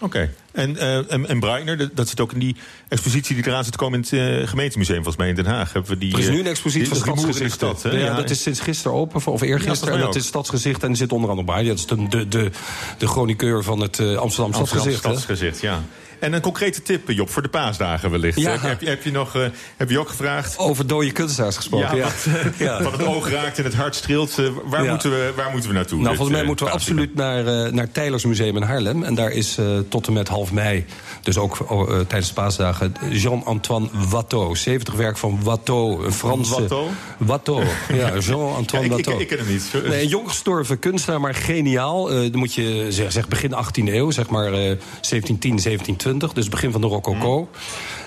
Oké. 0.00 0.34
En, 0.52 0.76
eh 0.76 1.12
en, 1.12 1.28
en 1.28 1.40
Breitner, 1.40 1.94
dat- 1.94 2.08
zit 2.08 2.20
ook 2.20 2.32
in 2.32 2.38
die 2.38 2.56
expositie 2.88 3.34
die 3.34 3.46
eraan 3.46 3.62
zit 3.64 3.72
te 3.72 3.78
komen 3.78 4.04
in 4.10 4.18
het 4.18 4.48
gemeentemuseum, 4.48 4.96
volgens 4.96 5.16
mij 5.16 5.28
in 5.28 5.34
Den 5.34 5.46
Haag. 5.46 5.72
Hebben 5.72 5.90
we 5.90 5.98
die, 5.98 6.12
Er 6.12 6.18
is 6.18 6.28
nu 6.28 6.38
een 6.38 6.46
expositie 6.46 6.92
die- 6.92 7.02
van 7.02 7.18
Stadsgezicht. 7.18 7.52
stad. 7.54 7.82
hè? 7.82 7.90
ja, 7.90 8.14
dat 8.14 8.30
is 8.30 8.42
sinds 8.42 8.60
gisteren 8.60 8.96
open, 8.96 9.26
of 9.32 9.40
Ja, 9.40 9.46
eergisteren. 9.46 9.94
en 9.94 10.00
dat 10.00 10.14
is 10.14 10.26
Stadsgezicht 10.26 10.82
en 10.82 10.90
er 10.90 10.96
zit 10.96 11.12
onder 11.12 11.30
andere 11.30 11.46
bij. 11.46 11.64
Dat 11.64 11.78
is 11.78 11.86
de, 11.86 12.08
de, 12.08 12.28
de, 12.28 12.50
de 12.98 13.06
chroniqueur 13.06 13.62
van 13.64 13.80
het 13.80 13.98
eh, 13.98 14.14
Amsterdam 14.16 14.52
Amsterdam. 14.54 14.92
Stadsgezicht, 14.94 15.60
ja. 15.60 15.82
En 16.20 16.32
een 16.32 16.40
concrete 16.40 16.82
tip, 16.82 17.10
Job, 17.10 17.30
voor 17.30 17.42
de 17.42 17.48
paasdagen 17.48 18.10
wellicht. 18.10 18.38
Ja. 18.40 18.50
Heb, 18.50 18.60
heb, 18.62 18.80
je- 18.80 18.88
heb 18.88 19.02
je 19.04 19.10
nog, 19.10 19.36
eh, 19.36 19.42
heb 19.76 19.90
je 19.90 19.98
ook 19.98 20.08
gevraagd? 20.08 20.58
Over 20.58 20.86
dode 20.86 21.12
kunstenaars 21.12 21.56
gesproken. 21.56 21.96
Ja, 21.96 22.06
eh, 22.06 22.58
Ja. 22.66 22.82
wat 22.82 22.92
het 22.92 23.02
oog 23.06 23.30
raakt 23.30 23.58
en 23.58 23.64
het 23.64 23.74
hart 23.74 23.94
streelt. 23.94 24.38
eh, 24.38 24.44
waar, 24.64 24.84
moeten 24.84 25.10
we, 25.10 25.32
waar 25.36 25.50
moeten 25.50 25.68
we 25.70 25.74
naartoe? 25.76 25.96
Nou, 25.98 26.08
dit, 26.08 26.16
volgens 26.16 26.30
mij 26.30 26.40
eh, 26.40 26.46
moeten 26.46 26.66
we 26.66 26.72
absoluut 26.72 27.14
naar, 27.14 27.38
eh 27.46 27.72
naar 27.72 27.84
het 27.84 27.94
Teylers 27.94 28.24
Museum 28.24 28.56
in 28.56 28.62
Haarlem. 28.62 29.02
En 29.02 29.14
daar 29.14 29.30
is 29.30 29.58
eh, 29.58 29.64
tot 29.88 30.06
en 30.06 30.12
met 30.12 30.28
half 30.28 30.52
mei, 30.52 30.84
dus 31.22 31.38
ook 31.38 31.58
eh, 31.70 31.86
tijdens 32.00 32.28
de 32.28 32.34
paasdagen... 32.34 32.92
Jean-Antoine 33.10 33.88
Watteau. 34.08 34.56
70 34.56 34.94
werk 34.94 35.16
van 35.18 35.38
Watteau, 35.42 36.04
een 36.04 36.12
Franse... 36.12 36.50
Watteau? 36.60 36.86
Watteau, 37.18 37.64
ja, 37.92 38.18
Jean-Antoine 38.26 38.88
Ja, 38.88 38.92
ik, 38.94 38.98
ik, 38.98 39.04
Watteau. 39.04 39.20
ik 39.20 39.28
ken 39.28 39.38
hem 39.38 39.48
niet. 39.48 39.70
Nee, 39.88 40.02
een 40.02 40.08
jong 40.08 40.28
gestorven 40.28 40.78
kunstenaar, 40.78 41.20
maar 41.20 41.34
geniaal. 41.34 42.10
Eh, 42.10 42.16
dan 42.30 42.38
moet 42.38 42.54
je 42.54 42.86
zeg, 42.88 43.12
zeg 43.12 43.28
begin 43.28 43.50
18e 43.54 43.84
eeuw, 43.92 44.10
zeg 44.10 44.28
maar 44.28 44.46
eh 44.46 44.52
1710, 44.52 45.38
1720. 45.62 46.07
Dus 46.34 46.48
begin 46.48 46.72
van 46.72 46.80
de 46.80 46.86
rococo. 46.86 47.48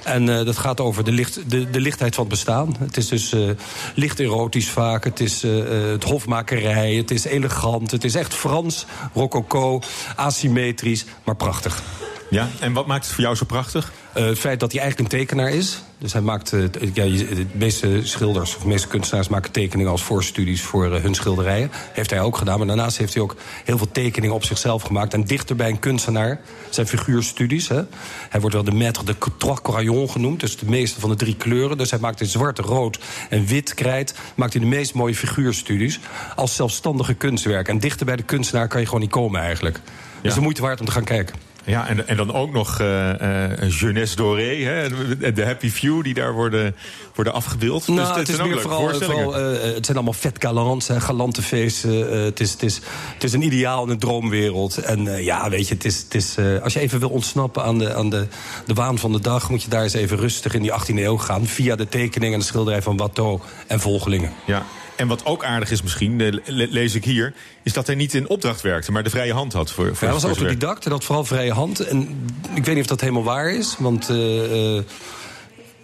En 0.04 0.30
eh, 0.30 0.46
dat 0.46 0.58
gaat 0.58 0.80
over 0.80 1.04
de, 1.04 1.12
licht, 1.12 1.50
de, 1.50 1.70
de 1.70 1.80
lichtheid 1.80 2.16
van 2.16 2.24
het 2.24 2.34
bestaan. 2.34 2.76
Het 2.80 2.98
is 2.98 3.08
dus 3.08 3.34
eh, 3.34 3.50
licht 3.96 4.20
erotisch 4.20 4.70
vaak. 4.70 5.04
Het 5.04 5.20
is 5.20 5.44
eh, 5.44 5.52
het 5.92 6.04
hofmakerij. 6.04 6.94
Het 6.94 7.12
is 7.12 7.24
elegant. 7.24 7.92
Het 7.92 8.04
is 8.04 8.16
echt 8.16 8.34
Frans, 8.34 8.86
rococo, 9.14 9.82
asymmetrisch, 10.16 11.06
maar 11.24 11.36
prachtig. 11.36 11.84
Ja, 12.30 12.48
en 12.60 12.74
wat 12.74 12.88
maakt 12.88 13.06
het 13.06 13.14
voor 13.14 13.24
jou 13.24 13.36
zo 13.36 13.46
prachtig? 13.46 13.92
Het 14.14 14.40
feit 14.40 14.60
dat 14.60 14.72
hij 14.72 14.82
eigenlijk 14.82 15.12
een 15.14 15.20
tekenaar 15.20 15.50
is. 15.50 15.82
Dus 15.98 16.14
hij 16.14 16.22
maakt. 16.22 16.50
ja, 16.94 17.06
de 17.06 17.46
meeste 17.52 18.00
schilders 18.04 18.56
of 18.56 18.62
de 18.62 18.68
meeste 18.68 18.88
kunstenaars 18.88 19.28
maken 19.28 19.52
tekeningen 19.52 19.92
als 19.92 20.04
voorstudies 20.04 20.62
voor 20.62 20.86
hun 20.86 21.14
schilderijen. 21.14 21.72
Heeft 21.94 22.10
hij 22.10 22.22
ook 22.22 22.38
gedaan. 22.38 22.58
Maar 22.58 22.68
daarnaast 22.68 22.98
heeft 22.98 23.14
hij 23.14 23.24
ook 23.24 23.36
heel 23.66 23.78
veel 23.78 23.92
tekeningen 23.92 24.36
op 24.36 24.44
zichzelf 24.44 24.82
gemaakt. 24.82 25.14
En 25.14 25.24
dichter 25.24 25.56
bij 25.56 25.70
een 25.70 25.80
kunstenaar 25.80 26.40
zijn 26.70 26.88
figuurstudies. 26.88 27.68
Hè. 27.68 27.82
Hij 28.30 28.40
wordt 28.40 28.56
wel 28.56 28.64
de 28.64 28.92
maître 28.92 29.04
de 29.04 29.16
trois 29.38 29.62
genoemd. 30.08 30.39
Dus 30.39 30.58
de 30.58 30.69
meeste 30.69 30.99
van 30.99 31.10
de 31.10 31.15
drie 31.15 31.36
kleuren. 31.36 31.77
Dus 31.77 31.91
hij 31.91 31.99
maakt 31.99 32.21
in 32.21 32.27
zwart, 32.27 32.60
rood 32.60 32.99
en 33.30 33.45
wit 33.45 33.73
krijt. 33.73 34.15
Maakt 34.36 34.54
hij 34.54 34.62
de 34.62 34.67
meest 34.67 34.93
mooie 34.93 35.15
figuurstudies. 35.15 35.99
Als 36.36 36.56
zelfstandige 36.56 37.13
kunstwerk. 37.13 37.67
En 37.67 37.80
dichter 37.80 38.06
bij 38.06 38.15
de 38.15 38.23
kunstenaar 38.23 38.67
kan 38.67 38.80
je 38.80 38.86
gewoon 38.86 39.01
niet 39.01 39.12
komen 39.12 39.41
eigenlijk. 39.41 39.80
Dus 40.21 40.34
de 40.34 40.41
moeite 40.41 40.62
waard 40.62 40.80
om 40.80 40.86
te 40.86 40.91
gaan 40.91 41.04
kijken. 41.04 41.51
Ja, 41.65 41.88
en, 41.88 42.08
en 42.08 42.17
dan 42.17 42.34
ook 42.34 42.52
nog 42.52 42.80
eh 42.80 43.52
eh, 43.52 43.69
Jeunesse 43.69 44.15
Doré, 44.15 44.63
hè, 44.63 44.89
de- 45.17 45.34
de 45.34 45.45
Happy 45.45 45.69
Few 45.69 46.04
die 46.04 46.13
daar 46.13 46.34
worden, 46.34 46.76
worden 47.15 47.34
afgebeeld. 47.34 47.88
Nou, 47.88 48.00
dus 48.00 48.17
het, 48.17 48.30
is 48.30 48.38
meer 48.38 48.62
vooral, 48.62 48.89
eh, 49.36 49.74
het 49.74 49.86
zijn 49.86 49.97
allemaal 49.97 50.13
vet 50.13 50.36
galants, 50.39 50.88
hè, 50.88 51.02
galante 51.02 51.41
feesten. 51.41 52.24
het, 52.24 52.39
is, 52.39 52.52
het, 52.52 52.63
is, 52.63 52.76
het 53.13 53.24
is 53.24 53.34
een 53.34 53.41
ideaal 53.41 53.84
in 53.84 53.89
een 53.89 54.00
droomwereld. 54.00 54.78
En 54.78 55.24
ja, 55.24 55.50
weet 55.50 55.67
je, 55.67 55.74
het 55.74 55.86
is, 55.86 55.97
het 55.97 56.15
is, 56.15 56.36
als 56.63 56.74
je 56.74 56.80
even 56.80 57.00
wil 57.00 57.10
ontsnappen 57.10 57.63
aan, 57.63 57.78
de, 57.78 57.93
aan 57.93 58.10
de, 58.10 58.28
de 58.65 58.74
waan 58.74 58.97
van 58.97 59.12
de 59.12 59.19
dag... 59.19 59.50
moet 59.50 59.63
je 59.63 59.69
daar 59.69 59.84
eens 59.84 59.93
even 59.93 60.17
rustig 60.17 60.54
in 60.54 60.62
die 60.62 60.71
18e 60.71 60.95
eeuw 60.95 61.17
gaan... 61.17 61.45
via 61.45 61.76
de 61.76 61.89
tekening 61.89 62.34
en 62.34 62.39
de 62.39 62.45
schilderij 62.45 62.82
van 62.82 62.97
Watteau 62.97 63.39
en 63.67 63.80
volgelingen. 63.80 64.32
Ja. 64.45 64.65
En 64.95 65.08
wat 65.08 65.25
ook 65.25 65.43
aardig 65.43 65.71
is 65.71 65.82
misschien, 65.82 66.15
le- 66.45 66.67
lees 66.69 66.95
ik 66.95 67.06
hier... 67.06 67.34
is 67.63 67.73
dat 67.73 67.88
hij 67.88 67.95
niet 67.95 68.13
in 68.13 68.30
opdracht 68.30 68.62
werkte, 68.62 68.91
maar 68.91 69.04
de 69.04 69.10
vrije 69.10 69.34
hand 69.34 69.54
had 69.54 69.71
voor, 69.71 69.86
voor 69.95 70.08
hij 70.08 70.12
was 70.12 70.23
autodidact 70.23 70.86
en 70.86 70.91
had 70.91 71.04
vooral 71.04 71.25
vrije 71.25 71.54
hand. 71.54 71.80
En 71.80 72.01
ik 72.54 72.65
weet 72.65 72.73
niet 72.75 72.84
of 72.84 72.89
dat 72.89 73.01
helemaal 73.01 73.23
waar 73.23 73.51
is, 73.51 73.75
want... 73.80 74.10
eh, 74.10 74.75
eh, 74.77 74.84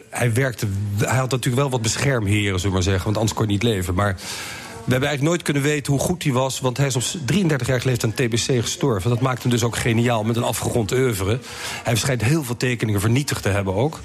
hij, 0.10 0.34
werkte, 0.34 0.67
hij 0.98 1.17
had 1.17 1.32
natuurlijk 1.32 1.62
wel 1.62 1.70
wat 1.70 1.82
beschermheren, 1.82 2.60
zullen 2.60 2.63
we 2.67 2.74
maar 2.74 2.84
zeggen. 2.84 3.04
Want 3.04 3.15
anders 3.17 3.34
kon 3.36 3.43
hij 3.46 3.54
niet 3.54 3.63
leven. 3.63 3.93
Maar 3.93 4.13
we 4.15 4.91
hebben 4.93 5.10
eigenlijk 5.10 5.22
nooit 5.22 5.41
kunnen 5.41 5.63
weten 5.63 5.93
hoe 5.93 6.02
goed 6.02 6.24
hij 6.24 6.32
was. 6.32 6.60
Want 6.60 6.78
hij 6.78 6.86
is 6.88 6.96
op 6.96 7.04
33 7.26 7.67
jaar 7.67 7.82
geleden 7.82 8.04
aan 8.04 8.13
TBC 8.13 8.62
gestorven. 8.62 9.10
Dat 9.10 9.20
maakt 9.22 9.41
hem 9.41 9.52
dus 9.52 9.63
ook 9.63 9.76
geniaal 9.78 10.24
met 10.24 10.36
een 10.36 10.43
afgerond 10.43 10.91
oeuvre. 10.91 11.39
Hij 11.84 11.96
schijnt 11.96 12.22
heel 12.24 12.43
veel 12.43 12.58
tekeningen 12.58 13.02
vernietigd 13.02 13.41
te 13.43 13.50
hebben 13.50 13.74
ook. 13.74 14.00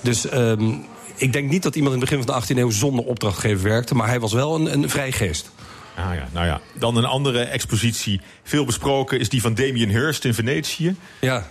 Dus 0.00 0.28
ehm, 0.28 0.72
ik 1.16 1.32
denk 1.32 1.50
niet 1.50 1.62
dat 1.62 1.76
iemand 1.76 1.94
in 1.94 2.00
het 2.00 2.10
begin 2.10 2.24
van 2.24 2.34
de 2.40 2.54
18e 2.54 2.58
eeuw 2.58 2.70
zonder 2.70 3.04
opdrachtgever 3.04 3.68
werkte. 3.68 3.94
Maar 3.94 4.08
hij 4.08 4.20
was 4.20 4.32
wel 4.32 4.54
een, 4.54 4.72
een 4.72 4.90
vrij 4.90 5.12
geest. 5.12 5.50
Ah 5.96 6.14
ja, 6.14 6.28
nou 6.32 6.46
ja. 6.46 6.60
Dan 6.74 6.96
een 6.96 7.04
andere 7.04 7.38
expositie, 7.38 8.20
veel 8.42 8.64
besproken... 8.64 9.18
is 9.18 9.28
die 9.28 9.40
van 9.40 9.54
Damien 9.54 9.88
Hirst 9.88 10.24
in 10.24 10.34
Venetië. 10.34 10.96
Ja. 11.20 11.46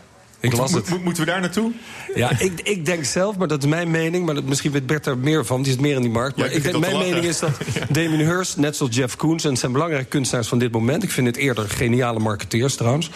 Ik 0.45 0.57
las 0.57 0.71
Mo- 0.71 0.77
het. 0.77 0.89
mo- 0.89 0.99
Moeten 1.03 1.25
we 1.25 1.31
daar 1.31 1.41
naartoe? 1.41 1.71
Ja, 2.15 2.39
ik, 2.39 2.61
ik 2.63 2.85
denk 2.85 3.03
zelf, 3.05 3.37
maar 3.37 3.47
dat 3.47 3.63
is 3.63 3.69
mijn 3.69 3.91
mening... 3.91 4.25
maar 4.25 4.35
dat, 4.35 4.43
misschien 4.43 4.71
weet 4.71 4.85
Bert 4.85 5.03
daar 5.03 5.17
meer 5.17 5.45
van, 5.45 5.61
die 5.61 5.71
zit 5.71 5.81
meer 5.81 5.95
in 5.95 6.01
die 6.01 6.11
markt... 6.11 6.37
maar 6.37 6.49
Ja, 6.49 6.55
ik 6.55 6.63
denk, 6.63 6.79
mijn 6.79 6.97
mening 6.97 7.25
is 7.25 7.39
dat 7.39 7.51
Damien 7.89 8.19
Hirst, 8.19 8.57
net 8.57 8.75
zoals 8.75 8.95
Jeff 8.95 9.15
Koons... 9.15 9.43
en 9.45 9.57
zijn 9.57 9.71
belangrijke 9.71 10.07
kunstenaars 10.07 10.47
van 10.47 10.59
dit 10.59 10.71
moment... 10.71 11.03
ik 11.03 11.11
vind 11.11 11.27
het 11.27 11.35
eerder 11.35 11.69
geniale 11.69 12.19
marketeers 12.19 12.75
trouwens... 12.75 13.09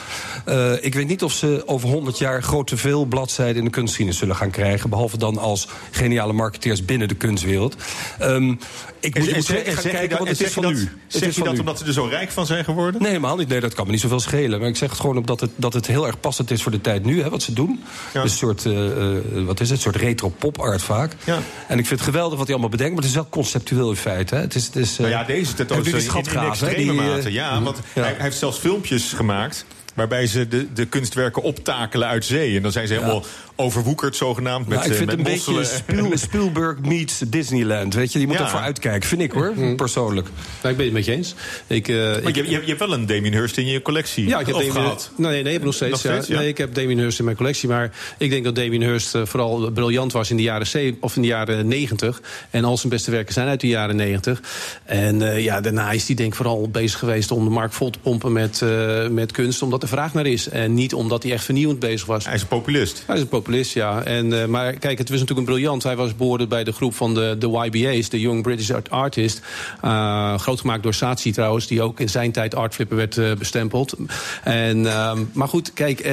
Eh, 0.46 0.74
ik 0.86 0.94
weet 0.94 1.08
niet 1.08 1.24
of 1.24 1.34
ze 1.34 1.64
over 1.66 1.90
100 1.90 2.18
jaar 2.18 2.44
grote 2.44 2.78
veel 2.78 3.06
bladzijden... 3.06 3.58
in 3.58 3.64
de 3.64 3.70
kunstgeschiedenis 3.70 4.20
zullen 4.20 4.36
gaan 4.36 4.52
krijgen... 4.52 4.90
behalve 4.90 5.18
dan 5.18 5.38
als 5.38 5.68
geniale 5.92 6.34
marketeers 6.34 6.86
binnen 6.86 7.08
de 7.08 7.16
kunstwereld. 7.16 7.76
Ehm, 8.20 8.56
ik 9.00 9.16
En, 9.16 9.22
moet, 9.22 9.30
en 9.30 9.36
moet 9.36 9.46
zeg, 9.46 9.64
kijken, 9.82 10.18
want 10.18 10.22
en 10.22 10.28
het 10.28 10.42
is 10.42 10.52
van 10.54 10.64
dat, 10.64 10.72
nu. 10.74 10.80
Het 10.80 10.90
zeg 11.08 11.22
is 11.22 11.28
je 11.28 11.34
van 11.34 11.44
dat 11.44 11.54
nu. 11.54 11.60
omdat 11.60 11.78
ze 11.80 11.86
er 11.86 11.94
zo 11.94 12.06
rijk 12.06 12.32
van 12.32 12.46
zijn 12.46 12.64
geworden? 12.64 13.02
Nee, 13.02 13.10
helemaal 13.12 13.36
niet. 13.38 13.48
Nee, 13.48 13.60
dat 13.60 13.74
kan 13.74 13.86
me 13.86 13.92
niet 13.92 14.02
zoveel 14.02 14.20
schelen. 14.20 14.60
Maar 14.60 14.70
ik 14.70 14.76
zeg 14.76 14.90
het 14.90 15.00
gewoon 15.00 15.18
omdat 15.18 15.40
het, 15.40 15.50
dat 15.56 15.74
het 15.74 15.88
heel 15.88 16.08
erg 16.08 16.20
passend 16.20 16.52
is 16.52 16.64
voor 16.64 16.72
de 16.72 16.82
tijd 16.82 17.06
nu, 17.06 17.19
hè, 17.24 17.30
wat 17.30 17.42
ze 17.42 17.54
doen. 17.54 17.84
Dus 18.14 18.24
een 18.24 18.30
soort, 18.30 18.66
eh, 18.66 19.16
eh, 19.16 19.46
wat 19.46 19.60
is 19.60 19.70
het, 19.70 19.78
een 19.78 19.84
soort 19.84 19.96
retro 19.96 20.34
pop 20.40 20.60
art 20.60 20.82
vaak. 20.82 21.16
Ja. 21.24 21.40
En 21.68 21.80
ik 21.80 21.86
vind 21.86 22.00
het 22.00 22.10
geweldig 22.10 22.38
wat 22.38 22.48
hij 22.48 22.56
allemaal 22.56 22.72
bedenkt, 22.72 22.94
maar 22.94 23.02
het 23.02 23.12
is 23.12 23.18
wel 23.18 23.30
conceptueel 23.30 23.90
in 23.90 23.96
feite. 23.96 24.36
Hè. 24.36 24.42
Het 24.42 24.56
is, 24.56 24.66
het 24.66 24.76
is, 24.76 24.92
eh, 24.92 25.00
Nou 25.00 25.10
ja, 25.10 25.24
deze 25.24 25.50
je 25.58 25.66
die 25.66 25.66
tentoonstelling 25.66 26.34
in, 26.34 26.50
extreme 26.50 26.92
die, 26.92 27.02
eh, 27.02 27.16
mate. 27.16 27.32
Ja, 27.32 27.62
want 27.62 27.78
ja. 27.94 28.02
Hij, 28.02 28.12
hij 28.14 28.24
heeft 28.24 28.38
zelfs 28.38 28.58
filmpjes 28.58 29.14
gemaakt... 29.14 29.66
waarbij 30.00 30.28
ze 30.28 30.48
de, 30.48 30.74
de 30.74 30.86
kunstwerken 30.86 31.42
optakelen 31.42 32.08
uit 32.08 32.26
zee. 32.26 32.56
En 32.56 32.62
dan 32.62 32.72
zijn 32.72 32.88
ze 32.88 32.94
helemaal 32.94 33.24
overwoekerd 33.56 34.16
zogenaamd 34.16 34.68
met, 34.68 34.78
Nou, 34.78 34.86
ik 34.86 34.92
eh, 34.92 34.98
vind 34.98 35.10
met 35.10 35.18
het 35.20 35.28
een 35.28 35.34
beetje 35.34 35.52
mosselen. 35.52 36.20
Spielberg 36.30 36.80
meets 36.80 37.20
Disneyland. 37.28 37.94
Weet 37.94 38.14
je, 38.14 38.20
je 38.20 38.28
moet 38.28 38.38
Ja. 38.38 38.44
ervoor 38.44 38.60
uitkijken, 38.60 39.10
vind 39.10 39.22
ik 39.22 39.32
hoor, 39.32 39.54
persoonlijk. 39.76 40.28
Nou, 40.62 40.70
ik 40.72 40.76
ben 40.78 40.86
het 40.86 40.94
met 40.94 41.06
je 41.06 41.12
eens. 41.12 41.36
Ik, 41.68 41.88
eh, 41.88 41.96
Maar 41.96 42.18
ik- 42.28 42.36
je, 42.36 42.44
je, 42.44 42.50
je 42.50 42.66
hebt 42.66 42.80
wel 42.80 42.94
een 42.94 43.06
Damien 43.06 43.34
Hirst 43.34 43.58
in 43.58 43.66
je 43.66 43.82
collectie. 43.82 44.28
Ja, 44.28 44.40
ik 44.40 44.46
heb 44.46 44.56
Damien, 44.56 44.72
gehad. 44.72 45.12
Nee, 45.16 45.32
nee, 45.32 45.44
ik 45.44 45.52
heb 45.54 45.64
nog 45.64 45.74
steeds. 45.74 45.92
Nog 45.92 46.00
steeds, 46.00 46.28
ja. 46.28 46.34
ja. 46.34 46.40
Nee, 46.40 46.50
ik 46.50 46.58
heb 46.58 46.74
Damien 46.74 46.98
Hirst 47.00 47.20
in 47.20 47.26
mijn 47.26 47.38
collectie. 47.38 47.70
Maar 47.70 47.92
ik 48.18 48.30
denk 48.30 48.44
dat 48.44 48.56
Damien 48.56 48.82
Hirst 48.82 49.16
eh, 49.16 49.26
vooral 49.26 49.72
briljant 49.72 50.12
was 50.12 50.30
in 50.30 50.38
de 50.38 50.44
jaren, 50.44 50.68
ze- 50.68 50.96
of 51.00 51.16
in 51.16 51.22
de 51.22 51.28
jaren 51.28 51.68
90. 51.68 52.22
En 52.50 52.64
al 52.66 52.78
zijn 52.78 52.90
beste 52.90 53.12
werken 53.12 53.34
zijn 53.34 53.48
uit 53.48 53.60
de 53.62 53.68
jaren 53.68 53.96
90. 53.96 54.42
En 54.86 55.22
eh, 55.32 55.44
ja, 55.44 55.62
daarna 55.62 55.92
is 55.92 56.08
hij 56.08 56.16
denk 56.16 56.30
ik 56.30 56.36
vooral 56.36 56.70
bezig 56.70 57.00
geweest 57.00 57.32
om 57.32 57.44
de 57.44 57.50
markt 57.50 57.76
vol 57.76 57.90
te 57.90 58.00
pompen 58.00 58.32
met, 58.34 58.62
eh, 58.62 59.08
met 59.08 59.32
kunst. 59.32 59.62
Omdat 59.62 59.82
er 59.84 59.89
vraag 59.90 60.14
naar 60.14 60.26
is. 60.26 60.50
En 60.50 60.74
niet 60.74 60.94
omdat 60.94 61.24
hij 61.24 61.32
echt 61.32 61.44
vernieuwend 61.44 61.80
bezig 61.80 62.08
was. 62.08 62.26
Hij 62.26 62.34
is 62.34 62.42
een 62.42 62.48
populist. 62.48 63.04
Hij 63.06 63.16
is 63.16 63.22
een 63.22 63.28
populist, 63.28 63.74
ja. 63.74 64.04
En, 64.04 64.42
eh, 64.42 64.48
maar 64.48 64.74
kijk, 64.74 64.98
het 64.98 65.10
was 65.10 65.20
natuurlijk 65.20 65.48
een 65.48 65.54
briljant. 65.54 65.84
Hij 65.84 65.96
was 65.96 66.16
behoorde 66.16 66.48
bij 66.48 66.64
de 66.64 66.72
groep 66.72 66.96
van 66.96 67.14
de, 67.14 67.36
de 67.40 67.48
YBA's, 67.48 68.10
de 68.10 68.20
Young 68.20 68.44
British 68.44 68.72
Art 68.72 68.90
Artist. 68.90 69.42
Uh, 69.86 70.40
groot 70.40 70.60
gemaakt 70.60 70.84
door 70.84 70.94
Saatchi 70.94 71.32
trouwens, 71.32 71.68
die 71.68 71.82
ook 71.82 72.00
in 72.00 72.10
zijn 72.10 72.32
tijd 72.32 72.56
Artflipper 72.56 72.98
werd 72.98 73.18
eh, 73.18 73.32
bestempeld. 73.34 73.96
En, 74.44 74.86
ehm, 74.86 75.24
maar 75.34 75.48
goed, 75.48 75.74
kijk, 75.74 76.04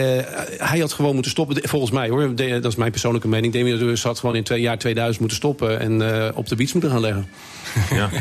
hij 0.58 0.78
had 0.78 0.92
gewoon 0.92 1.12
moeten 1.14 1.30
stoppen. 1.30 1.68
Volgens 1.68 1.90
mij 1.90 2.08
hoor, 2.08 2.34
dat 2.34 2.64
is 2.64 2.76
mijn 2.76 2.90
persoonlijke 2.90 3.28
mening. 3.28 3.52
Damien 3.52 3.78
Hirst 3.78 4.02
had 4.02 4.18
gewoon 4.18 4.36
in 4.36 4.42
twee 4.42 4.60
jaar 4.60 4.78
2000 4.78 5.20
moeten 5.20 5.36
stoppen 5.36 5.80
en 5.80 6.34
op 6.34 6.48
de 6.48 6.56
beats 6.56 6.72
moeten 6.72 6.90
gaan 6.90 7.00
leggen. 7.00 7.28
Ja. 7.90 8.08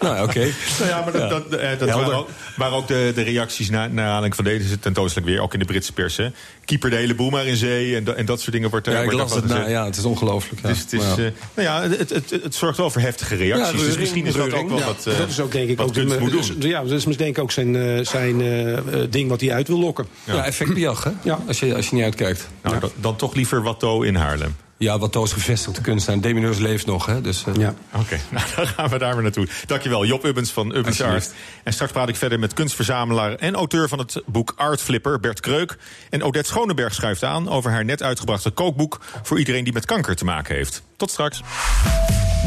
Nou, 0.00 0.22
oké. 0.22 0.38
Nou 0.78 0.88
ja, 0.90 1.00
maar 1.04 1.12
dat, 1.12 1.30
dat, 1.30 1.60
eh, 1.60 1.78
dat 1.78 1.90
waren 1.90 2.14
ook, 2.16 2.28
waren 2.56 2.76
ook 2.76 2.86
de, 2.88 3.12
de 3.14 3.22
reacties 3.22 3.70
naar, 3.70 3.90
naar 3.90 4.04
aanleiding 4.04 4.34
van 4.34 4.44
deze 4.44 4.78
tentoonstelling 4.78 5.30
weer. 5.30 5.40
Ook 5.40 5.52
in 5.52 5.58
de 5.58 5.64
Britse 5.64 5.92
pers. 5.92 6.16
Hè. 6.16 6.28
Keeper 6.64 6.90
de 6.90 6.96
hele 6.96 7.14
boel 7.14 7.30
maar 7.30 7.46
in 7.46 7.56
zee. 7.56 7.96
En, 7.96 8.04
da- 8.04 8.12
en 8.12 8.26
dat 8.26 8.40
soort 8.40 8.52
dingen 8.52 8.70
wordt 8.70 8.86
er 8.86 8.92
Ja, 8.92 9.00
ik 9.00 9.12
las 9.12 9.34
het 9.34 9.50
ja, 9.68 9.84
het 9.84 9.96
is 9.96 10.04
ongelooflijk. 10.04 10.62
Ja. 10.62 10.68
Dus 10.68 10.78
het, 10.78 10.92
is, 10.92 11.00
eh, 11.02 11.16
nou 11.16 11.32
ja, 11.54 11.82
het, 11.82 11.98
het, 11.98 12.10
het, 12.10 12.42
het 12.42 12.54
zorgt 12.54 12.78
wel 12.78 12.90
voor 12.90 13.00
heftige 13.00 13.34
reacties. 13.34 13.66
Ja, 13.66 13.72
dus 13.72 13.80
reuring, 13.80 13.98
misschien 14.00 14.26
is 14.26 14.34
dat 14.34 14.52
ook 14.52 14.68
wel 14.68 14.78
Ja, 14.78 14.84
wat, 14.84 15.06
eh, 15.06 15.18
dat 15.18 15.28
is 15.28 15.40
ook 15.40 15.52
denk 15.52 15.68
ik 15.68 15.76
wat 15.76 15.86
ook 15.86 15.94
de, 15.94 16.16
moet 16.20 16.30
dus- 16.30 16.46
doen. 16.56 16.68
ja, 16.70 16.82
dat 16.82 16.90
is 16.90 17.04
denk 17.04 17.36
ik 17.36 17.38
ook 17.38 17.52
zijn, 17.52 17.76
eh, 17.76 18.04
zijn 18.04 18.40
eh, 18.40 18.76
eh, 18.76 18.82
ding 19.10 19.28
wat 19.28 19.40
hij 19.40 19.52
uit 19.52 19.68
wil 19.68 19.78
lokken. 19.78 20.06
Ja, 20.24 20.44
effectbejag, 20.44 21.04
hè? 21.04 21.10
Ja. 21.22 21.38
Als, 21.46 21.60
je, 21.60 21.74
als 21.74 21.88
je 21.88 21.94
niet 21.94 22.04
uitkijkt. 22.04 22.48
Nou, 22.62 22.78
dan, 22.80 22.90
dan 23.00 23.16
toch 23.16 23.34
liever 23.34 23.62
Watto 23.62 24.02
in 24.02 24.14
Haarlem. 24.14 24.56
Ja, 24.78 24.98
wat 24.98 25.12
Toos 25.12 25.32
gevestigde 25.32 25.80
kunstenaar. 25.80 26.20
Damien 26.20 26.42
Hirst 26.42 26.60
leeft 26.60 26.86
nog, 26.86 27.06
hè? 27.06 27.20
Dus, 27.20 27.44
eh, 27.46 27.54
Ja. 27.54 27.74
Oké, 27.94 28.18
nou 28.30 28.46
dan 28.56 28.66
gaan 28.66 28.88
we 28.88 28.98
daar 28.98 29.14
weer 29.14 29.22
naartoe. 29.22 29.48
Dankjewel, 29.66 30.04
Job 30.04 30.24
Ubbens 30.24 30.50
van 30.50 30.74
Ubbens 30.76 31.00
Art. 31.00 31.32
En 31.64 31.72
straks 31.72 31.92
praat 31.92 32.08
ik 32.08 32.16
verder 32.16 32.38
met 32.38 32.52
kunstverzamelaar 32.52 33.34
en 33.34 33.54
auteur 33.54 33.88
van 33.88 33.98
het 33.98 34.22
boek 34.26 34.52
Art 34.56 34.80
Flipper, 34.80 35.20
Bert 35.20 35.40
Kreuk. 35.40 35.76
En 36.10 36.22
Odette 36.22 36.48
Schoneberg 36.48 36.94
schuift 36.94 37.24
aan 37.24 37.48
over 37.48 37.70
haar 37.70 37.84
net 37.84 38.02
uitgebrachte 38.02 38.50
kookboek 38.50 39.00
voor 39.22 39.38
iedereen 39.38 39.64
die 39.64 39.72
met 39.72 39.84
kanker 39.84 40.16
te 40.16 40.24
maken 40.24 40.54
heeft. 40.54 40.82
Tot 40.96 41.10
straks. 41.10 41.40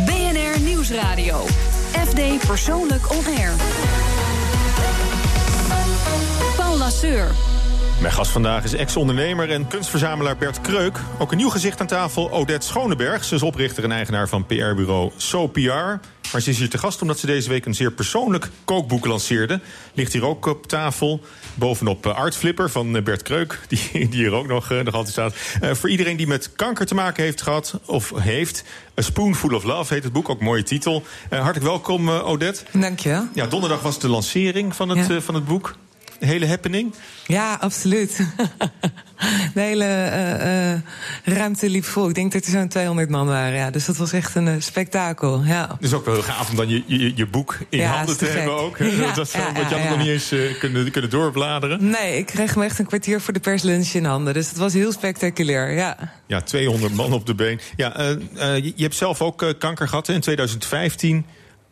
BNR 0.05 0.59
Nieuwsradio. 0.59 1.45
FD 2.07 2.47
Persoonlijk 2.47 3.11
On 3.11 3.25
Air. 3.37 3.51
Paul 6.55 6.77
Lasseur. 6.77 7.31
Mijn 8.01 8.13
gast 8.13 8.31
vandaag 8.31 8.63
is 8.63 8.73
ex-ondernemer 8.73 9.49
en 9.51 9.67
kunstverzamelaar 9.67 10.37
Bert 10.37 10.61
Kreuk. 10.61 10.99
Ook 11.19 11.31
een 11.31 11.37
nieuw 11.37 11.49
gezicht 11.49 11.79
aan 11.81 11.87
tafel, 11.87 12.31
Odette 12.31 12.67
Schoneberg. 12.67 13.23
Ze 13.23 13.35
is 13.35 13.41
oprichter 13.41 13.83
en 13.83 13.91
eigenaar 13.91 14.27
van 14.29 14.45
PR-bureau 14.45 15.11
SoPR. 15.17 15.59
Maar 16.31 16.41
ze 16.41 16.49
is 16.49 16.57
hier 16.57 16.69
te 16.69 16.77
gast 16.77 17.01
omdat 17.01 17.19
ze 17.19 17.25
deze 17.25 17.49
week 17.49 17.65
een 17.65 17.73
zeer 17.73 17.91
persoonlijk 17.91 18.49
kookboek 18.65 19.05
lanceerde. 19.05 19.59
Ligt 19.93 20.13
hier 20.13 20.25
ook 20.25 20.45
op 20.45 20.67
tafel. 20.67 21.21
Bovenop 21.53 22.05
eh, 22.05 22.15
Art 22.15 22.35
Flipper 22.35 22.69
van 22.69 22.95
eh, 22.95 23.03
Bert 23.03 23.21
Kreuk, 23.21 23.59
die, 23.67 23.89
die 23.91 24.07
hier 24.09 24.31
ook 24.33 24.47
nog, 24.47 24.71
eh, 24.71 24.79
nog 24.79 24.93
altijd 24.93 25.13
staat. 25.13 25.35
Voor 25.77 25.89
iedereen 25.89 26.17
die 26.17 26.27
met 26.27 26.51
kanker 26.55 26.85
te 26.85 26.95
maken 26.95 27.23
heeft 27.23 27.41
gehad 27.41 27.79
of 27.85 28.11
heeft. 28.15 28.63
A 28.99 29.01
Spoonful 29.01 29.55
of 29.55 29.63
Love 29.63 29.93
heet 29.93 30.03
het 30.03 30.13
boek, 30.13 30.29
ook 30.29 30.39
een 30.39 30.45
mooie 30.45 30.63
titel. 30.63 31.03
Hartelijk 31.29 31.65
welkom, 31.65 32.09
Odette. 32.09 32.63
Dank 32.71 32.99
je. 32.99 33.27
Ja, 33.33 33.45
donderdag 33.47 33.81
was 33.81 33.99
de 33.99 34.07
lancering 34.07 34.75
van 34.75 34.89
het, 34.89 35.07
Ja. 35.07 35.21
van 35.21 35.35
het 35.35 35.45
boek. 35.45 35.75
Hele 36.25 36.47
happening. 36.47 36.93
Ja, 37.25 37.57
absoluut. 37.59 38.17
De 39.53 39.61
hele 39.61 39.83
eh, 39.83 40.71
eh, 40.73 40.79
ruimte 41.23 41.69
liep 41.69 41.83
vol. 41.83 42.09
Ik 42.09 42.15
denk 42.15 42.31
dat 42.31 42.45
er 42.45 42.51
zo'n 42.51 42.67
200 42.67 43.09
man 43.09 43.27
waren. 43.27 43.53
Ja. 43.53 43.69
Dus 43.71 43.85
dat 43.85 43.97
was 43.97 44.11
echt 44.11 44.35
een 44.35 44.47
eh, 44.47 44.53
spektakel. 44.59 45.43
Ja. 45.43 45.67
Het 45.67 45.83
is 45.83 45.93
ook 45.93 46.05
wel 46.05 46.13
heel 46.13 46.23
gaaf 46.23 46.49
om 46.49 46.55
dan 46.55 46.69
je, 46.69 46.83
je, 46.85 47.11
je 47.15 47.27
boek 47.27 47.57
in 47.69 47.79
Ja, 47.79 47.95
handen 47.95 48.17
te 48.17 48.25
te 48.25 48.31
hebben 48.31 48.57
ook. 48.57 48.77
Ja, 49.01 49.13
dat 49.13 49.27
is, 49.27 49.33
ja, 49.33 49.53
want 49.53 49.69
je 49.69 49.75
had 49.75 49.89
nog 49.89 49.97
niet 49.97 50.07
eens 50.07 50.33
kunnen, 50.59 50.91
kunnen 50.91 51.09
doorbladeren. 51.09 51.89
Nee, 51.89 52.17
ik 52.17 52.25
kreeg 52.25 52.53
hem 52.53 52.63
echt 52.63 52.79
een 52.79 52.85
kwartier 52.85 53.21
voor 53.21 53.33
de 53.33 53.39
perslunch 53.39 53.87
in 53.87 54.05
handen. 54.05 54.33
Dus 54.33 54.47
het 54.47 54.57
was 54.57 54.73
heel 54.73 54.91
spectaculair. 54.91 55.71
Ja. 55.71 55.97
Ja, 56.27 56.41
200 56.41 56.93
man 56.93 57.13
op 57.13 57.25
de 57.25 57.35
been. 57.35 57.59
Ja, 57.75 57.93
je, 58.35 58.73
je 58.75 58.83
hebt 58.83 58.95
zelf 58.95 59.21
ook 59.21 59.55
kanker 59.57 59.87
gehad 59.87 60.07
hè, 60.07 60.13
in 60.13 60.21
2015. 60.21 61.25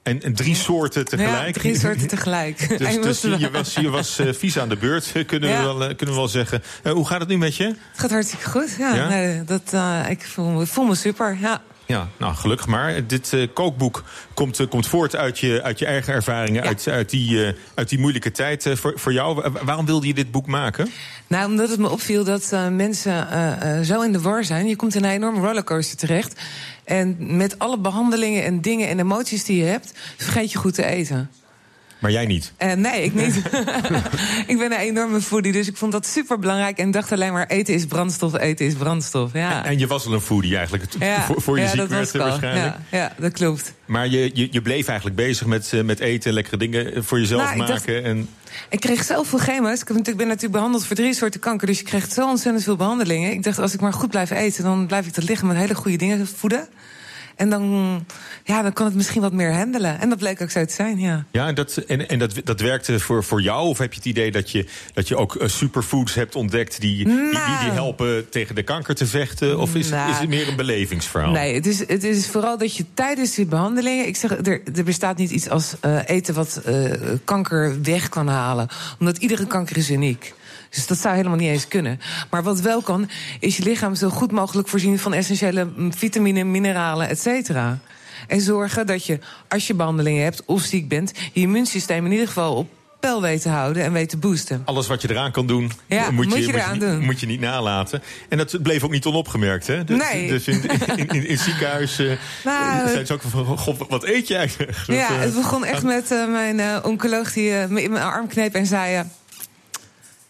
En, 0.09 0.21
en 0.21 0.33
drie 0.33 0.55
soorten 0.55 1.05
tegelijk. 1.05 1.55
Ja, 1.55 1.61
drie 1.61 1.79
soorten 1.79 2.07
tegelijk. 2.17 2.77
Dus, 2.77 3.01
dus 3.01 3.21
je, 3.21 3.49
was, 3.51 3.73
je 3.73 3.89
was 3.89 4.19
eh, 4.19 4.33
vies 4.33 4.59
aan 4.59 4.69
de 4.69 4.77
beurt, 4.77 5.11
kunnen, 5.27 5.49
Ja. 5.49 5.57
we, 5.57 5.63
wel, 5.63 5.81
eh, 5.81 5.95
kunnen 5.95 6.15
we 6.15 6.21
wel 6.21 6.27
zeggen. 6.27 6.63
Eh, 6.83 6.91
hoe 6.91 7.07
gaat 7.07 7.19
het 7.19 7.29
nu 7.29 7.37
met 7.37 7.55
je? 7.55 7.63
Het 7.63 7.77
gaat 7.93 8.09
hartstikke 8.11 8.49
goed. 8.49 8.75
Ja, 8.77 8.95
Ja? 8.95 9.07
Nee, 9.07 9.43
dat, 9.43 9.73
ik 10.09 10.25
voel 10.25 10.49
me, 10.49 10.61
ik 10.61 10.67
voel 10.67 10.85
me 10.85 10.95
super. 10.95 11.37
Ja. 11.39 11.61
Ja, 11.89 12.07
nou 12.17 12.35
gelukkig 12.35 12.67
maar. 12.67 13.07
Dit 13.07 13.33
eh, 13.33 13.47
kookboek 13.53 14.03
komt, 14.33 14.59
eh, 14.59 14.67
komt 14.67 14.87
voort 14.87 15.15
uit 15.15 15.39
je, 15.39 15.61
uit 15.63 15.79
je 15.79 15.85
eigen 15.85 16.13
ervaringen, 16.13 16.63
uit, 16.63 16.87
uit, 16.87 17.09
die, 17.09 17.45
eh, 17.45 17.53
uit 17.75 17.89
die 17.89 17.99
moeilijke 17.99 18.31
tijd 18.31 18.69
voor, 18.73 18.93
voor 18.95 19.13
jou. 19.13 19.35
Wa- 19.35 19.63
waarom 19.65 19.85
wilde 19.85 20.07
je 20.07 20.13
dit 20.13 20.31
boek 20.31 20.47
maken? 20.47 20.89
Nou, 21.27 21.49
omdat 21.49 21.69
het 21.69 21.79
me 21.79 21.89
opviel 21.89 22.23
dat 22.23 22.55
mensen 22.71 23.27
zo 23.85 24.01
in 24.01 24.11
de 24.11 24.21
war 24.21 24.43
zijn. 24.43 24.67
Je 24.67 24.75
komt 24.75 24.95
in 24.95 25.03
een 25.03 25.09
enorme 25.09 25.39
rollercoaster 25.39 25.97
terecht. 25.97 26.41
En 26.83 27.15
met 27.37 27.59
alle 27.59 27.77
behandelingen 27.79 28.43
en 28.43 28.61
dingen 28.61 28.87
en 28.87 28.99
emoties 28.99 29.43
die 29.43 29.57
je 29.57 29.65
hebt, 29.69 29.93
vergeet 30.17 30.51
je 30.51 30.57
goed 30.57 30.73
te 30.73 30.85
eten. 30.85 31.29
Maar 31.99 32.11
jij 32.11 32.25
niet. 32.25 32.51
Eh, 32.57 32.73
nee, 32.73 33.03
ik 33.03 33.13
niet. 33.13 33.35
ik 34.51 34.57
ben 34.57 34.71
een 34.71 34.77
enorme 34.79 35.21
foodie, 35.21 35.51
dus 35.51 35.67
ik 35.67 35.77
vond 35.77 35.91
dat 35.91 36.05
super 36.05 36.39
belangrijk. 36.39 36.77
En 36.77 36.91
dacht 36.91 37.11
alleen 37.11 37.33
maar: 37.33 37.47
eten 37.47 37.73
is 37.73 37.85
brandstof, 37.85 38.37
eten 38.37 38.65
is 38.65 38.73
brandstof. 38.73 39.33
Ja, 39.33 39.65
En 39.65 39.79
je 39.79 39.87
was 39.87 40.05
al 40.05 40.13
een 40.13 40.21
foodie 40.21 40.57
eigenlijk, 40.57 40.93
ja. 40.99 41.21
voor, 41.21 41.41
voor 41.41 41.57
je 41.57 41.63
ja 41.63 41.69
ziek 41.69 41.87
werd 41.87 42.13
ik 42.13 42.21
waarschijnlijk. 42.21 42.75
Ja, 42.91 42.97
ja, 42.97 43.13
dat 43.17 43.31
klopt. 43.33 43.73
Maar 43.85 44.07
je, 44.07 44.31
je, 44.33 44.47
je 44.51 44.61
bleef 44.61 44.87
eigenlijk 44.87 45.17
bezig 45.17 45.47
met, 45.47 45.73
eh, 45.73 45.81
met 45.81 45.99
eten, 45.99 46.33
lekkere 46.33 46.57
dingen 46.57 47.03
voor 47.05 47.19
jezelf 47.19 47.41
Nou, 47.41 47.61
ik 47.61 47.67
dacht- 47.67 47.87
maken. 47.87 48.03
En, 48.03 48.29
Ik 48.69 48.79
kreeg 48.79 49.03
zoveel 49.03 49.39
chemo's. 49.39 49.81
Ik, 49.81 49.89
ik 49.89 50.17
ben 50.17 50.27
natuurlijk 50.27 50.53
behandeld 50.53 50.85
voor 50.85 50.95
drie 50.95 51.13
soorten 51.13 51.39
kanker. 51.39 51.67
Dus 51.67 51.77
je 51.79 51.83
krijgt 51.85 52.13
zo 52.13 52.27
ontzettend 52.29 52.63
veel 52.63 52.75
behandelingen. 52.75 53.31
Ik 53.31 53.43
dacht, 53.43 53.59
als 53.59 53.73
ik 53.73 53.79
maar 53.81 53.93
goed 53.93 54.09
blijf 54.09 54.29
eten, 54.29 54.63
dan 54.63 54.87
blijf 54.87 55.05
ik 55.07 55.13
dat 55.15 55.23
liggen 55.23 55.47
met 55.47 55.57
hele 55.57 55.75
goede 55.75 55.97
dingen 55.97 56.27
voeden. 56.27 56.67
En 57.39 57.49
dan, 57.49 58.05
ja, 58.43 58.61
dan 58.61 58.73
kan 58.73 58.85
het 58.85 58.95
misschien 58.95 59.21
wat 59.21 59.33
meer 59.33 59.53
handelen. 59.53 59.99
En 59.99 60.09
dat 60.09 60.17
bleek 60.17 60.41
ook 60.41 60.49
zo 60.49 60.65
te 60.65 60.73
zijn, 60.73 60.99
ja. 60.99 61.25
ja, 61.31 61.47
en 61.47 61.55
dat, 61.55 61.77
en, 61.77 62.09
en 62.09 62.19
dat, 62.19 62.33
dat 62.43 62.59
werkte 62.59 62.99
voor, 62.99 63.23
voor 63.23 63.41
jou? 63.41 63.67
Of 63.67 63.77
heb 63.77 63.91
je 63.93 63.97
het 63.97 64.07
idee 64.07 64.31
dat 64.31 64.51
je, 64.51 64.65
dat 64.93 65.07
je 65.07 65.15
ook 65.17 65.35
eh, 65.35 65.47
superfoods 65.47 66.13
hebt 66.13 66.35
ontdekt... 66.35 66.81
Die, 66.81 66.95
die, 66.95 67.05
die, 67.05 67.23
die 67.23 67.31
Nou. 67.31 67.71
helpen 67.71 68.29
tegen 68.29 68.55
de 68.55 68.63
kanker 68.63 68.95
te 68.95 69.05
vechten? 69.05 69.59
Of 69.59 69.75
is, 69.75 69.89
Nou. 69.89 70.11
is 70.11 70.17
het 70.17 70.29
meer 70.29 70.47
een 70.47 70.55
belevingsverhaal? 70.55 71.31
Nee, 71.31 71.53
het 71.53 71.65
is, 71.65 71.79
het 71.79 72.03
is 72.03 72.27
vooral 72.27 72.57
dat 72.57 72.75
je 72.75 72.85
tijdens 72.93 73.35
die 73.35 73.45
behandelingen. 73.45 74.07
Ik 74.07 74.15
zeg, 74.15 74.31
er, 74.31 74.61
er 74.75 74.83
bestaat 74.83 75.17
niet 75.17 75.31
iets 75.31 75.49
als 75.49 75.75
eh, 75.79 75.97
eten 76.05 76.33
wat 76.33 76.61
eh, 76.65 76.91
kanker 77.23 77.81
weg 77.81 78.09
kan 78.09 78.27
halen. 78.27 78.67
Omdat 78.99 79.17
iedere 79.17 79.47
kanker 79.47 79.77
is 79.77 79.89
uniek. 79.89 80.33
Dus 80.69 80.87
dat 80.87 80.97
zou 80.97 81.15
helemaal 81.15 81.37
niet 81.37 81.49
eens 81.49 81.67
kunnen. 81.67 81.99
Maar 82.29 82.43
wat 82.43 82.59
wel 82.59 82.81
kan, 82.81 83.09
is 83.39 83.57
je 83.57 83.63
lichaam 83.63 83.95
zo 83.95 84.09
goed 84.09 84.31
mogelijk 84.31 84.67
voorzien 84.67 84.99
van 84.99 85.13
essentiële 85.13 85.67
mm, 85.75 85.93
vitamine, 85.93 86.43
mineralen, 86.43 87.09
et 87.09 87.19
cetera. 87.19 87.79
En 88.27 88.41
zorgen 88.41 88.87
dat 88.87 89.05
je, 89.05 89.19
als 89.47 89.67
je 89.67 89.73
behandelingen 89.73 90.23
hebt 90.23 90.43
of 90.45 90.61
ziek 90.61 90.87
bent, 90.87 91.11
je 91.33 91.41
immuunsysteem 91.41 92.05
in 92.05 92.11
ieder 92.11 92.27
geval 92.27 92.55
op 92.55 92.69
peil 92.99 93.21
weet 93.21 93.41
te 93.41 93.49
houden 93.49 93.83
en 93.83 93.93
weet 93.93 94.09
te 94.09 94.17
boosten. 94.17 94.61
Alles 94.65 94.87
wat 94.87 95.01
je 95.01 95.09
eraan 95.09 95.31
kan 95.31 95.47
doen, 95.47 95.71
Ja, 95.85 96.11
moet, 96.11 96.25
moet 96.25 96.45
je, 96.45 96.75
doen. 96.79 96.99
moet 96.99 97.19
je 97.19 97.25
niet 97.25 97.39
nalaten. 97.39 98.01
En 98.29 98.37
dat 98.37 98.61
bleef 98.61 98.83
ook 98.83 98.91
niet 98.91 99.05
onopgemerkt, 99.05 99.67
hè? 99.67 99.83
Dus, 99.83 99.97
Nee. 100.11 100.27
Dus 100.27 100.47
in, 100.47 100.61
in, 100.95 101.27
in, 101.27 101.37
ziekenhuis 101.37 101.99
eh 101.99 102.11
Nou, 102.43 102.89
zijn 102.89 103.05
ze 103.05 103.13
ook 103.13 103.21
van... 103.21 103.57
God, 103.57 103.77
wat 103.89 104.03
eet 104.03 104.27
je 104.27 104.35
eigenlijk? 104.35 104.77
Dat, 104.77 104.95
Ja, 104.95 105.09
eh, 105.09 105.19
het 105.19 105.33
begon 105.33 105.65
echt 105.65 105.83
met 105.83 106.11
eh, 106.11 106.31
mijn 106.31 106.59
eh, 106.59 106.77
oncoloog 106.83 107.33
die 107.33 107.55
eh, 107.55 107.67
me 107.67 107.83
in 107.83 107.91
mijn 107.91 108.03
arm 108.03 108.27
kneep 108.27 108.53
en 108.53 108.65
zei... 108.65 109.03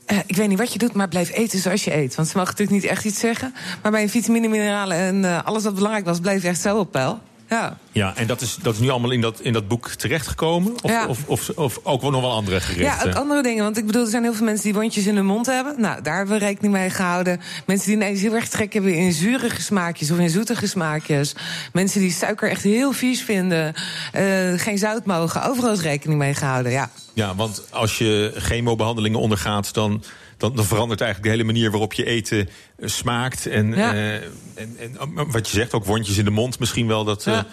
eh, 0.09 0.17
ik 0.25 0.35
weet 0.35 0.47
niet 0.47 0.57
wat 0.57 0.73
je 0.73 0.79
doet, 0.79 0.93
maar 0.93 1.07
blijf 1.07 1.31
eten 1.31 1.59
zoals 1.59 1.83
je 1.83 1.95
eet. 1.95 2.15
Want 2.15 2.27
ze 2.27 2.37
mogen 2.37 2.51
natuurlijk 2.51 2.81
niet 2.81 2.91
echt 2.91 3.05
iets 3.05 3.19
zeggen. 3.19 3.53
Maar 3.81 3.91
bij 3.91 4.09
vitamine, 4.09 4.47
mineralen 4.47 4.97
en 4.97 5.25
eh, 5.25 5.43
alles 5.43 5.63
wat 5.63 5.75
belangrijk 5.75 6.05
was... 6.05 6.19
bleef 6.19 6.43
echt 6.43 6.61
zo 6.61 6.77
op 6.77 6.91
peil. 6.91 7.19
Ja. 7.49 7.77
Ja, 7.91 8.15
en 8.15 8.27
dat 8.27 8.41
is, 8.41 8.57
dat 8.61 8.73
is 8.73 8.79
nu 8.79 8.89
allemaal 8.89 9.11
in 9.11 9.21
dat, 9.21 9.39
in 9.41 9.53
dat 9.53 9.67
boek 9.67 9.87
terechtgekomen? 9.89 10.73
Of, 10.81 10.91
Ja. 10.91 11.07
of, 11.07 11.19
of, 11.25 11.49
of 11.49 11.79
ook 11.83 12.01
wel 12.01 12.11
nog 12.11 12.21
wel 12.21 12.31
andere 12.31 12.55
ja, 12.55 12.61
gerechten? 12.61 13.09
ook 13.09 13.15
andere 13.15 13.43
dingen. 13.43 13.63
Want 13.63 13.77
ik 13.77 13.85
bedoel, 13.85 14.03
er 14.03 14.09
zijn 14.09 14.23
heel 14.23 14.33
veel 14.33 14.45
mensen 14.45 14.63
die 14.63 14.73
wondjes 14.73 15.07
in 15.07 15.15
hun 15.15 15.25
mond 15.25 15.45
hebben. 15.45 15.81
Nou, 15.81 16.01
daar 16.01 16.17
hebben 16.17 16.39
we 16.39 16.45
rekening 16.45 16.73
mee 16.73 16.89
gehouden. 16.89 17.39
Mensen 17.65 17.87
die 17.87 17.95
ineens 17.95 18.21
heel 18.21 18.33
erg 18.35 18.47
trek 18.49 18.73
hebben 18.73 18.93
in 18.95 19.11
zurige 19.13 19.61
smaakjes 19.61 20.11
of 20.11 20.17
in 20.19 20.29
zoetige 20.29 20.67
smaakjes. 20.67 21.35
Mensen 21.73 21.99
die 22.01 22.11
suiker 22.11 22.49
echt 22.49 22.63
heel 22.63 22.91
vies 22.91 23.21
vinden. 23.21 23.73
eh, 24.11 24.23
geen 24.55 24.77
zout 24.77 25.05
mogen. 25.05 25.43
Overal 25.43 25.71
is 25.71 25.81
rekening 25.81 26.19
mee 26.19 26.33
gehouden, 26.33 26.71
ja. 26.71 26.89
Ja, 27.13 27.35
want 27.35 27.63
als 27.71 27.97
je 27.97 28.31
chemobehandelingen 28.35 29.19
ondergaat... 29.19 29.73
dan, 29.73 30.03
dan, 30.37 30.55
dan 30.55 30.65
verandert 30.65 31.01
eigenlijk 31.01 31.31
de 31.31 31.37
hele 31.39 31.51
manier 31.51 31.71
waarop 31.71 31.93
je 31.93 32.05
eten 32.05 32.49
eh, 32.79 32.89
smaakt. 32.89 33.45
En, 33.45 33.75
Ja. 33.75 33.93
eh, 33.93 34.13
en, 34.13 34.29
en 34.55 34.97
eh, 34.97 35.23
wat 35.27 35.49
je 35.49 35.55
zegt, 35.57 35.73
ook 35.73 35.85
wondjes 35.85 36.17
in 36.17 36.25
de 36.25 36.31
mond 36.31 36.59
misschien 36.59 36.87
wel. 36.87 37.03
Dat, 37.03 37.23
Ja. 37.23 37.45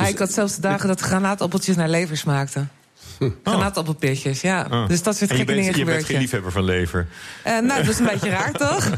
Ja, 0.00 0.06
ik 0.06 0.18
had 0.18 0.32
zelfs 0.32 0.54
de 0.54 0.60
dagen 0.60 0.88
dat 0.88 1.00
granaatappeltjes 1.00 1.76
naar 1.76 1.88
lever 1.88 2.16
smaakten. 2.16 2.70
Granaatappelpitjes, 3.44 4.40
ja. 4.40 4.66
ah. 4.70 4.88
Dus 4.88 5.02
dat 5.02 5.16
soort 5.16 5.30
gekke 5.30 5.52
dingen 5.52 5.76
je 5.76 5.84
bent 5.84 6.04
geen 6.04 6.18
liefhebber 6.18 6.52
van 6.52 6.64
lever. 6.64 7.06
Eh, 7.42 7.52
nou, 7.52 7.82
dat 7.82 7.88
is 7.88 7.98
een 7.98 8.06
beetje 8.06 8.28
raar, 8.28 8.52
toch? 8.68 8.90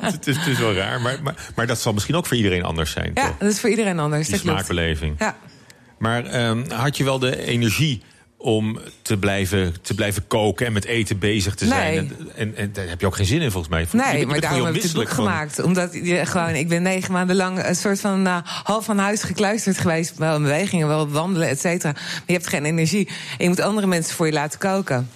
het, 0.00 0.26
is, 0.26 0.36
het 0.36 0.46
is 0.46 0.58
wel 0.58 0.74
raar, 0.74 1.00
maar, 1.00 1.18
maar, 1.22 1.34
maar 1.54 1.66
dat 1.66 1.80
zal 1.80 1.92
misschien 1.92 2.14
ook 2.14 2.26
voor 2.26 2.36
iedereen 2.36 2.62
anders 2.62 2.90
zijn. 2.90 3.10
ja, 3.14 3.26
toch? 3.26 3.38
dat 3.38 3.50
is 3.50 3.60
voor 3.60 3.70
iedereen 3.70 3.98
anders. 3.98 4.28
Die 4.28 4.38
smaakbeleving. 4.38 5.14
Ja. 5.18 5.36
Maar 5.98 6.24
ehm, 6.24 6.70
had 6.70 6.96
je 6.96 7.04
wel 7.04 7.18
de 7.18 7.46
energie 7.46 8.02
om 8.42 8.78
te 9.02 9.16
blijven, 9.16 9.74
te 9.82 9.94
blijven 9.94 10.26
koken 10.26 10.66
en 10.66 10.72
met 10.72 10.84
eten 10.84 11.18
bezig 11.18 11.54
te 11.54 11.66
zijn? 11.66 11.94
Nee. 11.94 11.98
En, 11.98 12.30
en, 12.36 12.56
en 12.56 12.72
daar 12.72 12.88
heb 12.88 13.00
je 13.00 13.06
ook 13.06 13.16
geen 13.16 13.26
zin 13.26 13.40
in, 13.40 13.50
volgens 13.50 13.72
mij. 13.72 13.80
Je 13.80 13.86
bent- 13.90 14.04
je 14.06 14.12
Nee, 14.12 14.26
maar 14.26 14.40
daarom 14.40 14.64
heb 14.64 14.74
ik 14.74 14.82
het 14.82 14.92
boek 14.92 15.06
van- 15.06 15.14
gemaakt. 15.14 15.62
Omdat 15.62 15.92
je 16.02 16.26
gewoon, 16.26 16.54
ik 16.54 16.68
ben 16.68 16.82
negen 16.82 17.12
maanden 17.12 17.36
lang 17.36 17.64
een 17.66 17.76
soort 17.76 18.00
van 18.00 18.26
eh, 18.26 18.36
half 18.44 18.84
van 18.84 18.98
huis 18.98 19.22
gekluisterd 19.22 19.78
geweest. 19.78 20.18
Wel 20.18 20.36
in 20.36 20.42
bewegingen, 20.42 20.86
wel 20.88 21.08
wandelen, 21.08 21.48
et 21.48 21.60
cetera. 21.60 21.92
Maar 21.92 22.22
je 22.26 22.32
hebt 22.32 22.46
geen 22.46 22.64
energie. 22.64 23.06
En 23.08 23.14
je 23.38 23.48
moet 23.48 23.60
andere 23.60 23.86
mensen 23.86 24.14
voor 24.14 24.26
je 24.26 24.32
laten 24.32 24.58
koken. 24.58 25.10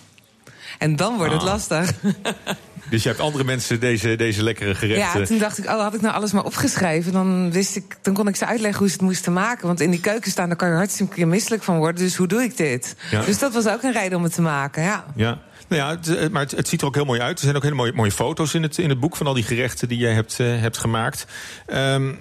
En 0.79 0.97
dan 0.97 1.17
wordt 1.17 1.33
het 1.33 1.41
Ah. 1.43 1.47
lastig. 1.49 1.93
Dus 2.91 3.03
je 3.03 3.09
hebt 3.09 3.21
andere 3.21 3.45
mensen 3.45 3.81
deze, 3.81 4.17
deze 4.17 4.43
lekkere 4.43 4.75
gerechten. 4.75 5.21
Ja, 5.21 5.27
toen 5.27 5.39
dacht 5.39 5.59
ik, 5.59 5.65
oh, 5.65 5.81
had 5.81 5.95
ik 5.95 6.01
nou 6.01 6.15
alles 6.15 6.33
maar 6.33 6.45
opgeschreven... 6.45 7.13
dan, 7.13 7.51
wist 7.53 7.77
ik, 7.77 7.97
dan 8.03 8.15
kon 8.15 8.29
ik 8.29 8.37
ze 8.37 8.47
uitleggen 8.47 8.79
hoe 8.79 8.89
ze 8.89 8.93
het 8.95 9.03
moesten 9.03 9.33
maken. 9.33 9.67
Want 9.67 9.81
in 9.81 9.91
die 9.91 10.01
keuken 10.01 10.31
staan, 10.31 10.49
daar 10.49 10.57
kan 10.57 10.69
je 10.69 10.75
hartstikke 10.75 11.27
misselijk 11.27 11.63
van 11.63 11.77
worden. 11.79 12.03
Dus 12.03 12.17
hoe 12.17 12.27
doe 12.27 12.43
ik 12.43 12.57
dit? 12.57 12.97
Ja. 13.11 13.23
Dus 13.25 13.39
dat 13.39 13.53
was 13.53 13.67
ook 13.69 13.83
een 13.83 13.93
reden 13.93 14.19
om 14.19 14.25
het 14.25 14.35
te 14.35 14.43
maken, 14.43 14.83
ja. 14.83 15.05
Ja. 15.17 15.39
Nou 15.69 15.83
ja, 15.83 15.91
het, 15.91 16.17
eh, 16.17 16.29
maar 16.31 16.43
het, 16.43 16.51
het 16.51 16.69
ziet 16.69 16.81
er 16.81 16.87
ook 16.87 16.95
heel 16.95 17.05
mooi 17.05 17.21
uit. 17.21 17.37
Er 17.39 17.45
zijn 17.45 17.57
ook 17.57 17.63
hele 17.63 17.75
mooie, 17.75 17.93
mooie 17.93 18.13
foto's 18.13 18.55
in 18.55 18.63
het, 18.63 18.79
in 18.79 18.89
het 18.89 19.01
boek 19.01 19.17
van 19.17 19.27
al 19.27 19.35
die 19.35 19.43
gerechten 19.45 19.89
die 19.89 19.99
jij 19.99 20.13
hebt, 20.13 20.41
eh, 20.41 20.61
hebt 20.61 20.79
gemaakt. 20.79 21.27
Ehm, 21.67 22.13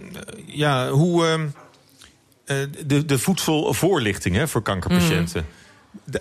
ja, 0.46 0.90
hoe. 0.90 1.26
ehm, 1.28 1.46
eh, 2.46 2.58
de, 2.86 3.06
de 3.06 3.20
voedselvoorlichting 3.20 4.36
hè, 4.36 4.48
voor 4.48 4.62
kankerpatiënten. 4.62 5.42
Da- 5.42 5.62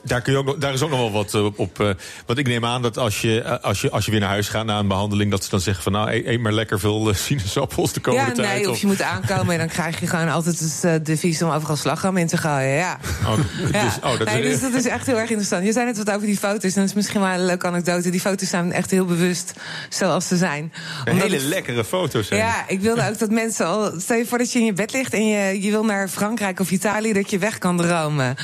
Daar, 0.02 0.20
kun 0.20 0.32
je 0.32 0.38
ook, 0.38 0.60
daar 0.60 0.72
is 0.72 0.82
ook 0.82 0.90
nog 0.90 0.98
wel 0.98 1.12
wat 1.12 1.34
eh, 1.34 1.44
op. 1.58 1.80
eh, 1.80 1.88
want 2.26 2.38
ik 2.38 2.46
neem 2.46 2.64
aan 2.64 2.82
dat 2.82 2.98
als 2.98 3.20
je, 3.20 3.40
eh, 3.42 3.62
als, 3.64 3.80
je, 3.80 3.90
als 3.90 4.04
je 4.04 4.10
weer 4.10 4.20
naar 4.20 4.28
huis 4.28 4.48
gaat 4.48 4.64
na 4.64 4.78
een 4.78 4.88
behandeling... 4.88 5.30
dat 5.30 5.44
ze 5.44 5.50
dan 5.50 5.60
zeggen 5.60 5.82
van 5.82 5.92
nou, 5.92 6.10
eet, 6.10 6.26
eet 6.26 6.40
maar 6.40 6.52
lekker 6.52 6.80
veel 6.80 7.14
sinaasappels 7.14 7.92
de 7.92 8.00
komende 8.00 8.28
Ja, 8.30 8.32
tijd. 8.36 8.60
nee, 8.62 8.70
of 8.70 8.80
je 8.80 8.86
moet 8.86 9.02
aankomen 9.02 9.52
en 9.52 9.58
dan 9.58 9.68
krijg 9.68 10.00
je 10.00 10.06
gewoon 10.06 10.28
altijd 10.28 10.58
het 10.58 10.80
eh, 10.84 10.92
devies 11.02 11.42
om 11.42 11.50
overal 11.50 11.76
slagroom 11.76 12.16
in 12.16 12.26
te 12.26 12.36
gooien. 12.36 12.68
Ja. 12.76 12.98
Oh, 13.26 13.38
Ja. 13.72 13.84
dus, 13.84 13.94
oh, 14.02 14.18
dat 14.18 14.24
nee, 14.28 14.42
dus 14.42 14.60
dat 14.60 14.72
is 14.74 14.86
echt 14.86 15.06
heel 15.06 15.18
erg 15.18 15.28
interessant. 15.28 15.64
Je 15.64 15.72
zei 15.72 15.86
net 15.86 15.96
wat 15.96 16.10
over 16.10 16.26
die 16.26 16.36
foto's. 16.38 16.74
En 16.74 16.80
dat 16.80 16.88
is 16.88 16.94
misschien 16.94 17.20
wel 17.20 17.30
een 17.30 17.44
leuke 17.46 17.66
anekdote. 17.66 18.10
Die 18.10 18.20
foto's 18.20 18.48
zijn 18.48 18.72
echt 18.72 18.90
heel 18.90 19.04
bewust 19.04 19.52
zoals 19.88 20.28
ze 20.28 20.36
zijn. 20.36 20.72
Omdat 21.10 21.22
hele 21.22 21.38
lekkere 21.44 21.84
foto's 21.84 22.26
zijn. 22.26 22.40
Ja, 22.40 22.64
ik 22.68 22.80
wilde 22.80 23.08
ook 23.08 23.18
dat 23.18 23.30
mensen 23.30 23.66
al. 23.66 23.92
Stel 24.00 24.16
je 24.16 24.26
voor 24.26 24.38
dat 24.38 24.52
je 24.52 24.58
in 24.58 24.64
je 24.64 24.72
bed 24.72 24.92
ligt 24.92 25.12
en 25.14 25.26
je, 25.28 25.62
je 25.62 25.70
wil 25.70 25.84
naar 25.84 26.08
Frankrijk 26.08 26.60
of 26.60 26.70
Italië, 26.70 27.12
dat 27.12 27.30
je 27.30 27.38
weg 27.38 27.58
kan 27.58 27.76
dromen. 27.76 28.34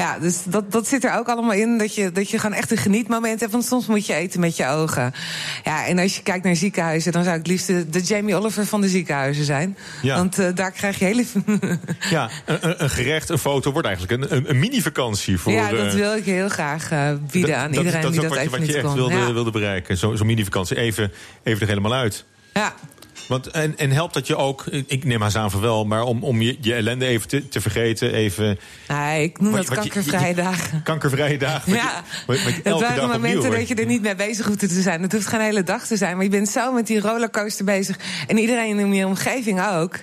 Ja, 0.00 0.18
dus 0.18 0.36
dat, 0.44 0.72
dat 0.72 0.86
zit 0.88 1.04
er 1.04 1.18
ook 1.18 1.28
allemaal 1.28 1.52
in. 1.52 1.78
Dat 1.78 1.94
je, 1.94 2.12
dat 2.12 2.30
je 2.30 2.38
gewoon 2.38 2.56
echt 2.56 2.70
een 2.70 2.76
genietmoment 2.76 3.40
hebt. 3.40 3.52
Want 3.52 3.64
soms 3.64 3.86
moet 3.86 4.06
je 4.06 4.14
eten 4.14 4.40
met 4.40 4.56
je 4.56 4.66
ogen. 4.66 5.12
Ja, 5.64 5.86
en 5.86 5.98
als 5.98 6.16
je 6.16 6.22
kijkt 6.22 6.44
naar 6.44 6.56
ziekenhuizen, 6.56 7.12
dan 7.12 7.22
zou 7.22 7.34
ik 7.36 7.42
het 7.42 7.50
liefst 7.50 7.66
de, 7.66 7.88
de 7.88 8.00
Jamie 8.00 8.34
Oliver 8.34 8.66
van 8.66 8.80
de 8.80 8.88
ziekenhuizen 8.88 9.44
zijn. 9.44 9.76
Ja. 10.02 10.16
Want 10.16 10.38
eh, 10.38 10.46
daar 10.54 10.70
krijg 10.70 10.98
je 10.98 11.04
hele. 11.04 11.24
Ja, 12.10 12.30
een, 12.44 12.82
een- 12.82 12.90
gerecht, 12.90 13.28
een 13.28 13.38
foto 13.38 13.72
wordt 13.72 13.86
eigenlijk 13.88 14.22
een, 14.22 14.36
een, 14.36 14.50
een 14.50 14.58
mini-vakantie 14.58 15.38
voor. 15.38 15.52
ja, 15.52 15.70
dat 15.70 15.86
eh, 15.86 15.92
wil 15.94 16.14
ik 16.16 16.24
heel 16.24 16.48
graag 16.48 16.90
eh, 16.90 17.08
bieden 17.30 17.56
aan 17.58 17.72
iedereen 17.72 18.00
dat 18.00 18.10
is 18.10 18.18
die 18.18 18.28
dat 18.28 18.30
wat 18.30 18.38
je, 18.38 18.44
even 18.44 18.50
wat 18.58 18.60
je 18.60 18.66
niet 18.66 18.74
echt 18.76 18.84
kon. 18.84 18.94
wilde, 18.94 19.14
ja. 19.14 19.32
wilde 19.32 19.50
bereiken. 19.50 19.96
Zo- 19.96 20.16
Zo'n 20.16 20.26
mini-vakantie. 20.26 20.76
Even, 20.76 21.12
even 21.42 21.60
er 21.60 21.68
helemaal 21.68 21.94
uit. 21.94 22.24
Ja. 22.52 22.74
Want, 23.30 23.46
en, 23.46 23.78
en 23.78 23.90
helpt 23.90 24.14
dat 24.14 24.26
je 24.26 24.36
ook, 24.36 24.64
ik 24.86 25.04
neem 25.04 25.20
haast 25.22 25.36
aan 25.36 25.50
van 25.50 25.60
wel, 25.60 25.84
maar 25.84 26.02
om, 26.02 26.22
om 26.24 26.40
je, 26.42 26.56
je 26.60 26.74
ellende 26.74 27.06
even 27.06 27.28
te, 27.28 27.48
te 27.48 27.60
vergeten, 27.60 28.12
even 28.12 28.58
Nee, 28.88 29.22
ik 29.22 29.40
noem 29.40 29.52
Wat- 29.52 29.66
dat 29.66 29.74
kankervrije 29.78 30.26
je- 30.28 30.34
dagen. 30.34 30.82
kankervrije 30.82 31.38
dagen. 31.38 31.72
wat 31.72 31.80
je- 31.80 31.86
Ja, 31.86 32.02
wat- 32.26 32.36
het 32.36 32.64
waren 32.80 32.96
dag 32.96 33.12
momenten 33.12 33.50
dat 33.50 33.68
je 33.68 33.74
er 33.74 33.86
niet 33.86 34.02
mee 34.02 34.14
bezig 34.14 34.46
hoeft 34.46 34.58
te 34.58 34.68
zijn. 34.80 35.02
Het 35.02 35.12
hoeft 35.12 35.26
geen 35.26 35.40
hele 35.40 35.62
dag 35.62 35.86
te 35.86 35.96
zijn, 35.96 36.14
maar 36.14 36.24
je 36.24 36.30
bent 36.30 36.48
zo 36.48 36.72
met 36.72 36.86
die 36.86 37.00
rollercoaster 37.00 37.64
bezig. 37.64 37.96
En 38.26 38.38
iedereen 38.38 38.78
in 38.78 38.94
je 38.94 39.06
omgeving 39.06 39.66
ook. 39.66 39.96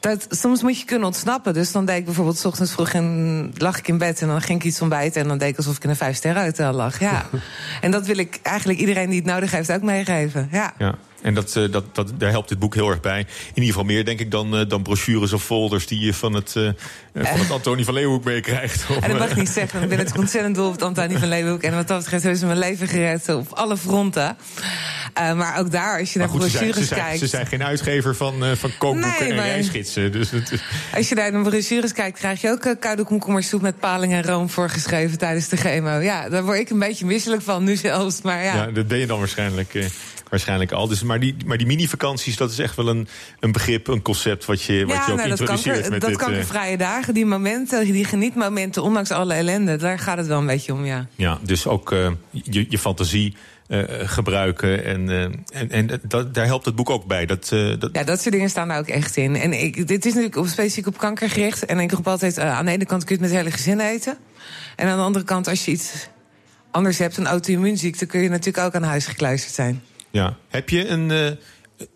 Dat, 0.00 0.26
soms 0.30 0.62
moet 0.62 0.78
je 0.78 0.84
kunnen 0.84 1.06
ontsnappen. 1.06 1.54
Dus 1.54 1.72
dan 1.72 1.84
deed 1.84 1.96
ik 1.96 2.04
bijvoorbeeld 2.04 2.38
's 2.38 2.44
ochtends 2.44 2.72
vroeg 2.72 2.88
en 2.92 3.52
lag 3.56 3.78
ik 3.78 3.88
in 3.88 3.98
bed 3.98 4.20
en 4.22 4.28
dan 4.28 4.42
ging 4.42 4.58
ik 4.60 4.64
iets 4.66 4.80
ontbijten. 4.80 5.22
En 5.22 5.28
dan 5.28 5.38
deed 5.38 5.48
ik 5.48 5.56
alsof 5.56 5.76
ik 5.76 5.84
in 5.84 5.90
een 5.90 5.96
vijf 5.96 6.16
sterren 6.16 6.42
hotel 6.44 6.72
lag. 6.72 7.00
Ja. 7.00 7.26
en 7.80 7.90
dat 7.90 8.06
wil 8.06 8.16
ik 8.18 8.38
eigenlijk 8.42 8.78
iedereen 8.78 9.08
die 9.10 9.18
het 9.18 9.28
nodig 9.28 9.50
heeft 9.50 9.72
ook 9.72 9.82
meegeven. 9.82 10.48
Ja. 10.52 10.72
Ja, 10.78 10.94
en 11.22 11.34
dat, 11.34 11.56
eh, 11.56 11.70
dat, 11.70 11.94
dat, 11.94 12.12
daar 12.18 12.30
helpt 12.30 12.48
dit 12.48 12.58
boek 12.58 12.74
heel 12.74 12.90
erg 12.90 13.00
bij. 13.00 13.20
In 13.20 13.26
ieder 13.54 13.70
geval 13.70 13.84
meer, 13.84 14.04
denk 14.04 14.20
ik, 14.20 14.30
dan, 14.30 14.56
eh, 14.56 14.68
dan 14.68 14.82
brochures 14.82 15.32
of 15.32 15.44
folders... 15.44 15.86
die 15.86 16.00
je 16.00 16.14
van 16.14 16.32
het, 16.34 16.56
eh, 16.56 16.70
van 17.12 17.38
het 17.38 17.50
Antonie 17.50 17.84
van 17.84 17.94
Leeuwenhoek 17.94 18.24
meekrijgt. 18.24 18.86
En 19.00 19.10
dat 19.10 19.18
mag 19.18 19.30
ik 19.30 19.36
niet 19.36 19.48
zeggen, 19.48 19.80
want 19.80 19.92
ik 19.92 19.96
ben 19.96 20.06
het 20.06 20.18
ontzettend 20.18 20.54
dol 20.54 20.66
op 20.66 20.72
het 20.72 20.82
Antonie 20.82 21.18
van 21.18 21.28
Leeuwenhoek. 21.28 21.62
En 21.62 21.74
wat 21.74 21.88
dat 21.88 21.98
betreft 21.98 22.22
hebben 22.22 22.40
ze 22.40 22.46
mijn 22.46 22.58
leven 22.58 22.88
gered 22.88 23.28
op 23.28 23.52
alle 23.52 23.76
fronten. 23.76 24.36
Maar 25.14 25.58
ook 25.58 25.70
daar, 25.70 25.98
als 25.98 26.12
je 26.12 26.18
naar 26.18 26.28
goed, 26.28 26.42
ze 26.42 26.48
zijn, 26.48 26.64
ze, 26.64 26.70
brochures 26.70 26.88
zijn, 26.88 27.00
kijkt... 27.00 27.18
ze 27.18 27.26
zijn 27.26 27.46
geen 27.46 27.64
uitgever 27.64 28.16
van, 28.16 28.56
van 28.56 28.70
kookboeken 28.78 29.28
Nee, 29.28 29.32
en 29.32 29.36
reisgidsen. 29.36 30.12
Dus 30.12 30.30
het, 30.30 30.52
Als 30.94 31.08
je 31.08 31.14
naar 31.14 31.32
de 31.32 31.40
brochures 31.40 31.92
kijkt, 31.92 32.18
krijg 32.18 32.40
je 32.40 32.50
ook 32.50 32.76
koude 32.80 33.04
komkommersoep 33.04 33.60
met 33.60 33.78
paling 33.78 34.12
en 34.12 34.22
room 34.22 34.50
voorgeschreven 34.50 35.18
tijdens 35.18 35.48
de 35.48 35.56
chemo. 35.56 35.98
Ja, 35.98 36.28
daar 36.28 36.44
word 36.44 36.58
ik 36.58 36.70
een 36.70 36.78
beetje 36.78 37.06
misselijk 37.06 37.42
van 37.42 37.64
nu 37.64 37.76
zelfs. 37.76 38.22
Maar 38.22 38.44
ja, 38.44 38.54
ja. 38.54 38.66
dat 38.66 38.88
ben 38.88 38.98
je 38.98 39.06
dan 39.06 39.18
waarschijnlijk, 39.18 39.74
waarschijnlijk 40.30 40.72
al. 40.72 40.88
Dus, 40.88 41.02
maar 41.02 41.20
die, 41.20 41.36
maar 41.46 41.56
die 41.58 41.66
mini-vakanties, 41.66 42.36
dat 42.36 42.50
is 42.50 42.58
echt 42.58 42.76
wel 42.76 42.88
een, 42.88 43.08
een 43.40 43.52
begrip, 43.52 43.86
een 43.86 44.02
concept... 44.02 44.44
wat 44.44 44.62
je, 44.62 44.86
wat 44.86 44.96
je 45.06 45.12
ook 45.12 45.16
nou, 45.16 45.28
dat, 45.28 45.38
introduceert 45.40 45.74
kanker, 45.74 45.90
met 45.90 46.00
dat 46.00 46.10
dit... 46.10 46.18
eh, 46.18 46.26
kankervrije 46.26 46.76
dagen, 46.76 47.14
die 47.14 47.26
momenten, 47.26 47.84
die 47.84 48.04
genietmomenten, 48.04 48.82
ondanks 48.82 49.10
alle 49.10 49.34
ellende, 49.34 49.76
daar 49.76 49.98
gaat 49.98 50.18
het 50.18 50.26
wel 50.26 50.38
een 50.38 50.46
beetje 50.46 50.72
om, 50.72 50.84
ja. 50.84 51.06
Ja, 51.16 51.38
dus 51.42 51.66
ook 51.66 51.92
eh, 51.92 52.10
je, 52.30 52.66
je 52.68 52.78
fantasie 52.78 53.36
eh, 53.66 53.82
gebruiken. 53.88 54.84
En, 54.84 55.08
en, 55.52 55.70
en 55.70 56.00
dat, 56.02 56.34
daar 56.34 56.46
helpt 56.46 56.64
het 56.64 56.74
boek 56.74 56.90
ook 56.90 57.06
bij. 57.06 57.26
Dat, 57.26 57.48
dat, 57.78 57.88
Ja, 57.92 58.04
dat 58.04 58.20
soort 58.20 58.34
dingen 58.34 58.50
staan 58.50 58.68
daar 58.68 58.78
ook 58.78 58.88
echt 58.88 59.16
in. 59.16 59.36
En 59.36 59.52
ik, 59.52 59.88
dit 59.88 60.04
is 60.04 60.12
natuurlijk 60.12 60.36
op, 60.36 60.46
specifiek 60.46 60.86
op 60.86 60.98
kanker 60.98 61.30
gericht. 61.30 61.64
En 61.64 61.78
ik 61.78 61.92
roep 61.92 62.08
altijd, 62.08 62.38
aan 62.38 62.64
de 62.64 62.70
ene 62.70 62.86
kant 62.86 63.04
kun 63.04 63.16
je 63.16 63.22
het 63.22 63.30
met 63.30 63.40
hele 63.40 63.54
gezin 63.54 63.80
eten. 63.80 64.16
En 64.76 64.88
aan 64.88 64.96
de 64.96 65.02
andere 65.02 65.24
kant, 65.24 65.48
als 65.48 65.64
je 65.64 65.70
iets 65.70 66.08
anders 66.70 66.98
hebt, 66.98 67.16
een 67.16 67.26
auto-immuunziekte... 67.26 68.06
kun 68.06 68.20
je 68.20 68.28
natuurlijk 68.28 68.66
ook 68.66 68.74
aan 68.74 68.82
huis 68.82 69.06
gekluisterd 69.06 69.54
zijn. 69.54 69.82
Ja. 70.10 70.36
Heb 70.48 70.68
je 70.68 70.88
een, 70.88 71.10
eh, 71.10 71.26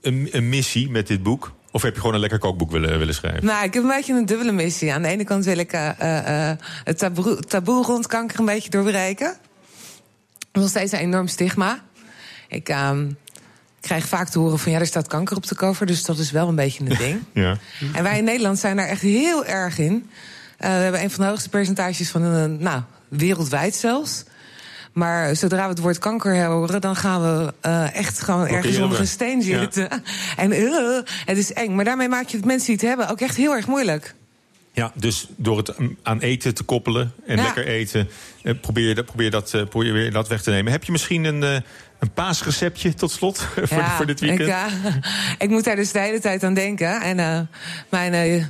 een, 0.00 0.28
een 0.30 0.48
missie 0.48 0.90
met 0.90 1.06
dit 1.06 1.22
boek? 1.22 1.52
Of 1.70 1.82
heb 1.82 1.94
je 1.94 2.00
gewoon 2.00 2.14
een 2.14 2.20
lekker 2.20 2.38
kookboek 2.38 2.70
willen, 2.70 2.98
willen 2.98 3.14
schrijven? 3.14 3.44
Nou, 3.44 3.64
ik 3.64 3.74
heb 3.74 3.82
een 3.82 3.88
beetje 3.88 4.14
een 4.14 4.26
dubbele 4.26 4.52
missie. 4.52 4.92
Aan 4.92 5.02
de 5.02 5.08
ene 5.08 5.24
kant 5.24 5.44
wil 5.44 5.58
ik 5.58 5.72
eh, 5.72 6.50
eh, 6.50 6.58
het 6.84 6.98
taboe, 6.98 7.40
taboe 7.40 7.84
rond 7.84 8.06
kanker 8.06 8.38
een 8.38 8.44
beetje 8.44 8.70
doorbreken. 8.70 9.36
Nog 10.52 10.68
steeds 10.68 10.92
een 10.92 10.98
enorm 10.98 11.26
stigma. 11.26 11.82
Ik 12.48 12.68
ehm, 12.68 13.10
krijg 13.80 14.06
vaak 14.06 14.28
te 14.28 14.38
horen 14.38 14.58
van 14.58 14.72
ja, 14.72 14.78
er 14.78 14.86
staat 14.86 15.08
kanker 15.08 15.36
op 15.36 15.46
de 15.46 15.54
cover, 15.54 15.86
dus 15.86 16.04
dat 16.04 16.18
is 16.18 16.30
wel 16.30 16.48
een 16.48 16.54
beetje 16.54 16.84
een 16.84 16.96
ding. 17.06 17.22
Ja. 17.32 17.58
En 17.92 18.02
wij 18.02 18.18
in 18.18 18.24
Nederland 18.24 18.58
zijn 18.58 18.76
daar 18.76 18.88
echt 18.88 19.02
heel 19.02 19.44
erg 19.44 19.78
in. 19.78 20.10
We 20.58 20.66
hebben 20.66 21.02
een 21.02 21.10
van 21.10 21.24
de 21.24 21.30
hoogste 21.30 21.48
percentages 21.48 22.10
van 22.10 22.56
nou, 22.62 22.82
wereldwijd 23.08 23.74
zelfs. 23.74 24.24
Maar 24.92 25.36
zodra 25.36 25.62
we 25.62 25.68
het 25.68 25.78
woord 25.78 25.98
kanker 25.98 26.44
horen, 26.44 26.80
dan 26.80 26.96
gaan 26.96 27.22
we 27.22 27.52
uh, 27.66 27.96
echt 27.96 28.20
gewoon 28.20 28.46
ergens 28.46 28.78
onder 28.78 29.00
een 29.00 29.06
steen 29.06 29.42
zitten. 29.42 29.82
Ja. 29.82 30.00
En 30.42 30.52
uh, 30.52 30.98
het 31.24 31.38
is 31.38 31.52
eng. 31.52 31.74
Maar 31.74 31.84
daarmee 31.84 32.08
maak 32.08 32.28
je 32.28 32.36
het 32.36 32.46
mensen 32.46 32.66
die 32.66 32.76
het 32.76 32.84
hebben 32.84 33.08
ook 33.08 33.20
echt 33.20 33.36
heel 33.36 33.52
erg 33.54 33.66
moeilijk. 33.66 34.14
Ja, 34.72 34.92
dus 34.94 35.28
door 35.36 35.56
het 35.56 35.74
aan 36.02 36.20
eten 36.20 36.54
te 36.54 36.62
koppelen 36.62 37.12
en 37.26 37.36
Ja. 37.36 37.42
lekker 37.42 37.66
eten, 37.66 38.08
eh, 38.42 38.54
probeer, 38.60 38.94
dat- 38.94 39.04
probeer, 39.04 39.30
dat, 39.30 39.54
eh, 39.54 39.64
probeer 39.64 40.12
dat 40.12 40.28
weg 40.28 40.42
te 40.42 40.50
nemen. 40.50 40.72
Heb 40.72 40.84
je 40.84 40.92
misschien 40.92 41.24
een, 41.24 41.42
eh, 41.42 41.56
een 41.98 42.10
paasreceptje 42.14 42.94
tot 42.94 43.10
slot 43.10 43.38
voor, 43.62 43.78
Ja, 43.78 43.96
voor 43.96 44.06
dit 44.06 44.20
weekend? 44.20 44.48
Ik, 44.48 44.54
eh, 44.54 44.94
ik 45.44 45.48
moet 45.50 45.64
daar 45.64 45.76
dus 45.76 45.92
de 45.92 45.98
hele 45.98 46.20
tijd 46.20 46.44
aan 46.44 46.54
denken. 46.54 47.00
En 47.00 47.18
eh, 47.18 47.40
mijn 47.88 48.12
eh, 48.14 48.44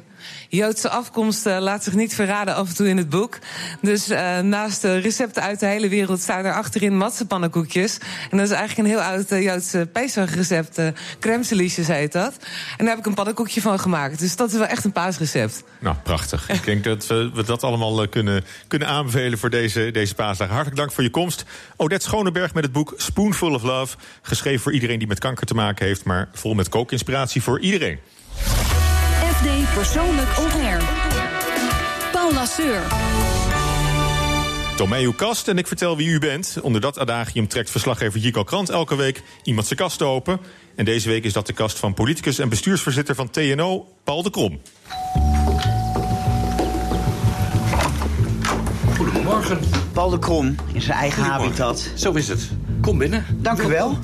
Joodse 0.56 0.90
afkomst 0.90 1.46
eh, 1.46 1.56
laat 1.60 1.84
zich 1.84 1.94
niet 1.94 2.14
verraden 2.14 2.54
af 2.54 2.68
en 2.68 2.74
toe 2.74 2.88
in 2.88 2.96
het 2.96 3.08
boek. 3.08 3.38
Dus 3.80 4.08
eh, 4.08 4.38
naast 4.38 4.84
recepten 4.84 5.42
uit 5.42 5.60
de 5.60 5.66
hele 5.66 5.88
wereld 5.88 6.20
staan 6.20 6.44
er 6.44 6.54
achterin 6.54 6.96
matsenpannenkoekjes. 6.96 7.98
En 8.30 8.36
dat 8.36 8.46
is 8.46 8.52
eigenlijk 8.52 8.88
een 8.88 8.94
heel 8.94 9.02
oud 9.02 9.30
eh, 9.30 9.42
Joodse 9.42 9.88
Pesach-recept. 9.92 10.80
crème 11.20 11.44
heet 11.48 12.12
dat. 12.12 12.36
En 12.76 12.84
daar 12.84 12.88
heb 12.88 12.98
ik 12.98 13.06
een 13.06 13.14
pannenkoekje 13.14 13.60
van 13.60 13.80
gemaakt. 13.80 14.18
Dus 14.18 14.36
dat 14.36 14.52
is 14.52 14.58
wel 14.58 14.66
echt 14.66 14.84
een 14.84 14.92
paasrecept. 14.92 15.64
Nou, 15.80 15.96
prachtig. 16.02 16.48
Ik 16.48 16.64
denk 16.64 16.84
dat 16.84 17.06
we, 17.06 17.42
dat 17.44 17.62
allemaal 17.62 18.08
kunnen, 18.08 18.44
kunnen 18.68 18.88
aanbevelen 18.88 19.38
voor 19.38 19.50
deze, 19.50 19.90
deze 19.90 20.14
paasdagen. 20.14 20.54
Hartelijk 20.54 20.80
dank 20.80 20.92
voor 20.92 21.04
je 21.04 21.10
komst. 21.10 21.44
Odette 21.76 22.06
Schoneberg 22.06 22.54
met 22.54 22.64
het 22.64 22.72
boek 22.72 22.94
Spoonful 22.96 23.54
of 23.54 23.62
Love. 23.62 23.96
Geschreven 24.22 24.60
voor 24.60 24.72
iedereen 24.72 24.98
die 24.98 25.08
met 25.08 25.18
kanker 25.18 25.46
te 25.46 25.54
maken 25.54 25.86
heeft... 25.86 26.04
maar 26.04 26.28
vol 26.32 26.54
met 26.54 26.68
kookinspiratie 26.68 27.42
voor 27.42 27.60
iedereen. 27.60 27.98
Persoonlijk 29.74 30.38
On 30.38 30.60
Air. 30.60 30.82
Paul 32.12 32.32
Lasseur. 32.32 32.82
Tomeu 34.76 35.12
Kast 35.12 35.48
en 35.48 35.58
ik 35.58 35.66
vertel 35.66 35.96
wie 35.96 36.08
u 36.08 36.18
bent. 36.18 36.56
Onder 36.62 36.80
dat 36.80 36.98
adagium 36.98 37.48
trekt 37.48 37.70
verslaggever 37.70 38.20
Jico 38.20 38.44
Krant 38.44 38.70
elke 38.70 38.96
week 38.96 39.22
iemand 39.42 39.66
zijn 39.66 39.78
kast 39.78 40.02
open. 40.02 40.40
En 40.74 40.84
deze 40.84 41.08
week 41.08 41.24
is 41.24 41.32
dat 41.32 41.46
de 41.46 41.52
kast 41.52 41.78
van 41.78 41.94
politicus 41.94 42.38
en 42.38 42.48
bestuursvoorzitter 42.48 43.14
van 43.14 43.30
TNO, 43.30 43.86
Paul 44.04 44.22
de 44.22 44.30
Krom. 44.30 44.60
Goedemorgen. 48.96 49.58
Paul 49.92 50.10
de 50.10 50.18
Krom 50.18 50.56
in 50.72 50.82
zijn 50.82 50.98
eigen 50.98 51.22
habitat. 51.22 51.90
Zo 51.94 52.12
is 52.12 52.28
het. 52.28 52.50
Kom 52.80 52.98
binnen. 52.98 53.24
Dank 53.30 53.62
u 53.62 53.66
wel. 53.66 53.98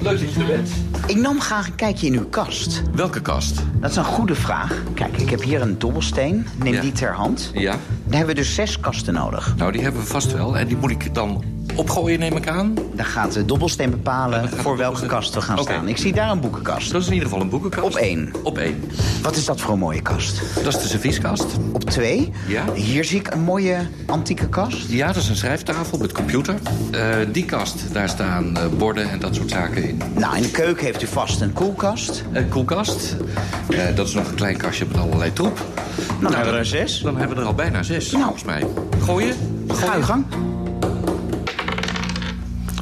Leuk 0.00 0.20
dat 0.20 0.32
je 0.34 0.40
er 0.40 0.46
bent. 0.46 0.70
Ik 1.06 1.16
nam 1.16 1.40
graag 1.40 1.66
een 1.66 1.74
kijkje 1.74 2.06
in 2.06 2.12
uw 2.14 2.28
kast. 2.28 2.82
Welke 2.94 3.20
kast? 3.22 3.62
Dat 3.80 3.90
is 3.90 3.96
een 3.96 4.04
goede 4.04 4.34
vraag. 4.34 4.82
Kijk, 4.94 5.16
ik 5.16 5.30
heb 5.30 5.42
hier 5.42 5.60
een 5.62 5.78
dobbelsteen. 5.78 6.46
Neem 6.62 6.74
Ja. 6.74 6.80
die 6.80 6.92
ter 6.92 7.12
hand. 7.14 7.50
Ja. 7.54 7.76
Dan 8.06 8.16
hebben 8.16 8.34
we 8.34 8.40
dus 8.40 8.54
zes 8.54 8.80
kasten 8.80 9.14
nodig. 9.14 9.54
Nou, 9.56 9.72
die 9.72 9.82
hebben 9.82 10.00
we 10.00 10.06
vast 10.06 10.32
wel. 10.32 10.58
En 10.58 10.66
die 10.66 10.76
moet 10.76 10.90
ik 10.90 11.14
dan 11.14 11.44
opgooien, 11.74 12.18
neem 12.18 12.36
ik 12.36 12.48
aan. 12.48 12.74
Dan 12.94 13.04
gaat 13.06 13.32
de 13.32 13.44
dobbelsteen 13.44 13.90
bepalen 13.90 14.48
voor 14.48 14.76
welke 14.76 14.76
dobbelsteen- 14.76 15.08
kast 15.08 15.34
we 15.34 15.40
gaan 15.40 15.58
staan. 15.58 15.88
Ik 15.88 15.96
zie 15.96 16.12
daar 16.12 16.30
een 16.30 16.40
boekenkast. 16.40 16.92
Dat 16.92 17.00
is 17.00 17.06
in 17.06 17.12
ieder 17.12 17.28
geval 17.28 17.42
een 17.44 17.50
boekenkast. 17.50 17.84
Op 17.86 17.94
één. 17.94 18.32
Op 18.42 18.58
één. 18.58 18.84
Wat 19.22 19.36
is 19.36 19.44
dat 19.44 19.60
voor 19.60 19.72
een 19.72 19.78
mooie 19.78 20.02
kast? 20.02 20.42
Dat 20.64 20.74
is 20.76 20.82
de 20.82 20.88
servieskast. 20.88 21.46
Op 21.72 21.84
twee. 21.90 22.32
Ja. 22.48 22.72
Hier 22.74 23.04
zie 23.04 23.18
ik 23.18 23.32
een 23.32 23.40
mooie 23.40 23.76
antieke 24.06 24.48
kast. 24.48 24.88
Ja, 24.88 25.06
dat 25.06 25.16
is 25.16 25.28
een 25.28 25.36
schrijftafel 25.36 25.98
met 25.98 26.12
computer. 26.12 26.54
Eh, 26.90 27.16
die 27.32 27.44
kast, 27.44 27.92
daar 27.92 28.08
staan 28.08 28.56
eh, 28.56 28.64
borden 28.78 29.10
en 29.10 29.18
dat 29.18 29.34
soort 29.34 29.50
zaken 29.50 29.88
in. 29.88 30.00
Nou, 30.14 30.36
in 30.36 30.42
de 30.42 30.50
keuken 30.50 30.84
heeft 30.84 31.02
u 31.02 31.06
vast 31.06 31.40
een 31.40 31.52
koelkast. 31.52 32.24
Een 32.32 32.48
koelkast. 32.48 33.16
Eh, 33.68 33.78
dat 33.94 34.08
is 34.08 34.14
nog 34.14 34.28
een 34.28 34.34
klein 34.34 34.56
kastje 34.56 34.86
met 34.86 34.96
allerlei 34.98 35.32
troep. 35.32 35.64
Dan 36.20 36.34
hebben 36.34 36.52
we 36.52 36.58
er 36.58 36.66
zes. 36.66 37.00
Dan 37.00 37.16
hebben 37.16 37.36
we 37.36 37.42
er 37.42 37.48
al 37.48 37.54
bijna 37.54 37.82
zes, 37.82 37.95
Nou. 37.96 38.22
volgens 38.22 38.44
mij. 38.44 38.66
Gooien? 39.00 39.34
Ga 39.68 39.96
uw 39.96 40.02
gang. 40.02 40.24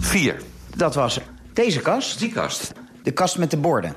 Vier. 0.01 0.43
Dat 0.77 0.95
was 0.95 1.21
deze 1.53 1.81
kast. 1.81 2.19
Die 2.19 2.33
kast. 2.33 2.73
De 3.03 3.11
kast 3.11 3.39
met 3.39 3.51
de 3.51 3.57
borden. 3.57 3.95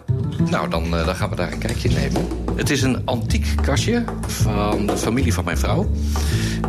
Nou, 0.50 0.70
dan, 0.70 0.84
eh, 0.84 1.06
dan 1.06 1.16
gaan 1.16 1.30
we 1.30 1.36
daar 1.36 1.52
een 1.52 1.60
kijkje 1.60 1.90
nemen. 1.90 2.28
Het 2.56 2.70
is 2.70 2.82
een 2.82 3.02
antiek 3.06 3.48
kastje 3.62 4.04
van 4.28 4.86
de 4.86 4.98
familie 4.98 5.34
van 5.34 5.44
mijn 5.46 5.58
vrouw. 5.58 5.90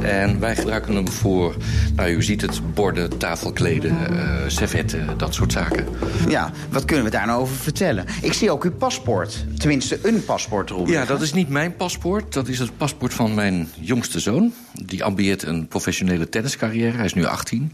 En 0.03 0.41
wij 0.41 0.57
gebruiken 0.57 0.95
hem 0.95 1.09
voor, 1.09 1.57
nou, 1.95 2.11
u 2.11 2.22
ziet 2.22 2.41
het, 2.41 2.74
borden, 2.74 3.18
tafelkleden, 3.18 3.97
eh, 4.11 4.34
servetten, 4.47 5.09
dat 5.16 5.34
soort 5.34 5.53
zaken. 5.53 5.86
Ja, 6.28 6.53
wat 6.70 6.84
kunnen 6.84 7.05
we 7.05 7.11
daar 7.11 7.26
nou 7.26 7.41
over 7.41 7.57
vertellen? 7.57 8.05
Ik 8.22 8.32
zie 8.32 8.51
ook 8.51 8.64
uw 8.64 8.72
paspoort. 8.72 9.45
Tenminste, 9.59 9.99
een 10.03 10.24
paspoort 10.24 10.70
erop. 10.70 10.89
Ja, 10.89 11.05
dat 11.05 11.22
is 11.22 11.32
niet 11.32 11.49
mijn 11.49 11.76
paspoort. 11.76 12.32
Dat 12.32 12.49
is 12.49 12.59
het 12.59 12.76
paspoort 12.76 13.14
van 13.14 13.34
mijn 13.34 13.68
jongste 13.80 14.20
zoon. 14.20 14.53
Die 14.72 15.05
ambieert 15.05 15.43
een 15.43 15.68
professionele 15.68 16.28
tenniscarrière. 16.28 16.97
Hij 16.97 17.05
is 17.05 17.14
nu 17.14 17.24
18. 17.24 17.72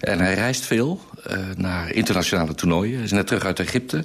En 0.00 0.18
hij 0.18 0.34
reist 0.34 0.64
veel 0.64 1.00
eh, 1.24 1.38
naar 1.56 1.92
internationale 1.92 2.54
toernooien. 2.54 2.94
Hij 2.94 3.04
is 3.04 3.12
net 3.12 3.26
terug 3.26 3.44
uit 3.44 3.60
Egypte. 3.60 4.04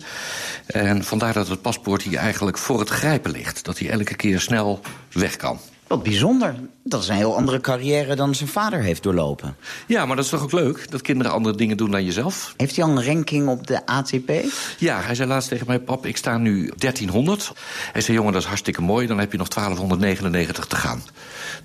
En 0.65 1.03
vandaar 1.03 1.33
dat 1.33 1.47
het 1.47 1.61
paspoort 1.61 2.01
hier 2.01 2.17
eigenlijk 2.17 2.57
voor 2.57 2.79
het 2.79 2.89
grijpen 2.89 3.31
ligt. 3.31 3.65
Dat 3.65 3.79
hij 3.79 3.89
elke 3.89 4.15
keer 4.15 4.39
snel 4.39 4.81
weg 5.11 5.35
kan. 5.35 5.59
Wat 5.91 6.03
bijzonder. 6.03 6.55
Dat 6.83 7.01
is 7.01 7.07
een 7.07 7.15
heel 7.15 7.35
andere 7.35 7.61
carrière 7.61 8.15
dan 8.15 8.35
zijn 8.35 8.49
vader 8.49 8.81
heeft 8.81 9.03
doorlopen. 9.03 9.55
Ja, 9.87 10.05
maar 10.05 10.15
dat 10.15 10.25
is 10.25 10.31
toch 10.31 10.43
ook 10.43 10.51
leuk? 10.51 10.91
Dat 10.91 11.01
kinderen 11.01 11.31
andere 11.31 11.55
dingen 11.55 11.77
doen 11.77 11.91
dan 11.91 12.05
jezelf. 12.05 12.53
Heeft 12.57 12.75
hij 12.75 12.85
al 12.85 12.91
een 12.91 13.05
ranking 13.05 13.47
op 13.47 13.67
de 13.67 13.85
ATP? 13.85 14.31
Ja, 14.77 15.01
hij 15.01 15.15
zei 15.15 15.27
laatst 15.29 15.49
tegen 15.49 15.67
mij, 15.67 15.79
pap, 15.79 16.05
ik 16.05 16.17
sta 16.17 16.37
nu 16.37 16.71
1300. 16.77 17.51
Hij 17.91 18.01
zei, 18.01 18.17
jongen, 18.17 18.33
dat 18.33 18.41
is 18.41 18.47
hartstikke 18.47 18.81
mooi. 18.81 19.07
Dan 19.07 19.19
heb 19.19 19.31
je 19.31 19.37
nog 19.37 19.47
1299 19.47 20.65
te 20.65 20.75
gaan. 20.75 21.03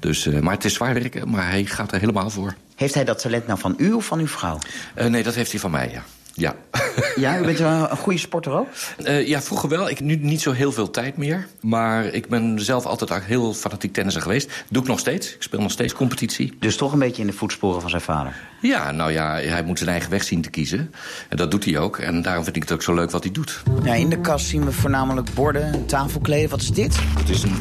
Dus, 0.00 0.26
eh, 0.26 0.40
maar 0.40 0.54
het 0.54 0.64
is 0.64 0.74
zwaar 0.74 0.94
werken, 0.94 1.30
maar 1.30 1.50
hij 1.50 1.64
gaat 1.64 1.92
er 1.92 2.00
helemaal 2.00 2.30
voor. 2.30 2.54
Heeft 2.74 2.94
hij 2.94 3.04
dat 3.04 3.18
talent 3.18 3.46
nou 3.46 3.58
van 3.58 3.74
u 3.78 3.92
of 3.92 4.04
van 4.04 4.18
uw 4.18 4.28
vrouw? 4.28 4.58
Eh, 4.94 5.06
nee, 5.06 5.22
dat 5.22 5.34
heeft 5.34 5.50
hij 5.50 5.60
van 5.60 5.70
mij, 5.70 5.90
ja. 5.90 6.04
Ja. 6.36 6.54
Ja, 7.16 7.38
u 7.38 7.42
bent 7.44 7.58
een 7.58 7.88
goede 7.96 8.18
sporter 8.18 8.52
ook? 8.52 8.66
Eh, 9.04 9.26
ja, 9.28 9.42
vroeger 9.42 9.68
wel. 9.68 9.88
Ik 9.88 10.00
nu 10.00 10.16
niet 10.16 10.40
zo 10.40 10.52
heel 10.52 10.72
veel 10.72 10.90
tijd 10.90 11.16
meer. 11.16 11.46
Maar 11.60 12.04
ik 12.04 12.28
ben 12.28 12.60
zelf 12.60 12.84
altijd 12.86 13.24
heel 13.24 13.54
fanatiek 13.54 13.92
tennisser 13.92 14.22
geweest. 14.22 14.64
Doe 14.70 14.82
ik 14.82 14.88
nog 14.88 14.98
steeds. 14.98 15.34
Ik 15.34 15.42
speel 15.42 15.60
nog 15.60 15.70
steeds 15.70 15.92
competitie. 15.92 16.56
Dus 16.60 16.76
toch 16.76 16.92
een 16.92 16.98
beetje 16.98 17.20
in 17.22 17.26
de 17.28 17.32
voetsporen 17.34 17.80
van 17.80 17.90
zijn 17.90 18.02
vader? 18.02 18.34
Ja, 18.60 18.90
nou 18.90 19.12
ja, 19.12 19.34
hij 19.34 19.62
moet 19.62 19.78
zijn 19.78 19.90
eigen 19.90 20.10
weg 20.10 20.24
zien 20.24 20.42
te 20.42 20.50
kiezen. 20.50 20.92
En 21.28 21.36
dat 21.36 21.50
doet 21.50 21.64
hij 21.64 21.78
ook. 21.78 21.98
En 21.98 22.22
daarom 22.22 22.44
vind 22.44 22.56
ik 22.56 22.62
het 22.62 22.72
ook 22.72 22.82
zo 22.82 22.94
leuk 22.94 23.10
wat 23.10 23.22
hij 23.22 23.32
doet. 23.32 23.62
Ja, 23.84 23.94
in 23.94 24.08
de 24.08 24.20
kast 24.20 24.46
zien 24.46 24.64
we 24.64 24.72
voornamelijk 24.72 25.34
borden, 25.34 25.86
tafelkleden. 25.86 26.50
Wat 26.50 26.60
is 26.60 26.70
dit? 26.70 26.96
Het 27.18 27.28
is 27.28 27.42
een, 27.42 27.54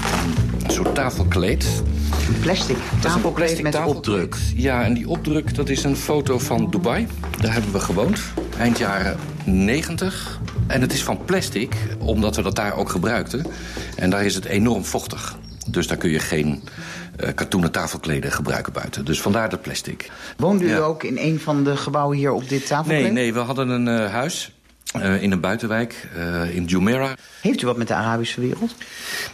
een 0.66 0.72
soort 0.72 0.96
tafelkleed. 0.96 1.66
Een 2.28 2.40
plastic 2.40 2.76
Dat 2.78 2.86
is 2.86 2.94
een 2.94 3.00
tafelkleed 3.02 3.62
met 3.62 3.72
tafelkleed. 3.72 3.98
opdruk. 3.98 4.36
Ja, 4.56 4.84
en 4.84 4.94
die 4.94 5.10
opdruk, 5.10 5.56
dat 5.56 5.70
is 5.70 5.84
een 5.84 5.96
foto 5.96 6.40
van 6.40 6.70
Dubai. 6.70 7.08
Daar 7.42 7.54
hebben 7.54 7.72
we 7.72 7.80
gewoond, 7.80 8.22
eind 8.60 8.78
jaren 8.78 9.18
90. 9.46 10.40
En 10.68 10.82
het 10.82 10.94
is 10.94 11.04
van 11.04 11.26
plastic, 11.26 11.76
omdat 12.00 12.36
we 12.36 12.42
dat 12.42 12.56
daar 12.56 12.76
ook 12.76 12.90
gebruikten. 12.90 13.46
En 13.96 14.10
daar 14.10 14.26
is 14.26 14.36
het 14.36 14.46
enorm 14.46 14.86
vochtig. 14.86 15.38
Dus 15.70 15.88
daar 15.88 15.98
kun 15.98 16.10
je 16.10 16.20
geen 16.20 16.64
eh 17.16 17.30
katoenen 17.36 17.72
tafelkleden 17.72 18.32
gebruiken 18.32 18.74
buiten. 18.74 19.06
Dus 19.06 19.22
vandaar 19.22 19.50
dat 19.50 19.62
plastic. 19.62 20.12
Woonde 20.38 20.64
u 20.64 20.70
Ja. 20.70 20.78
ook 20.78 21.04
in 21.04 21.18
een 21.18 21.40
van 21.40 21.64
de 21.64 21.78
gebouwen 21.78 22.18
hier 22.18 22.32
op 22.32 22.50
dit 22.50 22.68
tafelkleed? 22.68 23.02
Nee, 23.02 23.12
nee, 23.12 23.34
we 23.34 23.40
hadden 23.40 23.70
een 23.70 23.88
eh, 23.88 24.12
huis 24.12 24.52
eh, 24.94 25.22
in 25.22 25.32
een 25.32 25.40
buitenwijk 25.40 26.08
eh, 26.16 26.56
in 26.56 26.66
Jumeirah. 26.66 27.12
Heeft 27.42 27.62
u 27.62 27.66
wat 27.66 27.78
met 27.78 27.88
de 27.88 27.94
Arabische 27.94 28.42
wereld? 28.42 28.76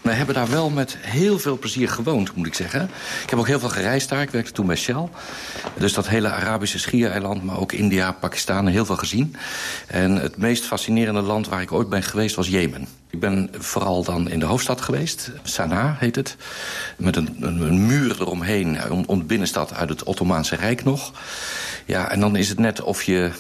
We 0.02 0.12
hebben 0.12 0.36
daar 0.36 0.50
wel 0.50 0.70
met 0.70 0.98
heel 1.00 1.40
veel 1.40 1.58
plezier 1.58 1.90
gewoond, 1.90 2.36
moet 2.36 2.48
ik 2.48 2.54
zeggen. 2.54 2.90
Ik 3.24 3.30
heb 3.30 3.40
ook 3.40 3.48
heel 3.48 3.60
veel 3.60 3.70
gereisd 3.70 4.10
daar. 4.10 4.22
Ik 4.22 4.30
werkte 4.30 4.52
toen 4.52 4.66
bij 4.66 4.76
Shell. 4.76 5.08
Dus 5.78 5.94
dat 5.94 6.08
hele 6.08 6.30
Arabische 6.30 6.80
schiereiland, 6.80 7.44
maar 7.44 7.60
ook 7.60 7.72
India, 7.72 8.12
Pakistan, 8.12 8.68
heel 8.68 8.86
veel 8.86 8.98
gezien. 8.98 9.36
En 9.88 10.16
het 10.16 10.38
meest 10.38 10.64
fascinerende 10.64 11.22
land 11.22 11.48
waar 11.48 11.62
ik 11.62 11.72
ooit 11.72 11.90
ben 11.90 12.04
geweest 12.04 12.36
was 12.36 12.48
Jemen. 12.48 12.88
Ik 13.10 13.20
ben 13.20 13.50
vooral 13.58 14.04
dan 14.04 14.30
in 14.30 14.40
de 14.40 14.46
hoofdstad 14.46 14.82
geweest, 14.82 15.32
Sanaa 15.44 15.96
heet 16.00 16.16
het. 16.16 16.36
Met 16.98 17.16
een, 17.16 17.36
een, 17.40 17.62
een 17.62 17.86
muur 17.86 18.22
eromheen, 18.22 18.92
om, 18.92 19.04
om 19.08 19.20
de 19.20 19.26
binnenstad 19.26 19.74
uit 19.74 19.90
het 19.90 20.04
Ottomaanse 20.04 20.56
Rijk 20.56 20.84
nog. 20.84 21.12
Ja, 21.86 22.10
en 22.10 22.20
dan 22.20 22.36
is 22.36 22.50
het 22.50 22.60
net 22.60 22.82
of 22.82 23.04
je 23.04 23.32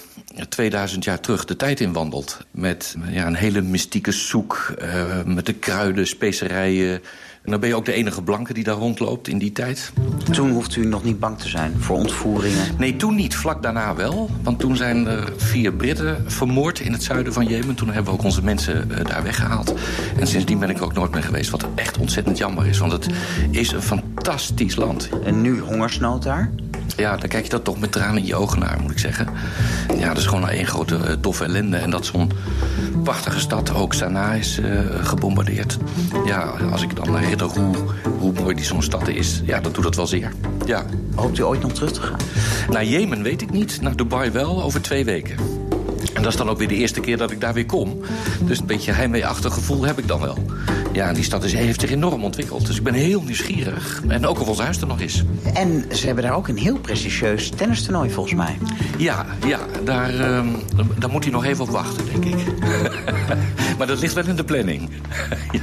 2000 0.49 1.03
jaar 1.03 1.19
terug 1.19 1.45
de 1.45 1.55
tijd 1.55 1.79
inwandelt. 1.79 2.45
Met 2.51 2.95
ja, 3.09 3.27
een 3.27 3.35
hele 3.35 3.61
mystieke 3.61 4.11
soek, 4.11 4.73
eh, 4.79 5.23
met 5.25 5.45
de 5.45 5.53
kruiden, 5.53 6.07
specerijen. 6.07 7.01
En 7.43 7.51
dan 7.51 7.59
ben 7.59 7.69
je 7.69 7.75
ook 7.75 7.85
de 7.85 7.93
enige 7.93 8.21
blanke 8.21 8.53
die 8.53 8.63
daar 8.63 8.75
rondloopt 8.75 9.27
in 9.27 9.37
die 9.37 9.51
tijd. 9.51 9.91
Toen 10.31 10.49
hoeft 10.49 10.75
u 10.75 10.85
nog 10.85 11.03
niet 11.03 11.19
bang 11.19 11.39
te 11.39 11.49
zijn 11.49 11.73
voor 11.79 11.97
ontvoeringen. 11.97 12.65
Nee, 12.77 12.95
toen 12.95 13.15
niet. 13.15 13.35
Vlak 13.35 13.63
daarna 13.63 13.95
wel. 13.95 14.29
Want 14.43 14.59
toen 14.59 14.75
zijn 14.75 15.07
er 15.07 15.33
vier 15.37 15.73
Britten 15.73 16.31
vermoord 16.31 16.79
in 16.79 16.91
het 16.91 17.03
zuiden 17.03 17.33
van 17.33 17.45
Jemen. 17.45 17.75
Toen 17.75 17.87
hebben 17.87 18.11
we 18.11 18.19
ook 18.19 18.25
onze 18.25 18.43
mensen 18.43 18.91
eh, 18.91 19.05
daar 19.05 19.23
weggehaald. 19.23 19.73
En 20.19 20.27
sindsdien 20.27 20.59
ben 20.59 20.69
ik 20.69 20.77
er 20.77 20.83
ook 20.83 20.93
nooit 20.93 21.11
meer 21.11 21.23
geweest. 21.23 21.49
Wat 21.49 21.65
echt 21.75 21.97
ontzettend 21.97 22.37
jammer 22.37 22.67
is. 22.67 22.77
Want 22.77 22.91
het 22.91 23.07
is 23.51 23.71
een 23.71 23.81
fantastisch 23.81 24.75
land. 24.75 25.09
En 25.23 25.41
nu 25.41 25.59
hongersnood 25.59 26.23
daar? 26.23 26.51
Ja, 26.95 27.17
dan 27.17 27.29
kijk 27.29 27.43
je 27.43 27.49
dat 27.49 27.63
toch 27.63 27.79
met 27.79 27.91
tranen 27.91 28.17
in 28.17 28.25
je 28.25 28.35
ogen 28.35 28.59
naar, 28.59 28.79
moet 28.81 28.91
ik 28.91 28.99
zeggen. 28.99 29.27
Ja, 29.97 30.07
dat 30.07 30.17
is 30.17 30.25
gewoon 30.25 30.49
één 30.49 30.67
grote 30.67 30.95
eh, 30.95 31.15
doffe 31.19 31.43
ellende. 31.43 31.77
En 31.77 31.89
dat 31.89 32.05
zo'n 32.05 32.31
prachtige 33.03 33.39
stad, 33.39 33.73
ook 33.73 33.93
Sanaa, 33.93 34.33
is 34.33 34.59
eh, 34.59 34.79
gebombardeerd. 35.01 35.77
Ja, 36.25 36.53
als 36.71 36.81
ik 36.81 36.95
dan 36.95 37.17
herinner 37.17 37.47
hoe, 37.47 37.75
hoe 38.19 38.33
mooi 38.33 38.55
die 38.55 38.65
zo'n 38.65 38.83
stad 38.83 39.07
is... 39.07 39.41
ja, 39.45 39.59
dan 39.59 39.71
doet 39.71 39.83
dat 39.83 39.95
wel 39.95 40.07
zeer. 40.07 40.31
Ja. 40.65 40.85
Hoopt 41.15 41.37
u 41.37 41.43
ooit 41.43 41.61
nog 41.61 41.73
terug 41.73 41.91
te 41.91 42.01
gaan? 42.01 42.19
Naar 42.69 42.85
Jemen 42.85 43.23
weet 43.23 43.41
ik 43.41 43.51
niet, 43.51 43.81
naar 43.81 43.95
Dubai 43.95 44.31
wel, 44.31 44.63
over 44.63 44.81
twee 44.81 45.05
weken. 45.05 45.35
En 46.21 46.27
dat 46.27 46.35
is 46.35 46.39
dan 46.45 46.49
ook 46.49 46.57
weer 46.57 46.67
de 46.67 46.75
eerste 46.75 46.99
keer 46.99 47.17
dat 47.17 47.31
ik 47.31 47.41
daar 47.41 47.53
weer 47.53 47.65
kom. 47.65 48.01
Dus 48.41 48.59
een 48.59 48.65
beetje 48.65 48.91
heimweeachtig 48.91 49.53
gevoel 49.53 49.85
heb 49.85 49.99
ik 49.99 50.07
dan 50.07 50.21
wel. 50.21 50.37
Ja, 50.93 51.13
die 51.13 51.23
stad 51.23 51.43
is, 51.43 51.53
heeft 51.53 51.81
zich 51.81 51.91
enorm 51.91 52.23
ontwikkeld. 52.23 52.65
Dus 52.65 52.77
ik 52.77 52.83
ben 52.83 52.93
heel 52.93 53.21
nieuwsgierig. 53.21 54.01
En 54.07 54.27
ook 54.27 54.41
of 54.41 54.47
ons 54.47 54.59
huis 54.59 54.81
er 54.81 54.87
nog 54.87 54.99
is. 54.99 55.23
En 55.53 55.85
ze 55.91 56.05
hebben 56.05 56.23
daar 56.23 56.33
ook 56.33 56.47
een 56.47 56.57
heel 56.57 56.77
prestigieus 56.77 57.49
tennistoernooi 57.49 58.09
volgens 58.09 58.35
mij. 58.35 58.57
Ja, 58.97 59.25
ja 59.47 59.59
daar, 59.83 60.19
ehm, 60.19 60.47
daar 60.97 61.09
moet 61.09 61.23
hij 61.23 61.33
nog 61.33 61.45
even 61.45 61.63
op 61.63 61.69
wachten, 61.69 62.05
denk 62.05 62.25
ik. 62.25 62.45
maar 63.77 63.87
dat 63.87 63.99
ligt 63.99 64.13
wel 64.13 64.27
in 64.27 64.35
de 64.35 64.43
planning. 64.43 64.89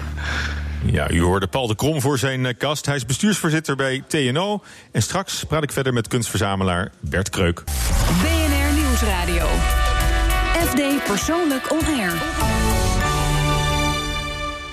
Ja, 0.84 1.10
u 1.10 1.20
hoorde 1.22 1.46
Paul 1.46 1.66
de 1.66 1.74
Krom 1.74 2.00
voor 2.00 2.18
zijn 2.18 2.46
eh, 2.46 2.54
kast. 2.58 2.86
Hij 2.86 2.96
is 2.96 3.06
bestuursvoorzitter 3.06 3.76
bij 3.76 4.04
TNO. 4.06 4.62
En 4.92 5.02
straks 5.02 5.44
praat 5.44 5.62
ik 5.62 5.72
verder 5.72 5.92
met 5.92 6.08
kunstverzamelaar 6.08 6.92
Bert 7.00 7.30
Kreuk. 7.30 7.64
BNR 8.22 8.74
Nieuwsradio. 8.74 9.46
FD 10.66 11.04
Persoonlijk 11.06 11.72
On 11.72 11.80
Air. 11.86 12.12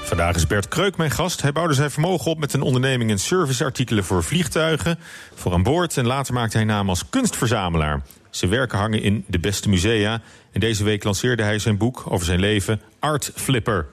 Vandaag 0.04 0.36
is 0.36 0.48
Bert 0.48 0.68
Kreuk 0.68 0.98
mijn 0.98 1.12
gast. 1.12 1.42
Hij 1.42 1.52
bouwde 1.52 1.74
zijn 1.74 1.92
vermogen 1.92 2.32
op 2.32 2.40
met 2.40 2.54
een 2.54 2.62
onderneming 2.62 3.10
in 3.10 3.20
serviceartikelen 3.20 4.04
voor 4.04 4.24
vliegtuigen, 4.24 5.00
voor 5.36 5.54
aan 5.54 5.64
boord. 5.64 5.98
En 5.98 6.06
later 6.06 6.34
maakte 6.34 6.58
hij 6.58 6.66
naam 6.66 6.90
als 6.90 7.10
kunstverzamelaar. 7.10 8.02
Zijn 8.30 8.52
werken 8.52 8.78
hangen 8.78 9.02
in 9.02 9.24
de 9.28 9.40
beste 9.40 9.70
musea. 9.70 10.22
En 10.52 10.60
deze 10.60 10.84
week 10.84 11.04
lanceerde 11.04 11.44
hij 11.44 11.60
zijn 11.60 11.78
boek 11.78 12.04
over 12.08 12.26
zijn 12.26 12.40
leven, 12.40 12.82
Art 13.00 13.32
Flipper. 13.36 13.86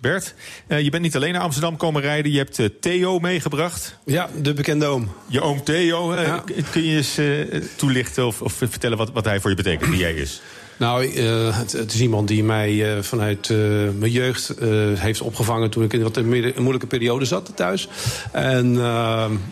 Bert, 0.00 0.34
eh, 0.66 0.80
je 0.80 0.90
bent 0.90 1.02
niet 1.02 1.16
alleen 1.16 1.32
naar 1.32 1.42
Amsterdam 1.42 1.76
komen 1.76 2.02
rijden. 2.02 2.32
Je 2.32 2.38
hebt 2.38 2.58
eh, 2.58 2.66
Theo 2.80 3.18
meegebracht. 3.18 3.98
Ja, 4.04 4.28
de 4.42 4.52
bekende 4.54 4.86
oom. 4.86 5.12
Je 5.26 5.40
oom 5.40 5.62
Theo. 5.64 6.12
eh, 6.12 6.34
Kun 6.70 6.82
je 6.82 6.96
eens 6.96 7.18
eh, 7.18 7.60
toelichten 7.76 8.26
of, 8.26 8.42
of 8.42 8.52
vertellen 8.52 8.98
wat, 8.98 9.10
wat 9.12 9.24
hij 9.24 9.40
voor 9.40 9.50
je 9.50 9.56
betekent, 9.56 9.90
wie 9.90 9.98
jij 9.98 10.14
is? 10.14 10.40
Nou, 10.78 11.06
eh, 11.06 11.58
het, 11.58 11.72
het 11.72 11.94
is 11.94 12.00
iemand 12.00 12.28
die 12.28 12.44
mij 12.44 12.96
eh, 12.96 13.02
vanuit 13.02 13.50
eh, 13.50 13.56
mijn 13.98 14.12
jeugd 14.12 14.54
heeft 14.94 15.20
opgevangen 15.20 15.70
toen 15.70 15.84
ik 15.84 15.92
in 15.92 16.02
wat 16.02 16.16
een, 16.16 16.52
moeilijke 16.56 16.86
periode 16.86 17.24
zat 17.24 17.52
thuis. 17.54 17.88
En, 18.32 18.72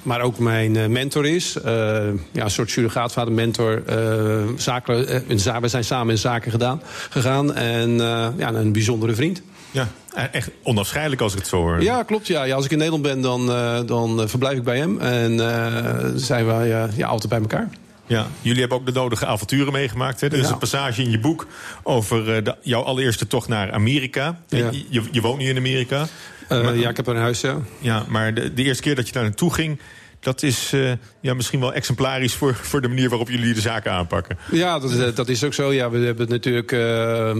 maar 0.02 0.20
ook 0.20 0.38
mijn 0.38 0.92
mentor 0.92 1.26
is. 1.26 1.56
Ja, 2.32 2.44
een 2.44 2.50
soort 2.50 2.70
surrogaatvader, 2.70 3.32
mentor. 3.32 3.82
zaken, 4.56 5.06
we 5.60 5.68
zijn 5.68 5.84
samen 5.84 6.12
in 6.12 6.18
zaken 6.18 6.50
gedaan, 6.50 6.82
gegaan. 7.10 7.54
En 7.54 7.90
ja, 8.36 8.52
een 8.52 8.72
bijzondere 8.72 9.14
vriend. 9.14 9.42
Ja, 9.70 9.88
e- 10.14 10.28
echt 10.32 10.50
onafscheidelijk 10.62 11.22
als 11.22 11.32
ik 11.32 11.38
het 11.38 11.48
zo 11.48 11.56
hoor. 11.56 11.82
Ja, 11.82 12.02
klopt. 12.02 12.26
Ja. 12.26 12.44
Ja, 12.44 12.54
als 12.54 12.64
ik 12.64 12.70
in 12.70 12.78
Nederland 12.78 13.02
ben, 13.02 13.20
dan, 13.20 13.46
dan 13.86 14.28
verblijf 14.28 14.56
ik 14.56 14.64
bij 14.64 14.78
hem. 14.78 15.00
En 15.00 15.38
zijn 16.20 16.46
we 16.46 16.66
ja, 16.96 17.06
altijd 17.06 17.28
bij 17.28 17.40
elkaar. 17.40 17.68
Ja, 18.06 18.26
jullie 18.40 18.60
hebben 18.60 18.78
ook 18.78 18.86
de 18.86 18.92
nodige 18.92 19.26
avonturen 19.26 19.72
meegemaakt. 19.72 20.20
Hè? 20.20 20.26
Er 20.26 20.38
is 20.38 20.46
Ja. 20.46 20.52
een 20.52 20.58
passage 20.58 21.02
in 21.02 21.10
je 21.10 21.18
boek 21.18 21.46
over 21.82 22.34
eh, 22.36 22.44
de- 22.44 22.56
jouw 22.62 22.82
allereerste 22.82 23.26
tocht 23.26 23.48
naar 23.48 23.72
Amerika. 23.72 24.40
Ja. 24.48 24.70
Je, 24.70 24.84
je, 24.88 25.02
je 25.10 25.20
woont 25.20 25.38
nu 25.38 25.48
in 25.48 25.56
Amerika. 25.56 26.06
Eh, 26.48 26.80
ja, 26.80 26.88
ik 26.88 26.96
heb 26.96 27.06
een 27.06 27.16
huis, 27.16 27.40
ja. 27.40 27.58
Ja, 27.78 28.04
maar 28.08 28.34
de, 28.34 28.54
de 28.54 28.62
eerste 28.62 28.82
keer 28.82 28.94
dat 28.94 29.06
je 29.06 29.12
daar 29.12 29.22
naartoe 29.22 29.52
ging... 29.54 29.80
dat 30.26 30.42
is 30.42 30.70
eh, 30.72 30.92
ja, 31.20 31.34
misschien 31.34 31.60
wel 31.60 31.72
exemplarisch 31.72 32.34
voor, 32.34 32.54
voor 32.54 32.80
de 32.80 32.88
manier 32.88 33.08
waarop 33.08 33.28
jullie 33.28 33.54
de 33.54 33.60
zaken 33.60 33.92
aanpakken. 33.92 34.38
Ja, 34.50 34.78
dat, 34.78 34.90
is- 34.90 35.14
dat 35.14 35.28
is 35.28 35.44
ook 35.44 35.54
zo. 35.54 35.72
Ja, 35.72 35.90
we 35.90 35.98
hebben 35.98 36.28
natuurlijk. 36.28 36.72
eh, 36.72 37.30
eh, 37.30 37.36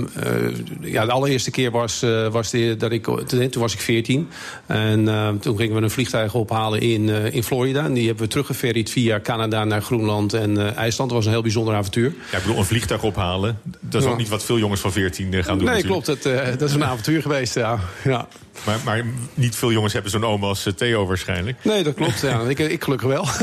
ja, 0.81 1.05
de 1.05 1.13
allereerste 1.13 1.51
keer 1.51 1.71
was, 1.71 2.03
eh, 2.03 2.29
was 2.29 2.51
dat 2.79 2.93
ik. 2.93 3.05
Toen 3.27 3.51
was 3.63 3.73
ik 3.73 3.81
14. 3.81 4.29
En 4.67 5.09
eh, 5.09 5.29
toen 5.41 5.57
gingen 5.57 5.77
we 5.77 5.83
een 5.83 5.91
vliegtuig 5.91 6.35
ophalen 6.35 6.81
in, 6.81 7.09
eh, 7.09 7.35
in 7.35 7.43
Florida. 7.43 7.85
En 7.85 7.93
die 7.95 8.07
hebben 8.07 8.25
we 8.25 8.31
teruggeferried 8.31 8.91
via 8.91 9.21
Canada 9.21 9.65
naar 9.65 9.83
Groenland 9.83 10.33
en 10.33 10.59
eh, 10.59 10.77
IJsland. 10.77 11.11
Dat 11.11 11.19
was 11.19 11.25
een 11.27 11.33
heel 11.33 11.43
bijzonder 11.43 11.75
avontuur. 11.75 12.15
Ja, 12.31 12.37
ik 12.37 12.43
bedoel, 12.45 12.59
een 12.59 12.65
vliegtuig 12.65 13.03
ophalen... 13.03 13.59
dat 13.81 14.01
is 14.01 14.07
Ja. 14.07 14.13
ook 14.13 14.19
niet 14.19 14.29
wat 14.29 14.45
veel 14.45 14.59
jongens 14.59 14.81
van 14.81 14.93
14 14.93 15.33
eh, 15.33 15.45
gaan 15.45 15.59
doen 15.59 15.67
nee, 15.67 15.75
natuurlijk. 15.83 16.05
klopt. 16.05 16.23
Dat, 16.23 16.33
eh, 16.33 16.59
dat 16.59 16.69
is 16.69 16.75
een 16.75 16.85
avontuur 16.85 17.23
geweest, 17.23 17.55
ja. 17.55 17.79
ja. 18.05 18.29
Maar, 18.65 18.79
maar 18.85 19.05
niet 19.35 19.57
veel 19.57 19.73
jongens 19.73 19.93
hebben 19.93 20.11
zo'n 20.11 20.25
oom 20.25 20.45
als 20.45 20.67
eh, 20.67 20.73
Theo 20.73 21.07
waarschijnlijk. 21.07 21.65
Nee, 21.65 21.83
dat 21.83 21.95
klopt. 21.95 22.21
Ja. 22.21 22.41
Ik, 22.41 22.59
ik 22.59 22.85
gelukkig 22.85 23.09
wel. 23.09 23.27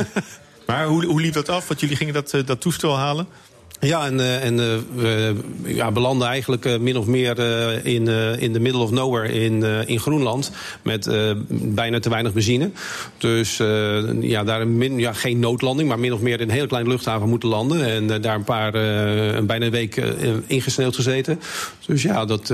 Maar 0.67 0.85
hoe, 0.85 1.05
hoe 1.05 1.21
liep 1.21 1.33
dat 1.33 1.49
af? 1.49 1.67
Want 1.67 1.79
jullie 1.79 1.95
gingen 1.95 2.13
dat, 2.13 2.33
eh, 2.33 2.45
dat 2.45 2.61
toestel 2.61 2.97
halen? 2.97 3.27
Ja, 3.79 4.05
en, 4.05 4.19
eh, 4.19 4.43
en 4.43 4.55
we 4.95 5.35
ja, 5.63 5.91
belanden 5.91 6.27
eigenlijk 6.27 6.79
min 6.79 6.97
of 6.97 7.05
meer 7.05 7.39
in, 7.85 8.07
in 8.39 8.53
the 8.53 8.59
middle 8.59 8.81
of 8.81 8.91
nowhere 8.91 9.31
in, 9.31 9.63
in 9.63 9.99
Groenland. 9.99 10.51
Met 10.81 11.09
bijna 11.49 11.99
te 11.99 12.09
weinig 12.09 12.33
benzine. 12.33 12.71
Dus 13.17 13.57
ja, 14.19 14.43
daar 14.43 14.67
min, 14.67 14.99
ja, 14.99 15.13
geen 15.13 15.39
noodlanding, 15.39 15.89
maar 15.89 15.99
min 15.99 16.13
of 16.13 16.19
meer 16.19 16.39
in 16.39 16.49
een 16.49 16.55
heel 16.55 16.67
kleine 16.67 16.89
luchthaven 16.89 17.29
moeten 17.29 17.49
landen. 17.49 17.85
En 17.85 18.21
daar 18.21 18.35
een 18.35 18.43
paar, 18.43 18.73
een 18.73 19.45
bijna 19.45 19.65
een 19.65 19.71
week 19.71 19.95
ingesneeuwd 20.47 20.95
gezeten. 20.95 21.39
Dus 21.85 22.01
ja, 22.01 22.25
dat, 22.25 22.53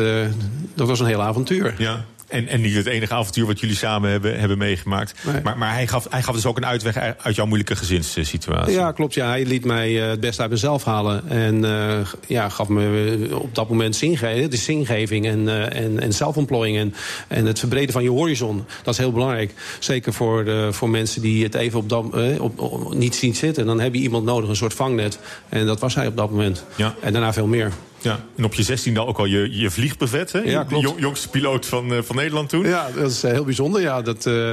dat 0.76 0.88
was 0.88 1.00
een 1.00 1.06
heel 1.06 1.22
avontuur. 1.22 1.76
Ja. 1.78 2.06
En, 2.30 2.48
en 2.48 2.62
niet 2.62 2.76
het 2.76 2.86
enige 2.86 3.14
avontuur 3.14 3.46
wat 3.46 3.60
jullie 3.60 3.76
samen 3.76 4.10
hebben, 4.10 4.40
hebben 4.40 4.58
meegemaakt. 4.58 5.14
Nee. 5.26 5.42
Maar, 5.44 5.58
maar 5.58 5.74
hij, 5.74 5.88
gaf, 5.88 6.08
hij 6.10 6.22
gaf 6.22 6.36
dus 6.36 6.46
ook 6.46 6.58
een 6.58 6.66
uitweg 6.66 6.98
uit 7.18 7.36
jouw 7.36 7.46
moeilijke 7.46 7.76
gezinssituatie. 7.76 8.74
Ja, 8.74 8.92
klopt. 8.92 9.14
Ja. 9.14 9.28
Hij 9.28 9.46
liet 9.46 9.66
mij 9.66 10.02
eh, 10.04 10.10
het 10.10 10.20
beste 10.20 10.42
uit 10.42 10.52
mezelf 10.52 10.84
halen. 10.84 11.30
En 11.30 11.66
eh, 11.66 11.98
ja, 12.28 12.50
gaf 12.50 12.68
me 12.68 13.18
eh, 13.30 13.36
op 13.36 13.56
dat 13.56 13.70
moment 13.70 13.96
zinge 13.96 14.48
de 14.48 14.58
zingeving 14.58 15.26
en, 15.28 15.72
en, 15.72 16.00
en 16.00 16.14
zelfontplooiing. 16.14 16.78
En, 16.78 16.94
en 17.28 17.46
het 17.46 17.60
verbreden 17.60 17.94
van 17.94 18.04
je 18.04 18.10
horizon. 18.10 18.66
Dat 18.84 18.94
is 18.94 19.00
heel 19.00 19.12
belangrijk. 19.12 19.54
Zeker 19.80 20.14
voor, 20.14 20.46
voor 20.74 20.90
mensen 20.90 21.22
die 21.22 21.44
het 21.44 21.56
even 21.56 21.80
op 21.80 21.90
dat, 21.90 22.06
op, 22.40 22.60
op- 22.60 22.94
niet 22.94 23.16
zien 23.16 23.36
zitten. 23.36 23.66
Dan 23.66 23.80
heb 23.80 23.94
je 23.94 24.02
iemand 24.02 24.26
nodig, 24.26 24.50
een 24.50 24.56
soort 24.56 24.74
vangnet. 24.74 25.20
En 25.50 25.66
dat 25.66 25.80
was 25.80 25.96
hij 25.96 26.08
op 26.08 26.18
dat 26.18 26.30
moment. 26.30 26.64
Ja. 26.76 26.96
En 27.02 27.14
daarna 27.14 27.34
veel 27.34 27.48
meer. 27.48 27.72
Ja. 28.02 28.20
En 28.38 28.44
op 28.46 28.54
je 28.54 28.64
16 28.64 28.98
al 28.98 29.08
ook 29.08 29.18
al 29.20 29.26
je, 29.26 29.48
je 29.52 29.70
vliegbevet, 29.72 30.32
hè? 30.32 30.40
Ja, 30.40 30.60
De 30.64 30.68
klopt. 30.68 30.84
jong- 30.84 31.00
jongste 31.00 31.30
piloot 31.30 31.66
van, 31.66 31.94
eh, 31.94 31.98
van 32.02 32.16
Nederland 32.16 32.50
toen. 32.50 32.66
Ja, 32.68 32.88
dat 32.96 33.12
is 33.12 33.24
eh, 33.24 33.32
heel 33.32 33.44
bijzonder. 33.44 33.82
Ja, 33.82 34.02
dat, 34.02 34.26
eh, 34.26 34.52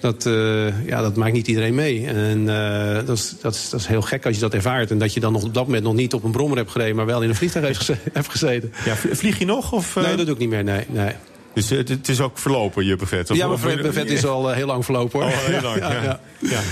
dat, 0.00 0.22
ja, 0.86 1.00
dat 1.02 1.16
maakt 1.16 1.32
niet 1.32 1.46
iedereen 1.48 1.74
mee. 1.74 2.06
En 2.06 2.46
dat, 3.06 3.16
is, 3.18 3.34
dat, 3.40 3.54
is, 3.54 3.70
dat 3.70 3.80
is 3.80 3.86
heel 3.86 4.02
gek 4.02 4.26
als 4.26 4.34
je 4.34 4.40
dat 4.40 4.54
ervaart. 4.54 4.90
En 4.90 4.98
dat 4.98 5.14
je 5.14 5.20
dan 5.20 5.32
nog 5.32 5.42
op 5.44 5.54
dat 5.54 5.66
moment 5.66 5.82
nog 5.84 5.94
niet 5.94 6.14
op 6.14 6.24
een 6.24 6.32
brommer 6.32 6.56
hebt 6.58 6.70
gereden... 6.70 6.96
maar 6.96 7.06
wel 7.06 7.22
in 7.22 7.28
een 7.28 7.34
vliegtuig 7.34 7.86
hebt 8.12 8.28
gezeten. 8.30 8.72
Ja, 8.84 8.96
vlie- 8.96 9.14
vlieg 9.14 9.38
je 9.38 9.44
nog? 9.44 9.72
Of? 9.72 9.94
Nee, 9.94 10.16
dat 10.16 10.26
doe 10.26 10.34
ik 10.34 10.40
niet 10.40 10.48
meer. 10.48 10.64
Nee, 10.64 10.84
nee. 10.88 11.12
Dus 11.54 11.70
het, 11.70 12.08
is 12.08 12.20
ook 12.20 12.38
verlopen, 12.38 12.84
je 12.84 12.96
bevet? 12.96 13.30
Of- 13.30 13.36
Ja, 13.36 13.46
mijn 13.46 13.82
bevet 13.82 14.10
is 14.10 14.24
al 14.26 14.50
heel 14.50 14.66
lang 14.66 14.84
verlopen 14.84 15.20
hoor. 15.20 15.30
Oh, 15.30 15.36
heel 15.38 15.62
lang, 15.68 15.78
ja. 15.78 15.92
ja, 16.02 16.20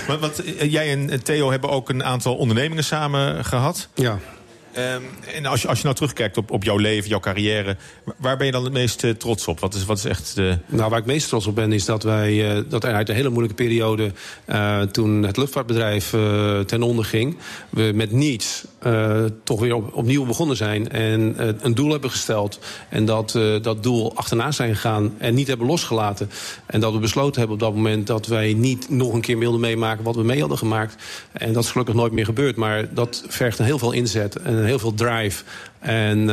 ja. 0.07 0.19
Want, 0.19 0.45
eh, 0.45 0.71
jij 0.73 0.91
en 0.93 1.23
Theo 1.23 1.51
hebben 1.51 1.71
ook 1.71 1.89
een 1.89 2.05
aantal 2.05 2.35
ondernemingen 2.37 2.85
samen 2.85 3.45
gehad. 3.45 3.89
Ja. 3.95 4.19
Ehm, 4.73 5.03
en 5.35 5.47
als 5.47 5.63
je, 5.63 5.69
als 5.69 5.79
je 5.79 5.85
nou 5.85 5.97
terugkijkt 5.97 6.37
op, 6.37 6.51
op 6.51 6.65
jouw 6.65 6.77
leven, 6.77 7.09
jouw 7.09 7.21
carrière... 7.21 7.77
waar 8.17 8.37
ben 8.37 8.47
je 8.47 8.53
dan 8.53 8.65
het 8.65 8.73
meest 8.73 9.05
eh, 9.05 9.11
trots 9.11 9.49
op? 9.49 9.61
Wat 9.61 9.75
is, 9.75 9.85
wat 9.85 9.99
is 9.99 10.05
echt 10.05 10.35
de... 10.35 10.59
Nou, 10.67 10.91
waar 10.91 10.99
ik 10.99 11.07
meest 11.07 11.29
trots 11.29 11.47
op 11.47 11.55
ben, 11.55 11.73
is 11.73 11.85
dat 11.85 12.03
wij 12.03 12.57
uh, 12.57 12.63
dat 12.69 12.85
uit 12.85 13.09
een 13.09 13.15
hele 13.15 13.29
moeilijke 13.29 13.63
periode. 13.63 14.13
Uh, 14.47 14.83
toen 14.83 15.23
het 15.23 15.37
luchtvaartbedrijf 15.37 16.11
ten 16.67 16.83
onder 16.83 17.05
ging. 17.05 17.37
we 17.71 17.91
met 17.95 18.13
niets 18.13 18.65
uh, 18.87 19.25
toch 19.45 19.61
weer 19.61 19.75
op, 19.75 19.95
opnieuw 19.95 20.25
begonnen 20.25 20.57
zijn. 20.57 20.91
En 20.91 21.37
uh, 21.41 21.49
een 21.61 21.75
doel 21.75 21.91
hebben 21.91 22.11
gesteld. 22.11 22.59
En 22.89 23.05
dat 23.05 23.35
uh, 23.35 23.63
dat 23.63 23.83
doel 23.83 24.17
achterna 24.17 24.51
zijn 24.51 24.75
gegaan. 24.75 25.15
En 25.19 25.35
niet 25.35 25.47
hebben 25.47 25.67
losgelaten. 25.67 26.31
En 26.67 26.81
dat 26.81 26.93
we 26.93 26.99
besloten 26.99 27.39
hebben 27.39 27.57
op 27.57 27.63
dat 27.63 27.75
moment 27.75 28.07
dat 28.07 28.27
wij 28.27 28.53
niet 28.53 28.91
nog 28.91 29.13
een 29.13 29.21
keer 29.21 29.39
wilden 29.39 29.61
meemaken 29.61 30.05
wat 30.05 30.17
we 30.17 30.23
mee 30.23 30.41
hadden 30.41 30.59
gemaakt. 30.59 31.03
En 31.33 31.53
dat 31.53 31.65
is 31.65 31.71
gelukkig 31.71 31.95
nooit 31.95 32.13
meer 32.13 32.25
gebeurd. 32.25 32.57
Maar 32.57 32.95
dat 32.95 33.25
vergt 33.29 33.59
een 33.59 33.65
heel 33.65 33.79
veel 33.79 33.93
inzet 33.93 34.37
en 34.37 34.65
heel 34.65 34.79
veel 34.79 34.95
drive. 34.95 35.45
En 35.79 36.27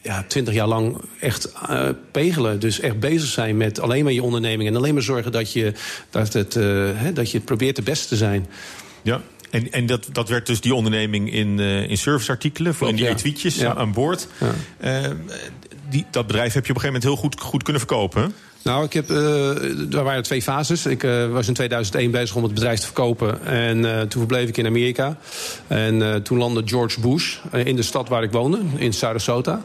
ja, 0.00 0.24
twintig 0.26 0.54
jaar 0.54 0.66
lang 0.66 0.96
echt 1.20 1.52
uh, 1.70 1.88
pegelen. 2.10 2.60
Dus 2.60 2.80
echt 2.80 3.00
bezig 3.00 3.28
zijn 3.28 3.56
met 3.56 3.80
alleen 3.80 4.04
maar 4.04 4.12
je 4.12 4.22
onderneming. 4.22 4.68
En 4.68 4.76
alleen 4.76 4.94
maar 4.94 5.02
zorgen 5.02 5.32
dat 5.32 5.52
je, 5.52 5.72
dat 6.10 6.32
het, 6.32 6.58
dat 7.14 7.30
je 7.30 7.40
probeert 7.40 7.76
de 7.76 7.82
beste 7.82 8.08
te 8.08 8.16
zijn. 8.16 8.46
Ja. 9.02 9.20
En, 9.52 9.72
en 9.72 9.86
dat, 9.86 10.08
dat 10.12 10.28
werd 10.28 10.46
dus 10.46 10.60
die 10.60 10.74
onderneming 10.74 11.32
in, 11.32 11.58
uh, 11.58 11.90
in 11.90 11.98
serviceartikelen, 11.98 12.74
voor 12.74 12.88
in 12.88 12.96
die 12.96 13.04
ja. 13.04 13.10
etuietjes 13.10 13.56
Ja. 13.56 13.74
aan 13.74 13.92
boord. 13.92 14.28
Ja. 14.80 15.02
Uh, 15.04 15.10
die, 15.88 16.06
dat 16.10 16.26
bedrijf 16.26 16.52
heb 16.52 16.66
je 16.66 16.70
op 16.70 16.76
een 16.76 16.82
gegeven 16.82 17.02
moment 17.02 17.04
heel 17.04 17.16
goed, 17.16 17.40
goed 17.40 17.62
kunnen 17.62 17.82
verkopen. 17.82 18.34
Nou, 18.62 18.84
ik 18.84 18.92
heb, 18.92 19.10
uh, 19.10 19.94
er 19.94 20.02
waren 20.02 20.22
twee 20.22 20.42
fases. 20.42 20.86
Ik 20.86 21.02
uh, 21.02 21.32
was 21.32 21.48
in 21.48 21.54
2001 21.54 22.10
bezig 22.10 22.36
om 22.36 22.42
het 22.42 22.54
bedrijf 22.54 22.78
te 22.78 22.84
verkopen. 22.86 23.44
En 23.44 23.78
uh, 23.78 24.00
toen 24.00 24.20
verbleef 24.20 24.48
ik 24.48 24.56
in 24.56 24.66
Amerika. 24.66 25.16
En 25.66 26.22
toen 26.22 26.38
landde 26.38 26.62
George 26.64 27.00
Bush 27.00 27.36
in 27.64 27.76
de 27.76 27.82
stad 27.82 28.08
waar 28.08 28.22
ik 28.22 28.30
woonde, 28.30 28.58
in 28.76 28.92
Sarasota. 28.92 29.62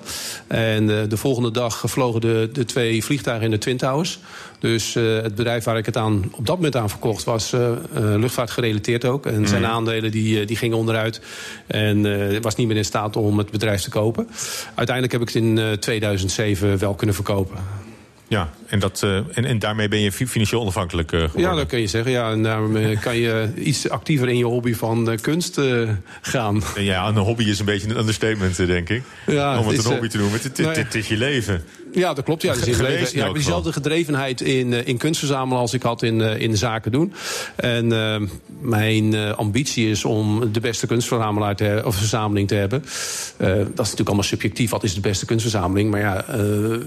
En 0.47 0.85
de 0.85 1.17
volgende 1.17 1.51
dag 1.51 1.83
vlogen 1.85 2.21
de, 2.21 2.49
de 2.53 2.65
twee 2.65 3.03
vliegtuigen 3.03 3.45
in 3.45 3.51
de 3.51 3.57
Twin 3.57 3.77
Towers. 3.77 4.19
Dus 4.59 4.93
het 4.93 5.35
bedrijf 5.35 5.63
waar 5.63 5.77
ik 5.77 5.85
het 5.85 5.97
aan, 5.97 6.31
op 6.31 6.45
dat 6.45 6.55
moment 6.55 6.75
aan 6.75 6.89
verkocht 6.89 7.23
was 7.23 7.53
luchtvaart 7.93 8.51
gerelateerd 8.51 9.05
ook. 9.05 9.25
En 9.25 9.47
zijn 9.47 9.61
Mhm. 9.61 9.71
aandelen 9.71 10.11
die, 10.11 10.45
die 10.45 10.57
gingen 10.57 10.77
onderuit. 10.77 11.21
En 11.67 12.41
was 12.41 12.55
niet 12.55 12.67
meer 12.67 12.77
in 12.77 12.85
staat 12.85 13.15
om 13.15 13.37
het 13.37 13.51
bedrijf 13.51 13.81
te 13.81 13.89
kopen. 13.89 14.29
Uiteindelijk 14.75 15.11
heb 15.11 15.21
ik 15.21 15.27
het 15.27 15.43
in 15.43 15.77
2007 15.79 16.77
wel 16.77 16.93
kunnen 16.93 17.15
verkopen. 17.15 17.86
Ja, 18.28 18.49
en, 18.67 18.80
dat, 18.80 19.01
uh, 19.05 19.15
en, 19.15 19.45
en 19.45 19.59
daarmee 19.59 19.88
ben 19.88 19.99
je 19.99 20.11
financieel 20.11 20.61
onafhankelijk 20.61 21.11
uh, 21.11 21.19
geworden. 21.19 21.41
Ja, 21.41 21.55
dat 21.55 21.67
kun 21.67 21.80
je 21.80 21.88
zeggen. 21.88 22.11
Ja, 22.11 22.32
en 22.32 22.43
daarmee 22.43 22.97
kan 22.97 23.17
je 23.17 23.51
iets 23.55 23.89
actiever 23.89 24.30
in 24.30 24.38
je 24.38 24.45
hobby 24.45 24.73
van 24.73 25.11
uh, 25.11 25.17
kunst 25.17 25.61
gaan. 26.21 26.61
Ja, 26.75 27.07
een 27.07 27.17
hobby 27.17 27.43
is 27.43 27.59
een 27.59 27.65
beetje 27.65 27.89
een 27.89 27.97
understatement, 27.97 28.55
denk 28.55 28.89
ik. 28.89 29.03
Ja, 29.25 29.59
Om 29.59 29.67
het 29.67 29.78
is, 29.78 29.86
een 29.86 29.91
hobby 29.91 30.07
te 30.07 30.17
noemen. 30.17 30.34
Het, 30.34 30.43
het, 30.43 30.57
nou 30.57 30.73
ja. 30.73 30.84
het 30.84 30.95
is 30.95 31.07
je 31.07 31.17
leven. 31.17 31.63
Ja, 31.91 32.13
dat 32.13 32.23
klopt. 32.23 32.41
Ja, 32.41 32.53
ja, 33.13 33.25
elk 33.25 33.33
diezelfde 33.33 33.73
gedrevenheid 33.73 34.41
in, 34.41 34.73
eh, 34.73 34.88
in 34.88 34.97
kunst 34.97 35.19
verzamelen 35.19 35.61
als 35.61 35.73
ik 35.73 35.83
had 35.83 36.03
in, 36.03 36.21
eh, 36.21 36.41
in 36.41 36.51
de 36.51 36.57
zaken 36.57 36.91
doen. 36.91 37.13
En 37.55 37.91
eh, 37.91 38.21
mijn 38.59 39.35
ambitie 39.35 39.89
is 39.89 40.05
om 40.05 40.51
de 40.51 40.59
beste 40.59 40.88
kunstverzamelaar 40.88 41.55
te 41.55 41.81
of 41.85 41.95
verzameling 41.95 42.47
te 42.47 42.55
hebben. 42.55 42.81
Dat 43.38 43.59
is 43.59 43.75
natuurlijk 43.75 44.07
allemaal 44.07 44.23
subjectief. 44.23 44.69
Wat 44.69 44.83
is 44.83 44.93
de 44.93 45.01
beste 45.01 45.25
kunstverzameling? 45.25 45.91
Maar 45.91 45.99
ja, 45.99 46.25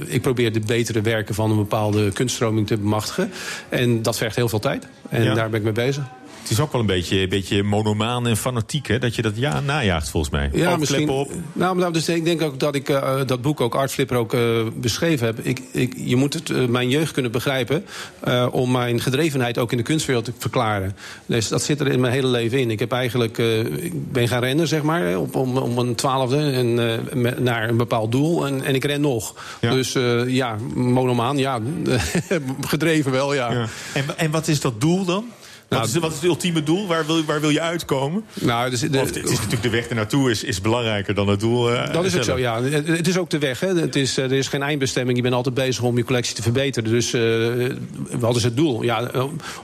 ik 0.06 0.22
probeer 0.22 0.52
de 0.52 0.60
betere 0.60 1.00
werken 1.00 1.34
van 1.34 1.50
een 1.50 1.56
bepaalde 1.56 2.12
kunststroming 2.12 2.66
te 2.66 2.76
bemachtigen. 2.76 3.32
En 3.68 4.02
dat 4.02 4.16
vergt 4.16 4.36
heel 4.36 4.48
veel 4.48 4.58
tijd. 4.58 4.86
En 5.08 5.22
Ja. 5.22 5.34
daar 5.34 5.50
ben 5.50 5.58
ik 5.58 5.64
mee 5.64 5.86
bezig. 5.86 6.04
Het 6.50 6.58
is 6.58 6.64
ook 6.64 6.72
wel 6.72 6.80
een 6.80 6.86
beetje, 6.86 7.20
een 7.20 7.28
beetje 7.28 7.62
monomaan 7.62 8.26
en 8.26 8.36
fanatiek, 8.36 8.86
hè? 8.86 8.98
Dat 8.98 9.14
je 9.14 9.22
dat 9.22 9.36
ja 9.36 9.60
najaagt, 9.60 10.08
volgens 10.08 10.32
mij. 10.32 10.50
Ja, 10.52 10.76
misschien. 10.76 11.08
op. 11.08 11.30
Nou, 11.52 11.76
maar 11.76 11.92
dus 11.92 12.08
ik 12.08 12.24
denk 12.24 12.42
ook 12.42 12.60
dat 12.60 12.74
ik 12.74 12.88
eh, 12.88 13.20
dat 13.26 13.42
boek 13.42 13.60
ook 13.60 13.74
Art 13.74 13.92
Flipper 13.92 14.16
ook 14.16 14.34
eh, 14.34 14.40
beschreven 14.74 15.26
heb. 15.26 15.38
Ik, 15.38 15.60
ik, 15.72 15.94
je 15.96 16.16
moet 16.16 16.34
het, 16.34 16.50
eh, 16.50 16.66
mijn 16.66 16.88
jeugd 16.88 17.12
kunnen 17.12 17.32
begrijpen 17.32 17.84
om 18.50 18.70
mijn 18.70 19.00
gedrevenheid 19.00 19.58
ook 19.58 19.70
in 19.70 19.76
de 19.76 19.82
kunstwereld 19.82 20.24
te 20.24 20.32
verklaren. 20.38 20.96
Dus 21.26 21.48
dat 21.48 21.62
zit 21.62 21.80
er 21.80 21.88
in 21.88 22.00
mijn 22.00 22.12
hele 22.12 22.26
leven 22.26 22.58
in. 22.58 22.70
Ik 22.70 22.78
heb 22.78 22.92
eigenlijk, 22.92 23.38
ik 23.78 24.12
ben 24.12 24.28
gaan 24.28 24.40
rennen 24.40 24.68
zeg 24.68 24.82
maar 24.82 25.18
op, 25.18 25.34
om, 25.34 25.56
om 25.56 25.78
een 25.78 25.94
twaalfde 25.94 26.50
en 26.50 26.74
naar 27.42 27.68
een 27.68 27.76
bepaald 27.76 28.12
doel 28.12 28.46
en, 28.46 28.62
en 28.62 28.74
ik 28.74 28.84
ren 28.84 29.00
nog. 29.00 29.34
Dus 29.60 29.92
ja, 30.26 30.56
monomaan, 30.74 31.36
ja, 31.36 31.60
gedreven 32.60 33.12
wel, 33.12 33.34
ja. 33.34 33.52
Ja. 33.52 33.66
En, 33.92 34.04
en 34.16 34.30
wat 34.30 34.48
is 34.48 34.60
dat 34.60 34.80
doel 34.80 35.04
dan? 35.04 35.24
Nou, 35.70 35.82
wat, 35.82 35.90
is, 35.94 36.00
wat 36.00 36.10
is 36.10 36.16
het 36.16 36.26
ultieme 36.26 36.62
doel? 36.62 36.86
Waar 36.86 37.06
wil, 37.06 37.24
waar 37.24 37.40
wil 37.40 37.50
je 37.50 37.60
uitkomen? 37.60 38.24
Nou, 38.34 38.70
dus 38.70 38.80
de- 38.80 39.00
of 39.00 39.06
het 39.06 39.16
is 39.16 39.30
natuurlijk 39.36 39.62
de 39.62 39.70
weg 39.70 39.86
ernaartoe 39.88 40.30
is, 40.30 40.44
is 40.44 40.60
belangrijker 40.60 41.14
dan 41.14 41.28
het 41.28 41.40
doel. 41.40 41.72
eh, 41.72 41.92
Dat 41.92 42.04
is 42.04 42.16
ook 42.16 42.22
zo, 42.24 42.38
ja. 42.38 42.62
Het, 42.62 42.86
het 42.86 43.08
is 43.08 43.18
ook 43.18 43.30
de 43.30 43.38
weg. 43.38 43.60
Hè. 43.60 43.74
Het 43.74 43.96
is, 43.96 44.18
eh, 44.18 44.24
er 44.24 44.32
is 44.32 44.48
geen 44.48 44.62
eindbestemming. 44.62 45.16
Je 45.16 45.22
bent 45.22 45.34
altijd 45.34 45.54
bezig 45.54 45.82
om 45.84 45.96
je 45.96 46.04
collectie 46.04 46.34
te 46.34 46.42
verbeteren. 46.42 46.90
Dus 46.90 47.12
eh, 47.12 47.22
wat 48.18 48.36
is 48.36 48.42
het 48.42 48.56
doel? 48.56 48.82
Ja, 48.82 49.10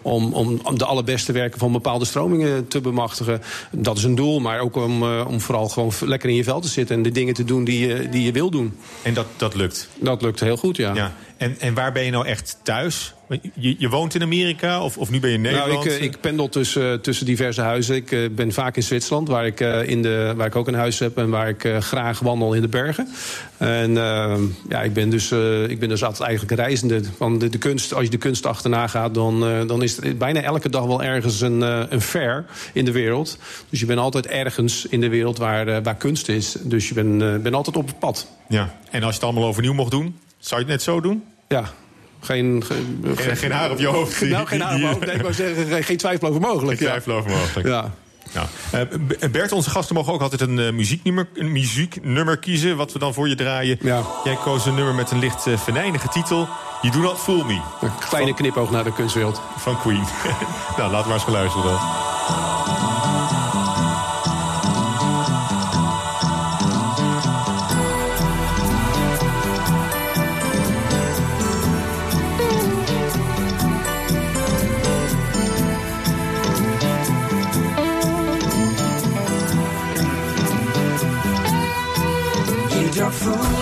om, 0.03 0.33
om, 0.35 0.61
om 0.63 0.79
de 0.79 0.85
allerbeste 0.85 1.33
werken 1.33 1.59
van 1.59 1.73
bepaalde 1.73 2.05
stromingen 2.05 2.69
te 2.69 2.81
bemachtigen. 2.81 3.43
Dat 3.71 3.97
is 3.97 4.03
een 4.05 4.15
doel, 4.15 4.41
maar 4.41 4.61
ook 4.61 4.77
om, 4.77 5.03
om 5.03 5.41
vooral 5.41 5.69
gewoon 5.69 5.93
lekker 6.01 6.29
in 6.29 6.35
je 6.35 6.45
vel 6.45 6.61
te 6.61 6.69
zitten... 6.69 6.97
en 6.97 7.03
de 7.03 7.11
dingen 7.13 7.35
te 7.35 7.45
doen 7.45 7.65
die 7.65 7.87
je, 7.89 8.09
die 8.09 8.23
je 8.23 8.33
wil 8.33 8.51
doen. 8.51 8.77
En 9.03 9.15
dat, 9.15 9.27
dat 9.37 9.55
lukt? 9.55 9.89
Dat 10.01 10.23
lukt 10.23 10.41
heel 10.41 10.57
goed, 10.57 10.77
ja. 10.77 10.95
Ja. 10.95 11.13
En, 11.37 11.57
en 11.61 11.75
waar 11.75 11.93
ben 11.93 12.05
je 12.05 12.11
nou 12.11 12.27
echt 12.27 12.57
thuis? 12.63 13.15
Je, 13.55 13.75
je 13.79 13.89
woont 13.89 14.15
in 14.15 14.23
Amerika 14.23 14.83
of, 14.83 14.99
of 14.99 15.11
nu 15.11 15.21
ben 15.21 15.31
je 15.31 15.37
in 15.37 15.43
Nederland? 15.43 15.73
Nou, 15.73 15.87
ik, 15.87 15.93
eh, 15.93 16.03
ik 16.03 16.21
pendel 16.21 16.49
tussen, 16.49 17.01
tussen 17.01 17.27
diverse 17.27 17.61
huizen. 17.61 17.95
Ik 17.95 18.13
eh, 18.13 18.21
ben 18.31 18.53
vaak 18.53 18.77
in 18.77 18.83
Zwitserland, 18.83 19.29
waar 19.29 19.47
ik, 19.47 19.61
eh, 19.61 19.89
in 19.89 20.03
de, 20.03 20.33
waar 20.37 20.47
ik 20.47 20.57
ook 20.57 20.69
een 20.69 20.75
huis 20.75 20.99
heb... 20.99 21.19
en 21.19 21.31
waar 21.31 21.49
ik 21.49 21.65
eh, 21.65 21.79
graag 21.79 22.19
wandel 22.19 22.53
in 22.55 22.63
de 22.63 22.69
bergen. 22.69 23.09
En 23.57 23.97
eh, 23.97 24.39
ja, 24.69 24.83
ik 24.83 24.93
ben, 24.93 25.11
dus, 25.11 25.31
eh, 25.31 25.69
ik 25.69 25.79
ben 25.79 25.89
dus 25.89 26.05
altijd 26.05 26.23
eigenlijk 26.29 26.59
een 26.59 26.65
reizende. 26.67 27.01
Van 27.17 27.39
de, 27.39 27.49
de 27.49 27.59
kunst, 27.59 27.95
als 27.95 28.05
je 28.05 28.11
de 28.11 28.17
kunst 28.17 28.47
achterna 28.47 28.87
gaat, 28.87 29.15
dan, 29.15 29.47
eh, 29.47 29.67
dan 29.67 29.83
is 29.83 29.97
er 29.99 30.17
bijna 30.17 30.43
elke 30.43 30.69
dag 30.69 30.85
wel 30.85 31.03
ergens 31.03 31.41
een, 31.41 31.63
eh, 31.63 31.83
een 31.89 32.01
fair 32.01 32.45
in 32.73 32.85
de 32.85 32.93
wereld. 32.93 33.39
Dus 33.71 33.81
je 33.81 33.87
bent 33.87 33.99
altijd 33.99 34.27
ergens 34.27 34.87
in 34.87 35.01
de 35.01 35.09
wereld 35.09 35.39
waar, 35.39 35.69
eh, 35.69 35.79
waar 35.83 35.97
kunst 35.97 36.29
is. 36.29 36.57
Dus 36.63 36.89
je 36.89 36.95
bent 36.95 37.23
eh, 37.23 37.37
bent 37.37 37.55
altijd 37.55 37.77
op 37.77 37.87
het 37.87 37.99
pad. 37.99 38.27
Ja. 38.49 38.75
En 38.91 39.03
als 39.03 39.15
je 39.15 39.21
het 39.21 39.23
allemaal 39.23 39.49
overnieuw 39.49 39.75
mocht 39.75 39.91
doen, 39.91 40.19
zou 40.39 40.61
je 40.61 40.67
het 40.67 40.77
net 40.77 40.83
zo 40.83 41.01
doen? 41.01 41.25
Ja. 41.49 41.65
Geen, 42.27 42.65
geen, 42.67 43.17
Geen- 43.17 43.37
geen 43.37 43.51
haar 43.53 43.71
op 43.71 43.79
je 43.79 43.87
hoofd. 43.87 44.21
Nou, 44.21 44.47
geen 44.47 44.61
haar 44.61 44.75
op 44.75 44.81
mijn 44.81 44.93
hoofd. 44.93 45.07
Nee, 45.07 45.15
ik 45.15 45.21
wou 45.21 45.35
zeggen, 45.43 45.85
geen, 45.85 45.97
twijfel 45.97 46.29
over 46.29 46.41
mogelijk. 46.41 46.79
Geen 46.79 46.87
ja. 46.87 46.93
twijfel 46.93 47.13
over 47.13 47.31
mogelijk. 47.31 47.69
Ja. 47.69 47.91
Nou, 48.33 48.47
eh, 49.21 49.31
Bert, 49.31 49.53
onze 49.53 49.71
gasten 49.71 49.95
mogen 49.95 50.13
ook 50.13 50.21
altijd 50.21 50.41
een, 50.41 50.59
eh, 50.59 50.73
muzieknummer, 50.73 51.29
een 51.35 51.53
muzieknummer 51.53 52.39
kiezen... 52.39 52.77
wat 52.77 52.93
we 52.93 52.99
dan 52.99 53.15
voor 53.15 53.29
je 53.29 53.35
draaien. 53.35 53.79
Jij 54.25 54.37
koos 54.45 54.67
een 54.67 54.75
nummer 54.75 54.95
met 54.95 55.11
een 55.11 55.19
licht 55.19 55.47
uh, 55.47 55.59
venijnige 55.59 56.09
titel. 56.09 56.49
You 56.83 56.93
Do 56.93 57.01
Not 57.01 57.19
Fool 57.19 57.45
Me. 57.45 57.61
Een 57.81 57.91
kleine 58.09 58.35
knipoog 58.35 58.71
naar 58.71 58.85
de 58.85 58.93
kunstwereld. 58.93 59.41
Van 59.57 59.79
Queen. 59.81 60.05
nou, 60.77 60.91
laten 60.91 60.91
we 60.91 61.05
maar 61.05 61.13
eens 61.13 61.23
gaan 61.23 61.33
luisteren 61.33 61.65
dan. 61.67 62.76
You 83.27 83.56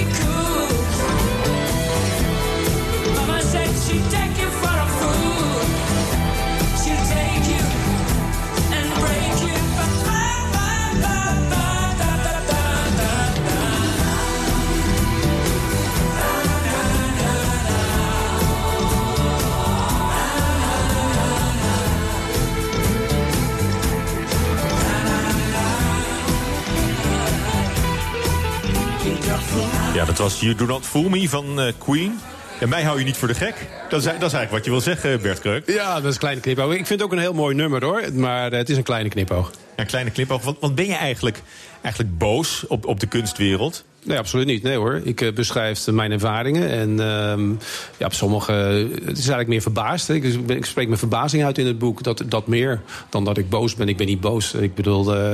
we 0.00 0.06
could 0.10 0.39
was 30.20 30.40
You 30.40 30.54
Do 30.54 30.66
Not 30.66 30.86
Fool 30.86 31.08
Me 31.08 31.28
van 31.28 31.60
eh, 31.60 31.72
Queen. 31.78 32.18
En 32.60 32.68
mij 32.68 32.82
hou 32.82 32.98
je 32.98 33.04
niet 33.04 33.16
voor 33.16 33.28
de 33.28 33.34
gek. 33.34 33.54
Dat 33.88 33.98
is, 33.98 34.04
dat 34.04 34.14
is 34.14 34.20
eigenlijk 34.20 34.50
wat 34.50 34.64
je 34.64 34.70
wil 34.70 34.80
zeggen, 34.80 35.20
Bert 35.20 35.40
Kreuk. 35.40 35.66
Ja, 35.66 35.94
dat 35.94 36.04
is 36.04 36.12
een 36.12 36.18
kleine 36.18 36.40
knipoog. 36.40 36.70
Ik 36.70 36.86
vind 36.86 36.88
het 36.88 37.02
ook 37.02 37.12
een 37.12 37.18
heel 37.18 37.32
mooi 37.32 37.54
nummer 37.54 37.84
hoor. 37.84 38.02
Maar 38.12 38.52
eh, 38.52 38.58
het 38.58 38.68
is 38.68 38.76
een 38.76 38.82
kleine 38.82 39.08
knipoog. 39.08 39.50
Ja, 39.50 39.82
een 39.82 39.86
kleine 39.86 40.10
knipoog. 40.10 40.42
Want, 40.42 40.56
want 40.60 40.74
ben 40.74 40.86
je 40.86 40.94
eigenlijk, 40.94 41.42
eigenlijk 41.82 42.18
boos 42.18 42.66
op, 42.66 42.86
op 42.86 43.00
de 43.00 43.06
kunstwereld? 43.06 43.84
Nee, 44.04 44.18
absoluut 44.18 44.46
niet. 44.46 44.62
Nee 44.62 44.76
hoor. 44.76 45.00
Ik 45.04 45.20
eh, 45.20 45.32
beschrijf 45.32 45.86
mijn 45.86 46.12
ervaringen. 46.12 46.68
En 46.70 47.00
ehm, 47.00 47.48
ja, 47.96 48.06
op 48.06 48.12
sommige. 48.12 48.52
Het 48.52 49.02
is 49.04 49.16
eigenlijk 49.18 49.48
meer 49.48 49.60
verbaasd. 49.62 50.08
hè. 50.08 50.14
Ik, 50.14 50.24
ik 50.46 50.64
spreek 50.64 50.86
mijn 50.86 50.98
verbazing 50.98 51.44
uit 51.44 51.58
in 51.58 51.66
het 51.66 51.78
boek. 51.78 52.02
Dat, 52.02 52.22
dat 52.26 52.46
meer 52.46 52.80
dan 53.08 53.24
dat 53.24 53.38
ik 53.38 53.48
boos 53.48 53.74
ben. 53.74 53.88
Ik 53.88 53.96
ben 53.96 54.06
niet 54.06 54.20
boos. 54.20 54.54
Ik 54.54 54.74
bedoel, 54.74 55.14
eh, 55.16 55.32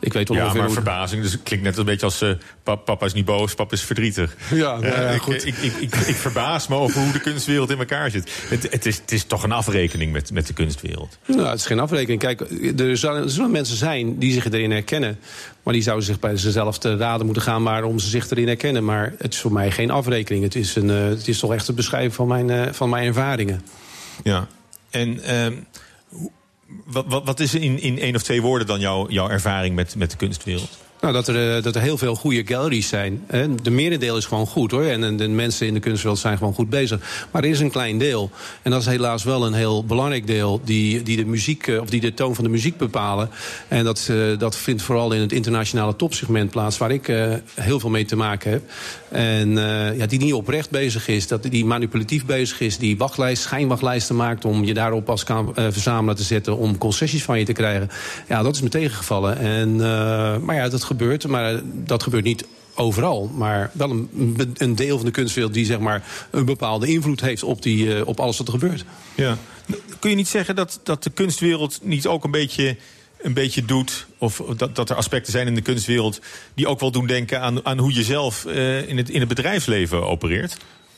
ik 0.00 0.12
weet 0.12 0.28
wel 0.28 0.36
Ja, 0.38 0.52
maar 0.52 0.64
hoe- 0.64 0.72
verbazing. 0.74 1.22
Dus 1.22 1.32
het 1.32 1.42
klinkt 1.42 1.64
net 1.64 1.76
een 1.76 1.84
beetje 1.84 2.06
als... 2.06 2.20
eh, 2.22 2.30
pap- 2.62 2.84
papa 2.84 3.06
is 3.06 3.12
niet 3.12 3.24
boos, 3.24 3.54
papa 3.54 3.72
is 3.74 3.82
verdrietig. 3.82 4.36
Ja, 4.50 4.76
nou 4.78 4.84
Eh, 4.84 5.18
goed. 5.20 5.46
Ik, 5.46 5.56
ik, 5.56 5.72
ik, 5.72 5.94
ik 5.94 6.14
verbaas 6.14 6.68
me 6.68 6.74
over 6.76 7.00
hoe 7.02 7.12
de 7.12 7.20
kunstwereld 7.20 7.70
in 7.70 7.78
elkaar 7.78 8.10
zit. 8.10 8.30
Het, 8.48 8.62
het, 8.70 8.86
is, 8.86 8.96
het 8.96 9.12
is 9.12 9.24
toch 9.24 9.42
een 9.42 9.52
afrekening 9.52 10.12
met, 10.12 10.32
met 10.32 10.46
de 10.46 10.52
kunstwereld. 10.52 11.18
Nou, 11.26 11.46
het 11.48 11.58
is 11.58 11.66
geen 11.66 11.80
afrekening. 11.80 12.20
Kijk, 12.20 12.40
er 12.80 12.96
zullen, 12.96 13.22
er 13.22 13.30
zullen 13.30 13.50
mensen 13.50 13.76
zijn 13.76 14.18
die 14.18 14.32
zich 14.32 14.50
erin 14.50 14.70
herkennen. 14.70 15.18
Maar 15.62 15.74
die 15.74 15.82
zouden 15.82 16.06
zich 16.06 16.18
bij 16.18 16.36
zichzelf 16.36 16.78
te 16.78 16.96
raden 16.96 17.24
moeten 17.24 17.42
gaan 17.42 17.62
waarom 17.62 17.98
ze 17.98 18.08
zich 18.08 18.30
erin 18.30 18.46
herkennen. 18.46 18.84
Maar 18.84 19.14
het 19.18 19.32
is 19.34 19.40
voor 19.40 19.52
mij 19.52 19.70
geen 19.70 19.90
afrekening. 19.90 20.44
Het 20.44 20.54
is, 20.54 20.76
een, 20.76 20.90
eh, 20.90 21.04
het 21.04 21.28
is 21.28 21.38
toch 21.38 21.52
echt 21.52 21.66
het 21.66 21.76
beschrijven 21.76 22.12
van 22.12 22.28
mijn, 22.28 22.50
eh, 22.50 22.72
van 22.72 22.88
mijn 22.88 23.06
ervaringen. 23.06 23.64
Ja. 24.22 24.46
En 24.90 25.22
ehm, 25.24 25.54
wat, 26.84 27.04
wat, 27.08 27.24
wat 27.24 27.40
is 27.40 27.54
in, 27.54 27.80
in 27.80 27.98
één 27.98 28.14
of 28.14 28.22
twee 28.22 28.42
woorden 28.42 28.66
dan 28.66 28.80
jouw, 28.80 29.08
jouw 29.08 29.28
ervaring 29.28 29.74
met, 29.74 29.96
met 29.96 30.10
de 30.10 30.16
kunstwereld? 30.16 30.78
Nou, 31.02 31.14
dat 31.14 31.28
er, 31.28 31.56
eh, 31.56 31.62
dat 31.62 31.74
er 31.74 31.82
heel 31.82 31.98
veel 31.98 32.14
goede 32.14 32.42
galleries 32.46 32.88
zijn. 32.88 33.24
De 33.62 33.70
merendeel 33.70 34.16
is 34.16 34.24
gewoon 34.26 34.46
goed 34.46 34.70
hoor. 34.70 34.84
En, 34.84 35.16
de 35.16 35.28
mensen 35.28 35.66
in 35.66 35.74
de 35.74 35.80
kunstwereld 35.80 36.18
zijn 36.18 36.38
gewoon 36.38 36.54
goed 36.54 36.70
bezig. 36.70 37.26
Maar 37.30 37.42
er 37.42 37.50
is 37.50 37.60
een 37.60 37.70
klein 37.70 37.98
deel. 37.98 38.30
En 38.62 38.70
dat 38.70 38.80
is 38.80 38.86
helaas 38.86 39.24
wel 39.24 39.46
een 39.46 39.52
heel 39.52 39.84
belangrijk 39.84 40.26
deel. 40.26 40.60
Die, 40.64 41.02
die 41.02 41.16
de 41.16 41.24
muziek, 41.24 41.66
eh, 41.66 41.80
of 41.80 41.90
die 41.90 42.00
de 42.00 42.14
toon 42.14 42.34
van 42.34 42.44
de 42.44 42.50
muziek 42.50 42.76
bepalen. 42.76 43.30
En 43.68 43.84
dat, 43.84 44.08
eh, 44.10 44.38
dat 44.38 44.56
vindt 44.56 44.82
vooral 44.82 45.12
in 45.12 45.20
het 45.20 45.32
internationale 45.32 45.96
topsegment 45.96 46.50
plaats. 46.50 46.78
Waar 46.78 46.90
ik 46.90 47.06
heel 47.54 47.80
veel 47.80 47.90
mee 47.90 48.04
te 48.04 48.16
maken 48.16 48.50
heb. 48.50 48.62
En 49.08 49.50
ja, 49.96 50.06
die 50.06 50.18
niet 50.18 50.32
oprecht 50.32 50.70
bezig 50.70 51.08
is. 51.08 51.26
Dat 51.26 51.42
die 51.42 51.64
manipulatief 51.64 52.24
bezig 52.26 52.60
is. 52.60 52.78
Die 52.78 52.96
wachtlijst, 52.96 53.42
schijnwachtlijsten 53.42 54.16
maakt. 54.16 54.44
Om 54.44 54.64
je 54.64 54.74
daarop 54.74 55.10
als 55.10 55.24
kan, 55.24 55.52
verzamelaar 55.54 56.16
te 56.16 56.22
zetten. 56.22 56.56
Om 56.56 56.78
concessies 56.78 57.24
van 57.24 57.38
je 57.38 57.44
te 57.44 57.52
krijgen. 57.52 57.90
Ja, 58.28 58.42
dat 58.42 58.54
is 58.54 58.62
me 58.62 58.68
tegengevallen. 58.68 59.38
En, 59.38 59.76
maar 60.44 60.56
ja, 60.56 60.68
dat 60.68 60.84
gebeurt. 60.92 61.26
Maar 61.26 61.60
dat 61.64 62.02
gebeurt 62.02 62.24
niet 62.24 62.44
overal. 62.74 63.30
Maar 63.34 63.70
wel 63.72 63.90
een, 63.90 64.54
een 64.56 64.74
deel 64.74 64.96
van 64.96 65.06
de 65.06 65.12
kunstwereld 65.12 65.54
die 65.54 65.64
zeg 65.64 65.78
maar, 65.78 66.04
een 66.30 66.44
bepaalde 66.44 66.86
invloed 66.86 67.20
heeft 67.20 67.42
op, 67.42 67.62
die, 67.62 67.94
eh, 67.94 68.06
op 68.06 68.20
alles 68.20 68.38
wat 68.38 68.46
er 68.46 68.58
gebeurt. 68.58 68.84
Ja. 69.14 69.38
Kun 69.98 70.10
je 70.10 70.16
niet 70.16 70.28
zeggen 70.28 70.56
dat, 70.56 70.80
dat 70.82 71.02
de 71.02 71.10
kunstwereld 71.10 71.78
niet 71.82 72.06
ook 72.06 72.24
een 72.24 72.30
beetje, 72.30 72.76
een 73.20 73.34
beetje 73.34 73.64
doet... 73.64 74.06
of 74.18 74.42
dat, 74.56 74.76
dat 74.76 74.90
er 74.90 74.96
aspecten 74.96 75.32
zijn 75.32 75.46
in 75.46 75.54
de 75.54 75.62
kunstwereld... 75.62 76.20
die 76.54 76.66
ook 76.66 76.80
wel 76.80 76.90
doen 76.90 77.06
denken 77.06 77.40
aan, 77.40 77.64
aan 77.64 77.78
hoe 77.78 77.94
je 77.94 78.02
zelf 78.02 78.44
eh, 78.44 78.88
in, 78.88 78.96
het, 78.96 79.10
in 79.10 79.20
het 79.20 79.28
bedrijfsleven 79.28 80.06
opereert? 80.06 80.56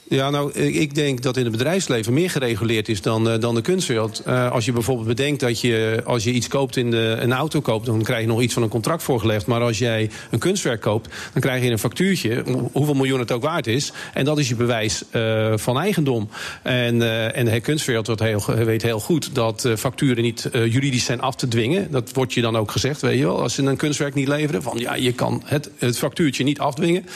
Ja, 0.09 0.31
nou, 0.31 0.53
ik 0.53 0.95
denk 0.95 1.23
dat 1.23 1.37
in 1.37 1.43
het 1.43 1.53
bedrijfsleven 1.53 2.13
meer 2.13 2.31
gereguleerd 2.31 2.89
is 2.89 3.03
dan, 3.03 3.29
eh, 3.31 3.41
dan 3.41 3.55
de 3.55 3.61
kunstwereld. 3.61 4.23
Eh, 4.25 4.51
als 4.51 4.65
je 4.65 4.73
bijvoorbeeld 4.73 5.07
bedenkt 5.07 5.41
dat 5.41 5.61
je, 5.61 6.03
als 6.05 6.25
je 6.25 6.31
iets 6.33 6.49
koopt 6.49 6.77
in 6.77 6.91
de, 6.91 7.17
een 7.21 7.33
auto 7.33 7.61
koopt, 7.61 7.87
dan 7.87 8.03
krijg 8.03 8.21
je 8.21 8.27
nog 8.27 8.41
iets 8.43 8.55
van 8.55 8.63
een 8.63 8.69
contract 8.69 9.03
voorgelegd. 9.03 9.47
Maar 9.47 9.61
als 9.61 9.79
jij 9.79 10.11
een 10.31 10.39
kunstwerk 10.39 10.81
koopt, 10.81 11.09
dan 11.33 11.43
krijg 11.43 11.63
je 11.65 11.71
een 11.71 11.79
factuurtje, 11.79 12.43
hoe- 12.47 12.69
hoeveel 12.73 12.95
miljoen 12.95 13.19
het 13.19 13.33
ook 13.33 13.43
waard 13.43 13.67
is. 13.67 13.93
En 14.15 14.25
dat 14.25 14.39
is 14.39 14.49
je 14.49 14.55
bewijs 14.55 15.03
eh, 15.11 15.53
van 15.57 15.79
eigendom. 15.79 16.29
En, 16.63 17.03
en 17.35 17.45
de 17.45 17.61
kunstwereld 17.61 18.19
heel, 18.21 18.45
weet 18.47 18.83
heel 18.83 19.01
goed 19.01 19.35
dat 19.35 19.69
facturen 19.77 20.23
niet 20.23 20.49
juridisch 20.53 21.05
zijn 21.05 21.21
af 21.21 21.35
te 21.35 21.49
dwingen. 21.49 21.91
Dat 21.91 22.11
wordt 22.13 22.33
je 22.33 22.41
dan 22.41 22.57
ook 22.57 22.71
gezegd, 22.71 23.01
weet 23.01 23.19
je 23.19 23.25
wel. 23.25 23.41
Als 23.43 23.55
ze 23.55 23.63
een 23.63 23.77
kunstwerk 23.77 24.15
niet 24.15 24.29
leveren, 24.29 24.63
van 24.63 24.79
ja, 24.79 24.95
je 24.95 25.13
kan 25.13 25.43
het, 25.45 25.71
het 25.79 25.99
factuurtje 25.99 26.45
niet 26.45 26.59
afdwingen. 26.59 27.07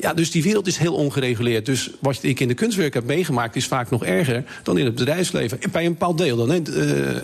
Ja, 0.00 0.14
dus 0.14 0.30
die 0.30 0.42
wereld 0.42 0.66
is 0.66 0.76
heel 0.76 0.94
ongereguleerd. 0.94 1.66
Dus 1.66 1.90
wat 2.00 2.18
ik 2.20 2.37
in 2.40 2.48
de 2.48 2.54
kunstwerk 2.54 2.94
heb 2.94 3.04
meegemaakt, 3.04 3.56
is 3.56 3.66
vaak 3.66 3.90
nog 3.90 4.04
erger 4.04 4.44
dan 4.62 4.78
in 4.78 4.84
het 4.84 4.94
bedrijfsleven. 4.94 5.58
Bij 5.72 5.84
een 5.84 5.92
bepaald 5.92 6.18
deel 6.18 6.36
dan. 6.36 6.50
Eh, 6.50 7.16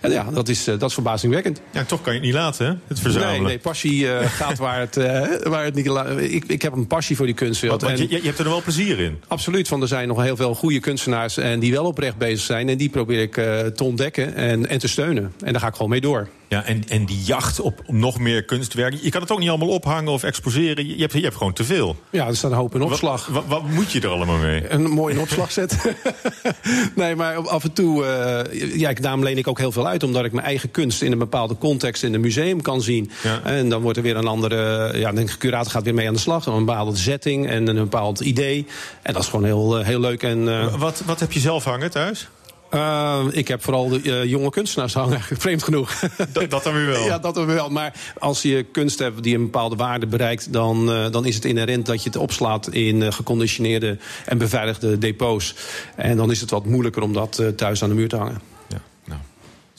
en 0.00 0.10
ja, 0.10 0.26
dat 0.32 0.48
is, 0.48 0.66
eh, 0.66 0.78
dat 0.78 0.88
is 0.88 0.94
verbazingwekkend. 0.94 1.60
Ja, 1.70 1.84
toch 1.84 2.02
kan 2.02 2.12
je 2.12 2.18
het 2.18 2.28
niet 2.28 2.36
laten, 2.36 2.66
hè? 2.66 2.72
Het 2.86 3.00
verzamelen. 3.00 3.32
Nee, 3.32 3.42
nee, 3.42 3.58
passie 3.58 4.12
eh, 4.12 4.26
gaat 4.40 4.58
waar 4.58 4.80
het, 4.80 4.94
waar 5.42 5.64
het 5.64 5.74
niet... 5.74 5.86
Ik, 6.32 6.44
ik 6.46 6.62
heb 6.62 6.72
een 6.72 6.86
passie 6.86 7.16
voor 7.16 7.26
die 7.26 7.34
kunstwereld. 7.34 7.82
Want, 7.82 7.98
je, 7.98 8.08
je 8.08 8.20
hebt 8.22 8.38
er 8.38 8.44
wel 8.44 8.62
plezier 8.62 8.98
in. 8.98 9.20
Absoluut, 9.28 9.68
want 9.68 9.82
er 9.82 9.88
zijn 9.88 10.08
nog 10.08 10.22
heel 10.22 10.36
veel 10.36 10.54
goede 10.54 10.80
kunstenaars... 10.80 11.36
en 11.36 11.60
die 11.60 11.72
wel 11.72 11.84
oprecht 11.84 12.16
bezig 12.16 12.40
zijn. 12.44 12.68
En 12.68 12.76
die 12.76 12.88
probeer 12.88 13.20
ik 13.20 13.32
te 13.74 13.84
ontdekken 13.84 14.34
en, 14.34 14.68
en 14.68 14.78
te 14.78 14.88
steunen. 14.88 15.32
En 15.44 15.52
daar 15.52 15.60
ga 15.60 15.68
ik 15.68 15.74
gewoon 15.74 15.90
mee 15.90 16.00
door. 16.00 16.28
Ja, 16.50 16.64
en, 16.64 16.88
en 16.88 17.04
die 17.06 17.22
jacht 17.22 17.60
op 17.60 17.82
nog 17.86 18.18
meer 18.18 18.42
kunstwerk. 18.44 18.94
Je 19.02 19.10
kan 19.10 19.20
het 19.20 19.30
ook 19.30 19.38
niet 19.38 19.48
allemaal 19.48 19.68
ophangen 19.68 20.12
of 20.12 20.22
exposeren. 20.22 20.86
Je 20.86 21.00
hebt, 21.00 21.12
je 21.12 21.20
hebt 21.20 21.36
gewoon 21.36 21.52
te 21.52 21.64
veel. 21.64 21.96
Ja, 22.10 22.26
er 22.26 22.36
staat 22.36 22.50
een 22.50 22.56
hoop 22.56 22.74
in 22.74 22.82
opslag. 22.82 23.26
Wat, 23.26 23.44
wat, 23.46 23.62
wat 23.62 23.70
moet 23.70 23.92
je 23.92 24.00
er 24.00 24.08
allemaal 24.08 24.36
mee? 24.38 24.68
Een 24.70 24.82
mooie 24.90 25.20
opslag 25.20 25.52
zetten. 25.52 25.96
nee, 26.94 27.14
maar 27.16 27.48
af 27.48 27.64
en 27.64 27.72
toe... 27.72 28.04
eh, 28.06 28.78
ja, 28.78 28.88
ik- 28.88 29.02
daarom 29.02 29.22
leen 29.22 29.38
ik 29.38 29.48
ook 29.48 29.58
heel 29.58 29.72
veel 29.72 29.86
uit. 29.88 30.02
Omdat 30.02 30.24
ik 30.24 30.32
mijn 30.32 30.46
eigen 30.46 30.70
kunst 30.70 31.02
in 31.02 31.12
een 31.12 31.18
bepaalde 31.18 31.58
context 31.58 32.02
in 32.02 32.14
een 32.14 32.20
museum 32.20 32.62
kan 32.62 32.82
zien. 32.82 33.10
Ja. 33.22 33.40
En 33.44 33.68
dan 33.68 33.82
wordt 33.82 33.96
er 33.96 34.02
weer 34.02 34.16
een 34.16 34.26
andere... 34.26 34.90
Ja, 34.98 35.12
de 35.12 35.24
curator 35.38 35.70
gaat 35.72 35.82
weer 35.84 35.94
mee 35.94 36.06
aan 36.08 36.14
de 36.14 36.20
slag. 36.20 36.46
Een 36.46 36.64
bepaalde 36.64 36.96
setting 36.96 37.48
en 37.48 37.66
een 37.68 37.74
bepaald 37.76 38.20
idee. 38.20 38.66
En 39.02 39.12
dat 39.12 39.22
is 39.22 39.28
gewoon 39.28 39.44
heel, 39.44 39.78
eh, 39.78 39.86
heel 39.86 40.00
leuk. 40.00 40.22
En, 40.22 40.48
eh, 40.48 40.74
Wat, 40.74 41.02
wat 41.06 41.20
heb 41.20 41.32
je 41.32 41.40
zelf 41.40 41.64
hangen 41.64 41.90
thuis? 41.90 42.28
Eh, 42.70 43.24
ik 43.30 43.48
heb 43.48 43.62
vooral 43.62 43.88
de 43.88 44.02
eh, 44.02 44.24
jonge 44.24 44.50
kunstenaars 44.50 44.94
hangen, 44.94 45.20
vreemd 45.44 45.62
genoeg. 45.62 45.92
Dat, 46.32 46.50
dat 46.50 46.64
dan 46.64 46.74
weer 46.74 46.86
wel. 46.86 47.04
Ja, 47.04 47.18
dat 47.18 47.34
dan 47.34 47.46
wel. 47.46 47.70
Maar 47.70 47.94
als 48.18 48.42
je 48.42 48.62
kunst 48.72 48.98
hebt 48.98 49.22
die 49.22 49.34
een 49.34 49.44
bepaalde 49.44 49.76
waarde 49.76 50.06
bereikt... 50.06 50.52
dan, 50.52 50.92
eh, 50.92 51.10
dan 51.10 51.26
is 51.26 51.34
het 51.34 51.44
inherent 51.44 51.86
dat 51.86 52.02
je 52.02 52.08
het 52.08 52.18
opslaat 52.18 52.68
in 52.68 53.12
geconditioneerde 53.12 53.98
en 54.24 54.38
beveiligde 54.38 54.98
depots. 54.98 55.54
En 55.96 56.16
dan 56.16 56.30
is 56.30 56.40
het 56.40 56.50
wat 56.50 56.64
moeilijker 56.64 57.02
om 57.02 57.12
dat 57.12 57.42
thuis 57.56 57.82
aan 57.82 57.88
de 57.88 57.94
muur 57.94 58.08
te 58.08 58.16
hangen. 58.16 58.59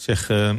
Zeg, 0.02 0.30
eh, 0.30 0.50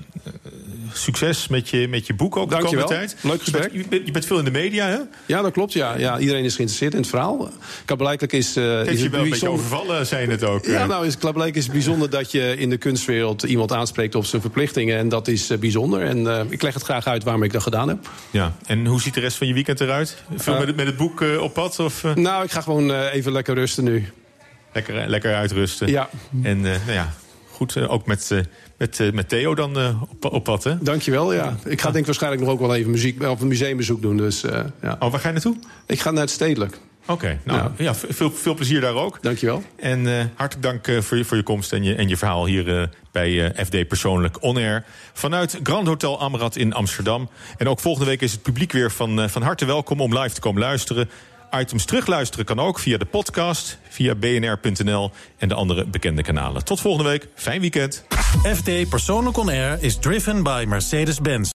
succes 0.92 1.48
met 1.48 1.68
je, 1.68 1.88
met 1.88 2.06
je 2.06 2.14
boek 2.14 2.36
ook 2.36 2.48
de 2.48 2.54
Dankjewel. 2.56 2.84
komende 2.84 3.06
tijd. 3.06 3.22
Leuk 3.24 3.40
gesprek. 3.40 3.72
Je 3.72 3.84
bent, 3.88 4.06
je 4.06 4.22
veel 4.22 4.38
in 4.38 4.44
de 4.44 4.50
media, 4.50 4.86
hè? 4.86 4.98
Ja, 5.26 5.42
dat 5.42 5.52
klopt. 5.52 5.72
Ja. 5.72 5.94
Ja, 5.96 6.18
iedereen 6.18 6.44
is 6.44 6.54
geïnteresseerd 6.54 6.92
in 6.92 7.00
het 7.00 7.08
verhaal. 7.08 7.50
Blijkbaar 7.96 8.32
is, 8.32 8.54
Het 8.54 8.54
is 8.54 8.54
je 8.54 8.62
het 8.62 8.86
wel 8.88 9.02
een 9.02 9.10
beetje 9.10 9.28
bijzonder- 9.28 9.48
overvallen, 9.64 10.06
zei 10.06 10.24
je 10.24 10.30
het 10.30 10.44
ook. 10.44 10.64
Ja, 10.64 10.82
eh. 10.82 10.88
nou, 10.88 11.06
is, 11.06 11.16
blijkbaar 11.16 11.48
is 11.56 11.62
het 11.64 11.72
bijzonder 11.72 12.10
dat 12.10 12.30
je 12.30 12.56
in 12.56 12.70
de 12.70 12.76
kunstwereld 12.76 13.42
iemand 13.42 13.72
aanspreekt 13.72 14.14
op 14.14 14.24
zijn 14.24 14.42
verplichtingen. 14.42 14.98
En 14.98 15.08
dat 15.08 15.28
is 15.28 15.46
bijzonder. 15.60 16.02
En 16.02 16.46
ik 16.50 16.62
leg 16.62 16.74
het 16.74 16.82
graag 16.82 17.06
uit 17.06 17.22
waarom 17.24 17.42
ik 17.42 17.52
dat 17.52 17.62
gedaan 17.62 17.88
heb. 17.88 18.08
Ja, 18.30 18.52
en 18.66 18.86
hoe 18.86 19.00
ziet 19.00 19.14
de 19.14 19.20
rest 19.20 19.36
van 19.36 19.46
je 19.46 19.54
weekend 19.54 19.80
eruit? 19.80 20.16
Veel 20.36 20.58
met, 20.58 20.66
het- 20.66 20.76
met 20.76 20.86
het 20.86 20.96
boek 20.96 21.24
op 21.40 21.54
pad? 21.54 21.78
Of, 21.78 22.02
Nou, 22.14 22.44
ik 22.44 22.50
ga 22.50 22.60
gewoon 22.60 22.90
even 22.92 23.32
lekker 23.32 23.54
rusten 23.54 23.84
nu. 23.84 24.08
lekker, 24.72 25.08
lekker 25.08 25.34
uitrusten? 25.34 25.88
Ja. 25.88 26.08
En 26.42 26.60
nou 26.60 26.78
ja, 26.92 27.12
goed, 27.62 27.76
eh, 27.76 27.92
ook 27.92 28.06
met, 28.06 28.30
eh, 28.30 28.38
met, 28.78 29.00
eh, 29.00 29.12
met 29.12 29.28
Theo 29.28 29.54
dan 29.54 29.76
op, 30.08 30.24
op 30.24 30.44
pad, 30.44 30.64
hè? 30.64 30.78
Dankjewel, 30.80 31.32
ja. 31.32 31.56
Ik 31.64 31.80
ga 31.80 31.90
denk 31.90 32.06
waarschijnlijk 32.06 32.42
nog 32.42 32.52
ook 32.52 32.60
wel 32.60 32.74
even 32.74 32.90
muziek, 32.90 33.22
of 33.22 33.40
een 33.40 33.48
museumbezoek 33.48 34.02
doen. 34.02 34.16
Dus, 34.16 34.40
ja. 34.82 34.96
Oh, 34.98 35.10
waar 35.10 35.20
ga 35.20 35.26
je 35.26 35.32
naartoe? 35.32 35.56
Ik 35.86 36.00
ga 36.00 36.10
naar 36.10 36.22
het 36.22 36.30
Stedelijk. 36.30 36.78
Oké, 37.06 37.38
nou 37.44 37.70
ja, 37.76 37.94
veel, 37.94 38.30
veel 38.30 38.54
plezier 38.54 38.80
daar 38.80 38.94
ook. 38.94 39.22
Dankjewel. 39.22 39.62
En 39.76 40.30
hartelijk 40.34 40.62
dank 40.62 41.04
voor, 41.04 41.16
je, 41.16 41.24
voor 41.24 41.36
je 41.36 41.42
komst 41.42 41.72
en 41.72 41.82
je, 41.82 41.94
en 41.94 42.08
je 42.08 42.16
verhaal 42.16 42.46
hier 42.46 42.90
bij 43.12 43.54
FD 43.64 43.88
Persoonlijk 43.88 44.42
On 44.42 44.56
Air. 44.56 44.84
Vanuit 45.12 45.60
Grand 45.62 45.86
Hotel 45.86 46.20
Amrad 46.20 46.56
in 46.56 46.72
Amsterdam. 46.72 47.30
En 47.56 47.68
ook 47.68 47.80
volgende 47.80 48.08
week 48.08 48.20
is 48.20 48.32
het 48.32 48.42
publiek 48.42 48.72
weer 48.72 48.90
van, 48.90 49.30
van 49.30 49.42
harte 49.42 49.64
welkom 49.64 50.00
om 50.00 50.18
live 50.18 50.34
te 50.34 50.40
komen 50.40 50.60
luisteren. 50.60 51.08
Items 51.54 51.84
terugluisteren 51.84 52.44
kan 52.44 52.58
ook 52.58 52.78
via 52.78 52.98
de 52.98 53.04
podcast, 53.04 53.78
via 53.88 54.14
bnr.nl 54.14 55.10
en 55.38 55.48
de 55.48 55.54
andere 55.54 55.86
bekende 55.86 56.22
kanalen. 56.22 56.64
Tot 56.64 56.80
volgende 56.80 57.10
week. 57.10 57.28
Fijn 57.34 57.60
weekend. 57.60 58.04
FD 58.56 58.88
Persoonlijk 58.88 59.36
On 59.36 59.48
Air 59.48 59.78
is 59.80 59.96
driven 59.96 60.42
by 60.42 60.64
Mercedes-Benz. 60.68 61.50